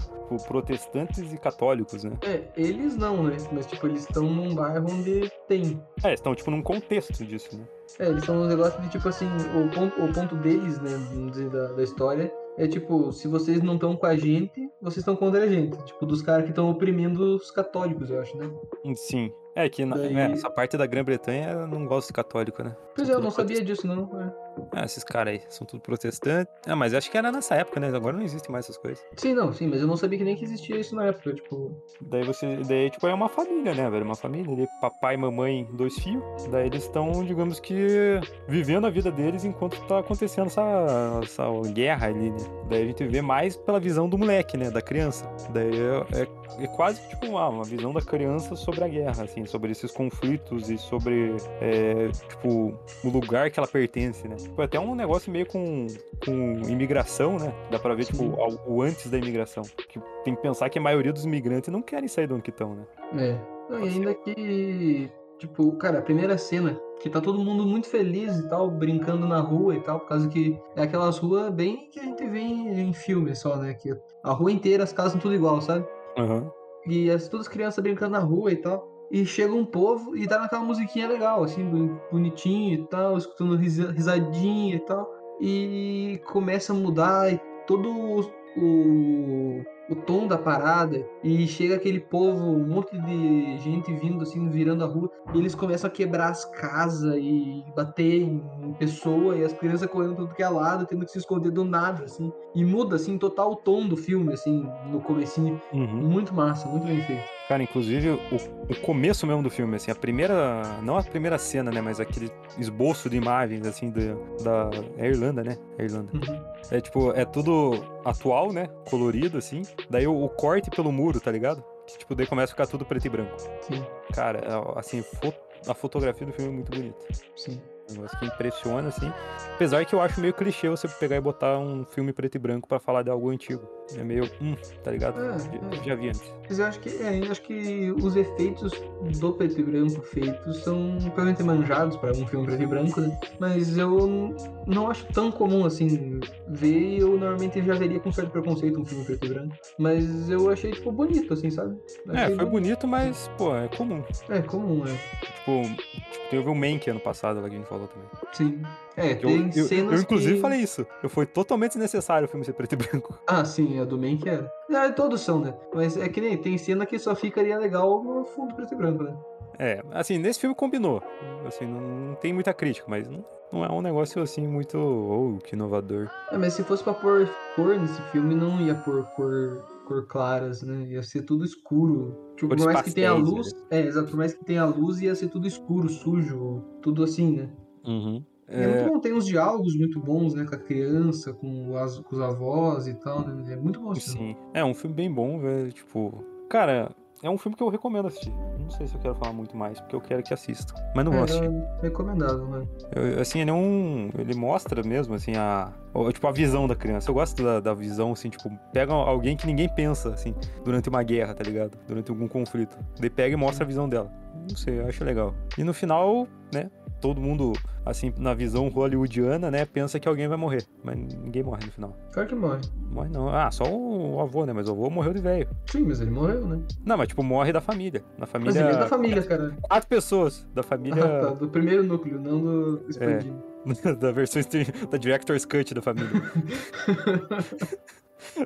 protestantes 0.46 1.32
e 1.32 1.36
católicos, 1.38 2.04
né? 2.04 2.12
É, 2.22 2.42
eles 2.56 2.96
não, 2.96 3.22
né? 3.22 3.36
Mas 3.52 3.66
tipo, 3.66 3.86
eles 3.86 4.00
estão 4.02 4.24
num 4.24 4.54
bairro 4.54 4.86
onde 4.90 5.30
tem. 5.48 5.80
É, 6.04 6.14
estão, 6.14 6.34
tipo, 6.34 6.50
num 6.50 6.62
contexto 6.62 7.24
disso, 7.24 7.56
né? 7.56 7.64
É, 7.98 8.08
eles 8.08 8.24
são 8.24 8.42
um 8.42 8.46
negócio 8.46 8.80
de 8.82 8.88
tipo 8.88 9.08
assim, 9.08 9.26
o 9.26 9.70
ponto, 9.74 10.02
o 10.02 10.12
ponto 10.12 10.34
deles, 10.36 10.80
né, 10.80 10.90
vamos 11.12 11.32
dizer, 11.32 11.48
da, 11.50 11.68
da 11.72 11.82
história, 11.82 12.32
é 12.56 12.66
tipo, 12.66 13.12
se 13.12 13.28
vocês 13.28 13.62
não 13.62 13.74
estão 13.74 13.94
com 13.96 14.06
a 14.06 14.16
gente, 14.16 14.68
vocês 14.80 14.98
estão 14.98 15.14
contra 15.16 15.42
a 15.44 15.46
gente. 15.46 15.76
Tipo, 15.84 16.06
dos 16.06 16.22
caras 16.22 16.44
que 16.44 16.50
estão 16.50 16.70
oprimindo 16.70 17.36
os 17.36 17.50
católicos, 17.50 18.10
eu 18.10 18.20
acho, 18.20 18.36
né? 18.36 18.50
Sim. 18.94 19.32
É 19.56 19.68
que 19.68 19.84
na- 19.84 19.96
Daí- 19.96 20.16
é, 20.16 20.32
essa 20.32 20.50
parte 20.50 20.76
da 20.76 20.84
Grã-Bretanha 20.86 21.66
não 21.68 21.86
gosta 21.86 22.08
de 22.08 22.12
católico, 22.14 22.60
né? 22.64 22.74
Pois 22.96 23.06
São 23.06 23.16
é, 23.16 23.18
eu 23.20 23.22
não 23.22 23.30
sabia 23.30 23.62
disso, 23.64 23.86
não. 23.86 24.10
é. 24.20 24.43
Ah, 24.72 24.84
esses 24.84 25.04
caras 25.04 25.34
aí, 25.34 25.42
são 25.48 25.66
tudo 25.66 25.80
protestantes. 25.80 26.52
Ah, 26.66 26.76
mas 26.76 26.94
acho 26.94 27.10
que 27.10 27.18
era 27.18 27.30
nessa 27.30 27.54
época, 27.54 27.80
né? 27.80 27.88
Agora 27.94 28.16
não 28.16 28.24
existe 28.24 28.50
mais 28.50 28.64
essas 28.66 28.76
coisas. 28.76 29.04
Sim, 29.16 29.34
não, 29.34 29.52
sim, 29.52 29.66
mas 29.66 29.80
eu 29.80 29.86
não 29.86 29.96
sabia 29.96 30.18
que 30.18 30.24
nem 30.24 30.36
que 30.36 30.44
existia 30.44 30.78
isso 30.78 30.94
na 30.94 31.06
época, 31.06 31.34
tipo. 31.34 31.74
Daí 32.00 32.24
você. 32.24 32.56
Daí, 32.66 32.90
tipo, 32.90 33.06
é 33.06 33.14
uma 33.14 33.28
família, 33.28 33.74
né, 33.74 33.88
velho? 33.90 34.04
Uma 34.04 34.14
família 34.14 34.52
ali, 34.52 34.68
papai, 34.80 35.16
mamãe, 35.16 35.68
dois 35.72 35.94
filhos. 35.94 36.24
Daí 36.50 36.66
eles 36.66 36.84
estão, 36.84 37.24
digamos 37.24 37.60
que, 37.60 38.20
vivendo 38.48 38.86
a 38.86 38.90
vida 38.90 39.10
deles 39.10 39.44
enquanto 39.44 39.80
tá 39.86 39.98
acontecendo 39.98 40.46
essa, 40.46 41.20
essa 41.22 41.44
guerra 41.72 42.08
ali, 42.08 42.30
né? 42.30 42.38
Daí 42.68 42.82
a 42.82 42.86
gente 42.86 43.04
vê 43.06 43.22
mais 43.22 43.56
pela 43.56 43.80
visão 43.80 44.08
do 44.08 44.18
moleque, 44.18 44.56
né? 44.56 44.70
Da 44.70 44.82
criança. 44.82 45.28
Daí 45.50 45.70
é, 45.70 46.22
é, 46.22 46.64
é 46.64 46.66
quase 46.68 47.00
tipo 47.08 47.26
uma, 47.26 47.48
uma 47.48 47.64
visão 47.64 47.92
da 47.92 48.00
criança 48.00 48.56
sobre 48.56 48.84
a 48.84 48.88
guerra, 48.88 49.24
assim, 49.24 49.44
sobre 49.46 49.72
esses 49.72 49.90
conflitos 49.90 50.70
e 50.70 50.78
sobre, 50.78 51.36
é, 51.60 52.08
tipo, 52.28 52.74
o 53.02 53.08
lugar 53.08 53.50
que 53.50 53.58
ela 53.58 53.68
pertence, 53.68 54.26
né? 54.28 54.36
Tipo, 54.44 54.62
até 54.62 54.78
um 54.78 54.94
negócio 54.94 55.30
meio 55.32 55.46
com, 55.46 55.86
com 56.24 56.32
imigração, 56.68 57.38
né? 57.38 57.52
Dá 57.70 57.78
pra 57.78 57.94
ver, 57.94 58.04
tipo, 58.04 58.18
Sim. 58.18 58.34
ao- 58.38 58.60
o 58.72 58.82
antes 58.82 59.10
da 59.10 59.18
imigração. 59.18 59.64
Que 59.88 60.00
tem 60.24 60.34
que 60.34 60.40
pensar 60.42 60.68
que 60.70 60.78
a 60.78 60.82
maioria 60.82 61.12
dos 61.12 61.24
imigrantes 61.24 61.70
não 61.72 61.82
querem 61.82 62.08
sair 62.08 62.26
de 62.26 62.34
onde 62.34 62.50
estão, 62.50 62.74
né? 62.74 62.84
É. 63.16 63.38
Não, 63.70 63.80
e 63.84 63.88
ainda 63.88 64.14
que. 64.14 65.10
Tipo, 65.38 65.72
cara, 65.72 65.98
a 65.98 66.02
primeira 66.02 66.38
cena, 66.38 66.80
que 67.00 67.10
tá 67.10 67.20
todo 67.20 67.42
mundo 67.42 67.66
muito 67.66 67.88
feliz 67.88 68.38
e 68.38 68.48
tal, 68.48 68.70
brincando 68.70 69.26
na 69.26 69.40
rua 69.40 69.74
e 69.74 69.80
tal, 69.80 69.98
por 70.00 70.08
causa 70.08 70.28
que 70.28 70.56
é 70.76 70.82
aquelas 70.82 71.18
ruas 71.18 71.50
bem 71.52 71.88
que 71.90 71.98
a 71.98 72.04
gente 72.04 72.24
vê 72.26 72.38
em, 72.38 72.80
em 72.80 72.92
filme 72.92 73.34
só, 73.34 73.56
né? 73.56 73.74
Que 73.74 73.94
a 74.22 74.32
rua 74.32 74.52
inteira, 74.52 74.84
as 74.84 74.92
casas 74.92 75.12
são 75.12 75.20
tudo 75.20 75.34
igual, 75.34 75.60
sabe? 75.60 75.84
Aham. 76.16 76.50
E 76.86 77.10
as, 77.10 77.28
todas 77.28 77.46
as 77.46 77.52
crianças 77.52 77.82
brincando 77.82 78.12
na 78.12 78.20
rua 78.20 78.52
e 78.52 78.56
tal. 78.56 78.88
E 79.14 79.24
chega 79.24 79.54
um 79.54 79.64
povo 79.64 80.16
e 80.16 80.26
dá 80.26 80.40
naquela 80.40 80.64
musiquinha 80.64 81.06
legal, 81.06 81.44
assim, 81.44 81.64
bo- 81.64 82.00
bonitinho 82.10 82.74
e 82.74 82.86
tal, 82.88 83.16
escutando 83.16 83.54
risa- 83.54 83.92
risadinha 83.92 84.74
e 84.74 84.80
tal. 84.80 85.08
E 85.40 86.20
começa 86.26 86.72
a 86.72 86.76
mudar 86.76 87.32
e 87.32 87.40
todo 87.64 87.88
o, 87.88 89.64
o, 89.88 89.94
tom 89.94 90.26
da 90.26 90.38
parada. 90.38 91.04
E 91.22 91.46
chega 91.46 91.76
aquele 91.76 92.00
povo, 92.00 92.44
um 92.44 92.66
monte 92.66 92.98
de 92.98 93.58
gente 93.58 93.92
vindo, 93.94 94.22
assim, 94.22 94.48
virando 94.48 94.84
a 94.84 94.86
rua. 94.86 95.10
E 95.34 95.38
eles 95.38 95.54
começam 95.54 95.88
a 95.88 95.90
quebrar 95.90 96.28
as 96.28 96.44
casas 96.44 97.16
e 97.16 97.64
bater 97.74 98.22
em, 98.22 98.42
pessoa. 98.78 99.36
E 99.36 99.44
as 99.44 99.52
crianças 99.52 99.88
correndo 99.88 100.16
tudo 100.16 100.34
que 100.34 100.42
é 100.42 100.48
lado, 100.48 100.86
tendo 100.86 101.04
que 101.04 101.12
se 101.12 101.18
esconder 101.18 101.50
do 101.50 101.64
nada, 101.64 102.04
assim. 102.04 102.32
E 102.54 102.64
muda, 102.64 102.96
assim, 102.96 103.18
total 103.18 103.52
o 103.52 103.56
tom 103.56 103.86
do 103.86 103.96
filme, 103.96 104.32
assim, 104.32 104.66
no 104.90 105.00
comecinho. 105.00 105.60
Uhum. 105.72 105.86
Muito 105.86 106.34
massa, 106.34 106.68
muito 106.68 106.86
bem 106.86 107.00
feito. 107.02 107.34
Cara, 107.48 107.62
inclusive 107.62 108.08
o, 108.10 108.36
o 108.70 108.80
começo 108.80 109.26
mesmo 109.26 109.42
do 109.42 109.50
filme, 109.50 109.76
assim, 109.76 109.90
a 109.90 109.94
primeira. 109.94 110.62
Não 110.82 110.96
a 110.96 111.02
primeira 111.02 111.36
cena, 111.36 111.70
né? 111.70 111.80
Mas 111.80 112.00
aquele 112.00 112.30
esboço 112.58 113.10
de 113.10 113.16
imagens, 113.16 113.66
assim, 113.66 113.90
da. 113.90 114.14
da 114.42 114.70
é 114.96 115.08
Irlanda, 115.08 115.44
né? 115.44 115.58
É 115.78 115.84
Irlanda. 115.84 116.08
Uhum. 116.14 116.42
É 116.70 116.80
tipo, 116.80 117.12
é 117.12 117.24
tudo 117.24 117.84
atual, 118.04 118.52
né? 118.52 118.68
Colorido, 118.88 119.36
assim. 119.36 119.62
Daí 119.90 120.06
o, 120.06 120.24
o 120.24 120.28
corte 120.28 120.70
pelo 120.70 120.90
muro, 120.92 121.20
tá 121.20 121.30
ligado? 121.30 121.64
Que, 121.86 121.98
tipo, 121.98 122.14
daí 122.14 122.26
começa 122.26 122.52
a 122.52 122.54
ficar 122.54 122.66
tudo 122.66 122.84
preto 122.84 123.06
e 123.06 123.10
branco. 123.10 123.36
Sim, 123.60 123.84
Cara, 124.14 124.38
é, 124.38 124.78
assim, 124.78 125.02
fo- 125.02 125.34
a 125.68 125.74
fotografia 125.74 126.26
do 126.26 126.32
filme 126.32 126.50
é 126.50 126.54
muito 126.54 126.70
bonita. 126.70 127.06
sim. 127.36 127.60
Um 127.90 127.94
negócio 127.96 128.18
que 128.18 128.24
impressiona, 128.24 128.88
assim. 128.88 129.12
Apesar 129.54 129.84
que 129.84 129.94
eu 129.94 130.00
acho 130.00 130.18
meio 130.18 130.32
clichê 130.32 130.70
você 130.70 130.88
pegar 130.88 131.16
e 131.16 131.20
botar 131.20 131.58
um 131.58 131.84
filme 131.84 132.14
preto 132.14 132.36
e 132.36 132.38
branco 132.38 132.66
pra 132.66 132.80
falar 132.80 133.02
de 133.02 133.10
algo 133.10 133.28
antigo. 133.28 133.68
É 133.96 134.02
meio, 134.02 134.24
hum, 134.40 134.56
tá 134.82 134.90
ligado? 134.90 135.20
É, 135.20 135.38
já, 135.38 135.44
é. 135.46 135.84
já 135.84 135.94
vi 135.94 136.08
antes. 136.08 136.34
Mas 136.48 136.58
eu 136.58 136.66
acho 136.66 136.80
que, 136.80 136.88
é, 136.88 137.20
eu 137.20 137.30
acho 137.30 137.42
que 137.42 137.92
os 137.92 138.16
efeitos 138.16 138.72
do 139.18 139.32
preto 139.32 139.60
e 139.60 139.62
branco 139.62 140.02
feitos 140.02 140.58
são 140.62 140.96
provavelmente 141.00 141.42
manjados 141.42 141.96
para 141.96 142.10
um 142.12 142.26
filme 142.26 142.46
preto 142.46 142.62
e 142.62 142.66
branco, 142.66 143.00
né? 143.00 143.18
Mas 143.38 143.76
eu 143.76 144.34
não 144.66 144.90
acho 144.90 145.06
tão 145.12 145.30
comum 145.30 145.64
assim 145.64 146.20
ver 146.48 146.98
eu 146.98 147.18
normalmente 147.18 147.62
já 147.62 147.74
veria 147.74 148.00
com 148.00 148.10
certo 148.10 148.30
preconceito 148.30 148.80
um 148.80 148.84
filme 148.84 149.04
preto 149.04 149.26
e 149.26 149.28
branco. 149.28 149.54
Mas 149.78 150.30
eu 150.30 150.50
achei, 150.50 150.72
tipo, 150.72 150.90
bonito, 150.90 151.32
assim, 151.34 151.50
sabe? 151.50 151.76
É, 152.08 152.24
Achei 152.24 152.36
foi 152.36 152.44
bom. 152.44 152.50
bonito, 152.52 152.86
mas, 152.86 153.30
pô, 153.36 153.54
é 153.54 153.68
comum. 153.68 154.02
É, 154.28 154.42
comum, 154.42 154.82
é. 154.86 154.92
Tipo, 155.24 155.62
tipo 156.10 156.30
teve 156.30 156.48
o 156.48 156.54
Mank 156.54 156.88
ano 156.88 157.00
passado 157.00 157.40
lá 157.40 157.48
que 157.48 157.54
a 157.54 157.58
gente 157.58 157.68
falou 157.68 157.88
também. 157.88 158.08
Sim. 158.32 158.62
É, 158.96 159.14
Que 159.14 159.26
eu, 159.26 159.28
tem 159.30 159.50
eu, 159.54 159.64
cenas 159.64 159.92
eu, 159.94 160.00
inclusive, 160.00 160.34
que... 160.34 160.40
falei 160.40 160.60
isso. 160.60 160.86
Eu 161.02 161.08
foi 161.08 161.26
totalmente 161.26 161.72
desnecessário 161.72 162.26
o 162.26 162.28
filme 162.28 162.44
ser 162.44 162.52
preto 162.52 162.74
e 162.74 162.76
branco. 162.76 163.18
Ah, 163.26 163.44
sim, 163.44 163.80
a 163.80 163.84
do 163.84 163.98
Mank 163.98 164.28
era. 164.28 164.50
Ah, 164.72 164.90
todos 164.92 165.20
são, 165.20 165.40
né? 165.40 165.54
Mas 165.74 165.96
é 165.96 166.08
que 166.08 166.20
nem 166.20 166.36
tem 166.36 166.56
cena 166.56 166.86
que 166.86 166.98
só 166.98 167.14
ficaria 167.14 167.58
legal 167.58 168.02
no 168.02 168.24
fundo 168.24 168.54
preto 168.54 168.74
e 168.74 168.76
branco, 168.76 169.02
né? 169.02 169.16
É, 169.58 169.82
assim, 169.92 170.18
nesse 170.18 170.40
filme 170.40 170.54
combinou. 170.54 171.02
Assim, 171.46 171.66
não, 171.66 171.80
não 171.80 172.14
tem 172.16 172.32
muita 172.32 172.52
crítica, 172.52 172.86
mas 172.88 173.08
não, 173.08 173.24
não 173.52 173.64
é 173.64 173.70
um 173.72 173.80
negócio, 173.80 174.20
assim, 174.22 174.46
muito... 174.46 174.76
Oh, 174.78 175.38
que 175.38 175.54
inovador. 175.54 176.10
É, 176.30 176.38
mas 176.38 176.54
se 176.54 176.62
fosse 176.62 176.82
pra 176.82 176.94
pôr 176.94 177.28
cor 177.54 177.78
nesse 177.78 178.00
filme, 178.10 178.34
não 178.34 178.60
ia 178.60 178.74
pôr 178.74 179.04
cor, 179.16 179.64
cor 179.86 180.06
claras, 180.06 180.62
né? 180.62 180.86
Ia 180.88 181.02
ser 181.02 181.22
tudo 181.22 181.44
escuro. 181.44 182.32
Tipo, 182.36 182.48
Cores 182.48 182.64
por 182.64 182.72
mais 182.72 182.84
que 182.84 182.92
tenha 182.92 183.14
pastéis, 183.14 183.30
luz. 183.30 183.66
É, 183.70 183.80
exato. 183.80 184.08
Por 184.08 184.16
mais 184.16 184.34
que 184.34 184.44
tenha 184.44 184.64
luz, 184.64 185.00
ia 185.00 185.14
ser 185.14 185.28
tudo 185.28 185.46
escuro, 185.46 185.88
sujo, 185.88 186.64
tudo 186.82 187.02
assim, 187.04 187.36
né? 187.36 187.50
Uhum. 187.86 188.24
E 188.48 188.54
É, 188.62 188.66
muito 188.68 188.92
bom, 188.92 189.00
tem 189.00 189.12
uns 189.14 189.26
diálogos 189.26 189.74
muito 189.76 189.98
bons, 190.00 190.34
né? 190.34 190.44
Com 190.44 190.54
a 190.54 190.58
criança, 190.58 191.32
com, 191.32 191.76
as, 191.76 191.98
com 191.98 192.14
os 192.16 192.20
avós 192.22 192.86
e 192.86 192.94
tal, 192.94 193.26
né? 193.26 193.52
É 193.52 193.56
muito 193.56 193.80
bom 193.80 193.92
esse. 193.92 194.10
Sim. 194.12 194.36
É 194.52 194.64
um 194.64 194.74
filme 194.74 194.94
bem 194.94 195.10
bom, 195.12 195.38
velho. 195.38 195.72
Tipo, 195.72 196.22
cara, 196.50 196.90
é 197.22 197.30
um 197.30 197.38
filme 197.38 197.56
que 197.56 197.62
eu 197.62 197.68
recomendo 197.70 198.08
assistir. 198.08 198.32
não 198.60 198.70
sei 198.70 198.86
se 198.86 198.94
eu 198.94 199.00
quero 199.00 199.14
falar 199.14 199.32
muito 199.32 199.56
mais, 199.56 199.78
porque 199.80 199.94
eu 199.96 200.00
quero 200.00 200.22
que 200.22 200.32
assistam. 200.34 200.74
Mas 200.94 201.04
não 201.04 201.12
vou 201.12 201.20
É, 201.22 201.24
assistir. 201.24 201.44
é 201.46 201.82
recomendável, 201.82 202.46
né? 202.48 202.66
Eu- 202.94 203.20
assim, 203.20 203.40
ele 203.40 203.50
é 203.50 203.52
um. 203.54 204.10
Ele 204.18 204.34
mostra 204.34 204.82
mesmo, 204.82 205.14
assim, 205.14 205.32
a. 205.36 205.72
Tipo, 206.12 206.26
a 206.26 206.32
visão 206.32 206.66
da 206.66 206.74
criança. 206.74 207.10
Eu 207.10 207.14
gosto 207.14 207.42
da, 207.42 207.60
da 207.60 207.72
visão, 207.74 208.12
assim, 208.12 208.28
tipo, 208.28 208.50
pega 208.72 208.92
alguém 208.92 209.36
que 209.36 209.46
ninguém 209.46 209.68
pensa, 209.68 210.10
assim, 210.10 210.34
durante 210.64 210.88
uma 210.88 211.02
guerra, 211.02 211.34
tá 211.34 211.44
ligado? 211.44 211.78
Durante 211.86 212.10
algum 212.10 212.26
conflito. 212.28 212.76
Daí 213.00 213.08
pega 213.10 213.32
e 213.34 213.36
mostra 213.36 213.64
a 213.64 213.66
visão 213.66 213.88
dela. 213.88 214.10
Não 214.48 214.56
sei, 214.56 214.80
eu 214.80 214.86
acho 214.86 215.02
legal. 215.04 215.32
E 215.56 215.64
no 215.64 215.72
final, 215.72 216.26
né? 216.52 216.70
Todo 217.00 217.20
mundo, 217.20 217.52
assim, 217.84 218.12
na 218.18 218.32
visão 218.32 218.68
hollywoodiana, 218.68 219.50
né? 219.50 219.66
Pensa 219.66 220.00
que 220.00 220.08
alguém 220.08 220.26
vai 220.26 220.38
morrer. 220.38 220.64
Mas 220.82 220.96
ninguém 220.96 221.42
morre 221.42 221.66
no 221.66 221.72
final. 221.72 221.96
Claro 222.12 222.28
que 222.28 222.34
morre. 222.34 222.60
Morre 222.90 223.10
não. 223.10 223.28
Ah, 223.28 223.50
só 223.50 223.64
o 223.64 224.20
avô, 224.20 224.46
né? 224.46 224.52
Mas 224.52 224.68
o 224.68 224.72
avô 224.72 224.88
morreu 224.88 225.12
de 225.12 225.20
velho. 225.20 225.48
Sim, 225.66 225.82
mas 225.82 226.00
ele 226.00 226.10
morreu, 226.10 226.46
né? 226.46 226.62
Não, 226.84 226.96
mas 226.96 227.08
tipo, 227.08 227.22
morre 227.22 227.52
da 227.52 227.60
família. 227.60 228.02
Na 228.16 228.20
Mas 228.20 228.30
família. 228.30 228.60
ele 228.60 228.68
é 228.70 228.78
da 228.78 228.86
família, 228.86 229.22
cara. 229.22 229.54
Quatro 229.62 229.88
pessoas 229.88 230.46
da 230.54 230.62
família. 230.62 231.04
Ah, 231.04 231.26
tá. 231.26 231.30
Do 231.34 231.48
primeiro 231.48 231.82
núcleo, 231.82 232.20
não 232.20 232.40
do 232.40 232.84
expandido. 232.88 233.42
da 233.98 234.12
versão 234.12 234.42
da 234.90 234.98
Director's 234.98 235.44
Cut 235.44 235.74
da 235.74 235.82
família. 235.82 236.10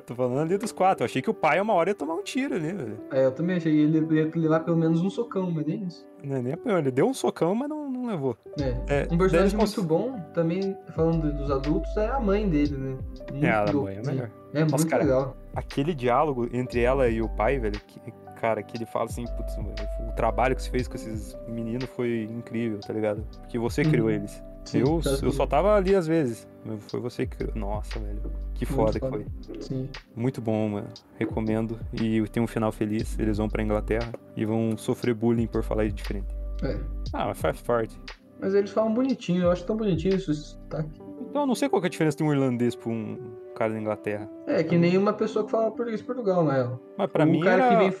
Tô 0.05 0.13
falando 0.13 0.39
ali 0.39 0.57
dos 0.57 0.71
quatro. 0.71 1.03
Eu 1.03 1.05
achei 1.05 1.21
que 1.21 1.29
o 1.29 1.33
pai 1.33 1.59
uma 1.59 1.73
hora 1.73 1.89
ia 1.89 1.95
tomar 1.95 2.15
um 2.15 2.23
tiro 2.23 2.55
ali, 2.55 2.73
velho. 2.73 2.99
É, 3.11 3.25
eu 3.25 3.31
também 3.31 3.57
achei 3.57 3.71
que 3.71 3.79
ele 3.79 4.15
ia 4.17 4.31
levar 4.35 4.59
pelo 4.61 4.77
menos 4.77 5.01
um 5.01 5.09
socão, 5.09 5.49
mas 5.49 5.65
nem 5.65 5.85
isso. 5.85 6.05
Não 6.23 6.35
é 6.35 6.41
nem 6.41 6.53
apanhou. 6.53 6.79
Ele 6.79 6.91
deu 6.91 7.07
um 7.07 7.13
socão, 7.13 7.55
mas 7.55 7.69
não, 7.69 7.89
não 8.09 8.15
levou. 8.15 8.37
É. 8.59 9.03
É, 9.03 9.07
Um 9.11 9.17
personagem 9.17 9.57
muito 9.57 9.83
bom, 9.83 10.19
também 10.33 10.75
falando 10.95 11.31
dos 11.31 11.49
adultos, 11.51 11.95
é 11.97 12.07
a 12.07 12.19
mãe 12.19 12.47
dele, 12.49 12.75
né? 12.77 12.97
Muito 13.31 13.45
É, 13.45 13.51
a 13.51 13.71
mãe 13.73 13.95
é 13.97 14.01
melhor. 14.05 14.29
É 14.53 14.61
Nossa, 14.61 14.75
muito 14.77 14.89
cara, 14.89 15.03
legal. 15.03 15.37
Aquele 15.55 15.93
diálogo 15.93 16.47
entre 16.51 16.81
ela 16.81 17.07
e 17.07 17.21
o 17.21 17.29
pai, 17.29 17.59
velho, 17.59 17.79
que, 17.87 17.99
cara, 18.39 18.63
que 18.63 18.75
ele 18.77 18.85
fala 18.85 19.05
assim, 19.05 19.25
putz, 19.37 19.55
o 19.57 20.11
trabalho 20.15 20.55
que 20.55 20.63
você 20.63 20.69
fez 20.69 20.87
com 20.87 20.95
esses 20.95 21.37
meninos 21.47 21.89
foi 21.95 22.23
incrível, 22.31 22.79
tá 22.79 22.93
ligado? 22.93 23.23
Porque 23.41 23.57
você 23.59 23.83
criou 23.83 24.07
Uhum. 24.07 24.13
eles. 24.13 24.43
Sim, 24.65 24.79
eu, 24.79 25.01
eu 25.23 25.31
só 25.31 25.47
tava 25.47 25.75
ali 25.75 25.95
às 25.95 26.05
vezes. 26.05 26.47
Foi 26.89 26.99
você 26.99 27.25
que 27.25 27.37
criou. 27.37 27.53
Nossa, 27.55 27.97
velho. 27.97 28.21
Que 28.53 28.65
Muito 28.65 28.75
foda 28.75 28.93
que 28.93 28.99
foda. 28.99 29.23
foi. 29.47 29.61
Sim. 29.61 29.89
Muito 30.15 30.41
bom, 30.41 30.67
mano. 30.69 30.87
Recomendo. 31.17 31.79
E 31.93 32.21
tem 32.27 32.43
um 32.43 32.45
final 32.47 32.71
feliz. 32.71 33.17
Eles 33.17 33.37
vão 33.37 33.49
pra 33.49 33.63
Inglaterra 33.63 34.11
e 34.35 34.45
vão 34.45 34.77
sofrer 34.77 35.15
bullying 35.15 35.47
por 35.47 35.63
falar 35.63 35.87
diferente. 35.89 36.27
É. 36.63 36.79
Ah, 37.13 37.27
mas 37.27 37.39
faz 37.39 37.61
parte. 37.61 37.99
Mas 38.39 38.53
eles 38.53 38.71
falam 38.71 38.93
bonitinho, 38.93 39.43
eu 39.43 39.51
acho 39.51 39.65
tão 39.65 39.75
bonitinho 39.75 40.15
esse 40.15 40.33
sotaque. 40.33 41.01
Então 41.29 41.41
eu 41.41 41.47
não 41.47 41.55
sei 41.55 41.67
qual 41.69 41.81
é 41.83 41.85
a 41.85 41.89
diferença 41.89 42.17
de 42.17 42.23
um 42.23 42.31
irlandês 42.33 42.75
pra 42.75 42.89
um 42.89 43.17
cara 43.55 43.73
da 43.73 43.79
Inglaterra. 43.79 44.29
É, 44.47 44.63
que 44.63 44.77
nem 44.77 44.97
uma 44.97 45.13
pessoa 45.13 45.45
que 45.45 45.51
fala 45.51 45.69
português 45.71 45.99
de 45.99 46.05
Portugal, 46.05 46.45
real. 46.47 46.79
Mas 46.97 47.09
pra 47.11 47.25
o 47.25 47.27
mim 47.27 47.41
cara 47.41 47.63
era... 47.65 47.69
que 47.69 47.75
vem, 47.77 47.93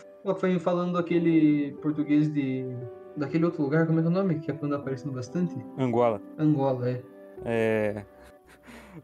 falando 0.59 0.97
aquele 0.97 1.73
português 1.81 2.31
de. 2.33 2.65
daquele 3.17 3.45
outro 3.45 3.61
lugar, 3.61 3.85
como 3.85 3.99
é 3.99 4.01
que 4.01 4.07
é 4.07 4.11
o 4.11 4.13
nome? 4.13 4.39
Que 4.39 4.51
anda 4.51 4.77
aparecendo 4.77 5.13
bastante? 5.13 5.55
Angola. 5.77 6.21
Angola, 6.37 6.89
é. 6.89 7.01
É... 7.45 8.05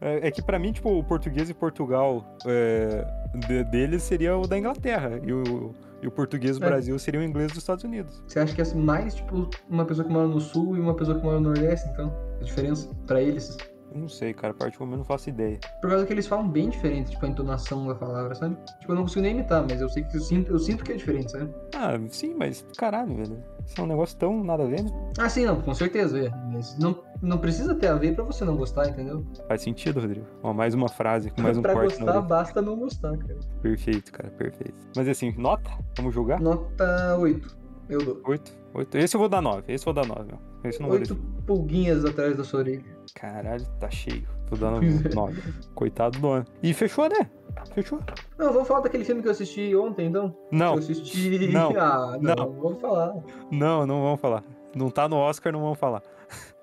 É 0.00 0.28
é 0.28 0.30
que 0.30 0.42
pra 0.42 0.58
mim, 0.58 0.72
tipo, 0.72 0.90
o 0.90 1.04
português 1.04 1.48
de 1.48 1.54
Portugal 1.54 2.24
é, 2.46 3.06
de- 3.48 3.64
deles 3.64 4.02
seria 4.02 4.36
o 4.36 4.46
da 4.46 4.58
Inglaterra. 4.58 5.20
E 5.22 5.32
o, 5.32 5.74
e 6.02 6.06
o 6.06 6.10
português 6.10 6.58
do 6.58 6.64
É. 6.64 6.68
Brasil 6.68 6.98
seria 6.98 7.20
o 7.20 7.22
inglês 7.24 7.48
dos 7.48 7.58
Estados 7.58 7.84
Unidos. 7.84 8.22
Você 8.26 8.38
acha 8.38 8.54
que 8.54 8.60
é 8.60 8.74
mais, 8.74 9.14
tipo, 9.14 9.48
uma 9.68 9.84
pessoa 9.84 10.06
que 10.06 10.12
mora 10.12 10.28
no 10.28 10.40
sul 10.40 10.76
e 10.76 10.80
uma 10.80 10.94
pessoa 10.94 11.18
que 11.18 11.24
mora 11.24 11.40
no 11.40 11.48
nordeste, 11.48 11.88
então? 11.90 12.12
A 12.40 12.44
diferença 12.44 12.88
pra 13.06 13.20
eles? 13.22 13.56
Eu 13.92 14.00
não 14.00 14.08
sei, 14.08 14.34
cara. 14.34 14.52
Particularmente 14.52 14.96
eu 14.96 14.98
não 14.98 15.04
faço 15.06 15.28
ideia. 15.30 15.58
Por 15.80 15.88
causa 15.88 16.04
que 16.04 16.12
eles 16.12 16.26
falam 16.26 16.46
bem 16.48 16.68
diferente, 16.68 17.12
tipo, 17.12 17.24
a 17.24 17.28
entonação 17.28 17.86
da 17.86 17.94
palavra, 17.94 18.34
sabe? 18.34 18.56
Tipo, 18.80 18.92
eu 18.92 18.96
não 18.96 19.02
consigo 19.02 19.22
nem 19.22 19.32
imitar, 19.32 19.64
mas 19.68 19.80
eu 19.80 19.88
sei 19.88 20.02
que 20.04 20.16
eu 20.16 20.20
sinto, 20.20 20.52
eu 20.52 20.58
sinto 20.58 20.84
que 20.84 20.92
é 20.92 20.96
diferente, 20.96 21.32
sabe? 21.32 21.48
Ah, 21.74 21.98
sim, 22.10 22.34
mas 22.34 22.66
caralho, 22.76 23.14
velho. 23.16 23.42
Isso 23.64 23.80
é 23.80 23.82
um 23.84 23.86
negócio 23.86 24.16
tão 24.18 24.44
nada 24.44 24.64
a 24.64 24.66
ver, 24.66 24.82
né? 24.82 24.90
Ah, 25.18 25.28
sim, 25.28 25.46
não, 25.46 25.60
com 25.62 25.72
certeza, 25.72 26.18
é. 26.18 26.30
Mas 26.52 26.76
não, 26.78 27.02
não 27.22 27.38
precisa 27.38 27.74
ter 27.74 27.88
a 27.88 27.94
ver 27.94 28.14
pra 28.14 28.24
você 28.24 28.44
não 28.44 28.56
gostar, 28.56 28.88
entendeu? 28.88 29.24
Faz 29.48 29.62
sentido, 29.62 30.00
Rodrigo. 30.00 30.26
Ó, 30.42 30.52
mais 30.52 30.74
uma 30.74 30.88
frase 30.88 31.30
com 31.30 31.42
mais 31.42 31.56
um 31.58 31.62
pra 31.62 31.72
corte 31.74 31.98
na 32.00 32.12
gostar, 32.12 32.20
basta 32.22 32.62
não 32.62 32.76
gostar, 32.76 33.16
cara. 33.18 33.38
Perfeito, 33.62 34.12
cara, 34.12 34.30
perfeito. 34.30 34.74
Mas 34.96 35.08
assim, 35.08 35.34
nota? 35.36 35.70
Vamos 35.96 36.14
julgar? 36.14 36.40
Nota 36.40 37.16
8. 37.18 37.56
Eu 37.88 38.04
dou. 38.04 38.20
Oito? 38.26 38.52
Oito. 38.74 38.98
Esse 38.98 39.14
eu 39.14 39.20
vou 39.20 39.28
dar 39.28 39.40
nove. 39.40 39.62
Esse 39.72 39.86
eu 39.86 39.92
vou 39.94 40.02
dar 40.02 40.08
nove, 40.08 40.24
meu. 40.28 40.38
Esse 40.64 40.80
não 40.80 40.88
vou 40.88 40.98
Oito 40.98 41.14
deixar. 41.14 41.30
pulguinhas 41.46 42.04
atrás 42.04 42.36
da 42.36 42.42
sua 42.42 42.60
orelha. 42.60 42.84
Caralho, 43.14 43.64
tá 43.78 43.88
cheio. 43.88 44.26
Tô 44.48 44.56
dando 44.56 44.80
Pois 44.80 45.04
é. 45.06 45.14
nove. 45.14 45.42
Coitado 45.74 46.18
do 46.18 46.28
ano. 46.28 46.44
E 46.62 46.74
fechou, 46.74 47.08
né? 47.08 47.30
Fechou. 47.74 48.00
Não, 48.36 48.52
vamos 48.52 48.66
falar 48.66 48.80
daquele 48.80 49.04
filme 49.04 49.22
que 49.22 49.28
eu 49.28 49.32
assisti 49.32 49.74
ontem, 49.76 50.08
então? 50.08 50.36
Não, 50.50 50.72
Eu 50.74 50.78
assisti. 50.80 51.48
Não. 51.52 51.70
Ah, 51.78 52.18
não, 52.20 52.34
Não. 52.34 52.52
vamos 52.60 52.80
falar. 52.80 53.14
não, 53.52 53.86
não 53.86 54.02
vamos 54.02 54.20
falar. 54.20 54.42
Não 54.74 54.90
tá 54.90 55.08
no 55.08 55.16
Oscar, 55.16 55.52
não 55.52 55.60
vamos 55.60 55.78
falar. 55.78 56.02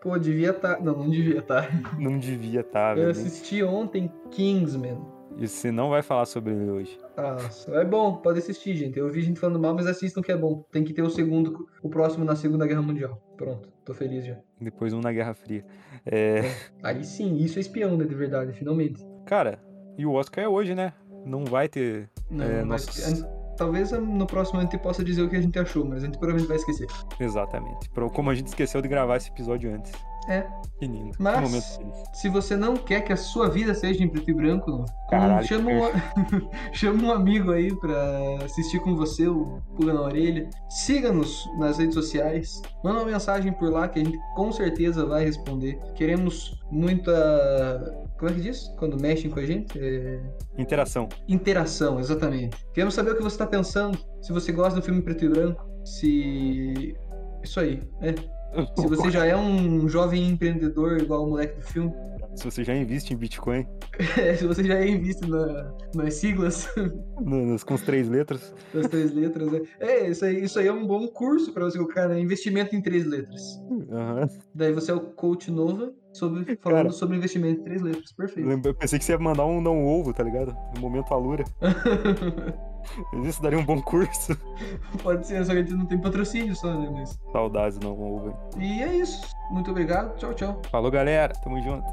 Pô, 0.03 0.17
devia 0.19 0.49
estar. 0.49 0.81
Não, 0.83 0.93
não 0.97 1.09
devia 1.09 1.39
estar. 1.39 1.97
Não 1.97 2.19
devia 2.19 2.61
tá, 2.61 2.93
Eu 2.97 3.09
assisti 3.09 3.63
ontem 3.63 4.11
Kingsman. 4.31 4.97
E 5.37 5.47
você 5.47 5.71
não 5.71 5.89
vai 5.89 6.01
falar 6.03 6.25
sobre 6.25 6.53
ele 6.53 6.69
hoje. 6.69 6.99
Nossa, 7.17 7.71
é 7.71 7.85
bom, 7.85 8.17
pode 8.17 8.37
assistir, 8.39 8.75
gente. 8.75 8.99
Eu 8.99 9.09
vi 9.09 9.21
gente 9.21 9.39
falando 9.39 9.59
mal, 9.59 9.73
mas 9.73 9.87
assistam 9.87 10.21
que 10.21 10.31
é 10.31 10.37
bom. 10.37 10.63
Tem 10.71 10.83
que 10.83 10.93
ter 10.93 11.01
o 11.01 11.09
segundo, 11.09 11.67
o 11.81 11.89
próximo 11.89 12.25
na 12.25 12.35
Segunda 12.35 12.67
Guerra 12.67 12.81
Mundial. 12.81 13.19
Pronto, 13.37 13.69
tô 13.85 13.93
feliz 13.93 14.25
já. 14.25 14.35
Depois 14.61 14.91
um 14.93 14.99
na 14.99 15.11
Guerra 15.13 15.33
Fria. 15.33 15.65
É. 16.05 16.41
Aí 16.83 17.03
sim, 17.05 17.37
isso 17.37 17.57
é 17.57 17.61
espião, 17.61 17.95
né, 17.97 18.05
de 18.05 18.13
verdade, 18.13 18.51
finalmente. 18.53 19.01
Cara, 19.25 19.57
e 19.97 20.05
o 20.05 20.11
Oscar 20.11 20.43
é 20.43 20.47
hoje, 20.49 20.75
né? 20.75 20.91
Não 21.25 21.45
vai 21.45 21.69
ter. 21.69 22.09
Não, 22.29 22.43
É, 22.45 22.59
an- 22.59 23.32
talvez 23.57 23.91
no 23.91 24.25
próximo 24.25 24.59
a 24.59 24.63
gente 24.63 24.77
possa 24.77 25.03
dizer 25.03 25.21
o 25.21 25.29
que 25.29 25.35
a 25.35 25.41
gente 25.41 25.57
achou, 25.57 25.85
mas 25.85 26.03
a 26.03 26.05
gente 26.05 26.17
provavelmente 26.17 26.47
vai 26.47 26.57
esquecer. 26.57 26.87
Exatamente. 27.19 27.89
Como 28.13 28.29
a 28.29 28.35
gente 28.35 28.47
esqueceu 28.47 28.81
de 28.81 28.87
gravar 28.87 29.17
esse 29.17 29.29
episódio 29.29 29.73
antes. 29.73 29.91
É, 30.29 30.45
Que 30.79 30.87
lindo. 30.87 31.11
Mas- 31.19 31.77
Que 32.11 32.17
se 32.17 32.29
você 32.29 32.55
não 32.55 32.75
quer 32.75 33.01
que 33.01 33.11
a 33.13 33.17
sua 33.17 33.49
vida 33.49 33.73
seja 33.73 34.03
em 34.03 34.07
preto 34.07 34.29
e 34.31 34.33
branco, 34.33 34.85
Caralho, 35.09 35.45
chama, 35.45 35.71
um, 35.71 35.81
chama 36.73 37.03
um 37.03 37.11
amigo 37.11 37.51
aí 37.51 37.73
pra 37.75 38.37
assistir 38.43 38.79
com 38.79 38.95
você 38.95 39.27
o 39.27 39.59
Pula 39.75 39.93
na 39.93 40.01
Orelha. 40.01 40.49
Siga-nos 40.69 41.45
nas 41.57 41.77
redes 41.77 41.93
sociais. 41.93 42.61
Manda 42.83 42.99
uma 42.99 43.11
mensagem 43.11 43.51
por 43.53 43.69
lá 43.71 43.87
que 43.87 43.99
a 43.99 44.03
gente 44.03 44.17
com 44.35 44.51
certeza 44.51 45.05
vai 45.05 45.23
responder. 45.25 45.79
Queremos 45.95 46.61
muita. 46.71 48.03
Como 48.17 48.31
é 48.31 48.35
que 48.35 48.41
diz? 48.41 48.67
Quando 48.77 48.99
mexem 48.99 49.29
com 49.29 49.39
a 49.39 49.45
gente? 49.45 49.77
É... 49.77 50.19
Interação. 50.57 51.09
Interação, 51.27 51.99
exatamente. 51.99 52.55
Queremos 52.73 52.93
saber 52.93 53.11
o 53.11 53.15
que 53.17 53.23
você 53.23 53.35
está 53.35 53.47
pensando. 53.47 53.97
Se 54.21 54.31
você 54.31 54.51
gosta 54.51 54.79
do 54.79 54.85
filme 54.85 55.01
preto 55.01 55.25
e 55.25 55.29
branco. 55.29 55.65
Se. 55.83 56.95
Isso 57.43 57.59
aí, 57.59 57.81
é. 58.01 58.13
Se 58.77 58.87
você 58.87 59.09
já 59.11 59.25
é 59.25 59.35
um 59.35 59.87
jovem 59.87 60.27
empreendedor 60.29 60.97
igual 61.01 61.25
o 61.25 61.29
moleque 61.29 61.55
do 61.59 61.61
filme. 61.65 61.91
Se 62.35 62.45
você 62.45 62.63
já 62.63 62.75
investe 62.75 63.13
em 63.13 63.17
Bitcoin, 63.17 63.67
É, 64.17 64.33
se 64.33 64.47
você 64.47 64.63
já 64.63 64.73
é 64.73 64.85
visto 64.97 65.27
na, 65.27 65.71
nas 65.93 66.15
siglas 66.15 66.67
no- 67.21 67.45
nos- 67.45 67.63
com 67.63 67.75
as 67.75 67.81
três 67.83 68.09
letras, 68.09 68.55
das 68.73 68.87
três 68.87 69.13
letras, 69.13 69.51
né? 69.51 69.61
É, 69.79 70.09
isso 70.09 70.25
aí, 70.25 70.43
isso 70.43 70.57
aí 70.57 70.65
é 70.65 70.73
um 70.73 70.87
bom 70.87 71.07
curso 71.09 71.53
para 71.53 71.63
você 71.65 71.77
colocar, 71.77 72.07
né? 72.07 72.19
Investimento 72.19 72.75
em 72.75 72.81
três 72.81 73.05
letras. 73.05 73.39
aham. 73.91 74.27
Daí 74.55 74.73
você 74.73 74.89
é 74.89 74.95
o 74.95 75.01
coach 75.11 75.51
Nova 75.51 75.93
sobre, 76.11 76.57
falando 76.59 76.77
Cara. 76.77 76.91
sobre 76.91 77.17
investimento 77.17 77.61
em 77.61 77.63
três 77.65 77.81
letras. 77.83 78.11
Perfeito. 78.13 78.49
Eu 78.67 78.73
pensei 78.73 78.97
que 78.97 79.05
você 79.05 79.11
ia 79.11 79.19
mandar 79.19 79.45
um 79.45 79.61
não 79.61 79.85
ovo, 79.85 80.11
tá 80.11 80.23
ligado? 80.23 80.55
No 80.73 80.81
momento 80.81 81.13
alura. 81.13 81.43
Mas 81.61 81.73
isso 83.25 83.41
daria 83.41 83.57
um 83.57 83.65
bom 83.65 83.81
curso. 83.81 84.37
Pode 85.01 85.27
ser, 85.27 85.45
só 85.45 85.51
que 85.51 85.59
a 85.59 85.61
gente 85.61 85.73
não 85.73 85.85
tem 85.85 85.97
patrocínio 85.97 86.55
só, 86.55 86.73
né? 86.73 86.89
Mas... 86.91 87.19
Saudades 87.31 87.79
não 87.79 87.99
ovo. 87.99 88.37
E 88.57 88.81
é 88.81 88.95
isso. 88.95 89.21
Muito 89.51 89.71
obrigado. 89.71 90.15
Tchau, 90.17 90.33
tchau. 90.33 90.61
Falou, 90.69 90.91
galera. 90.91 91.33
Tamo 91.43 91.61
junto. 91.61 91.85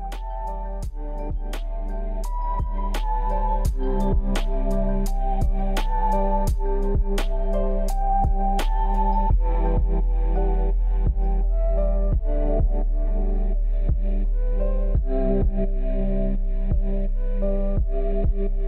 Thank 18.31 18.61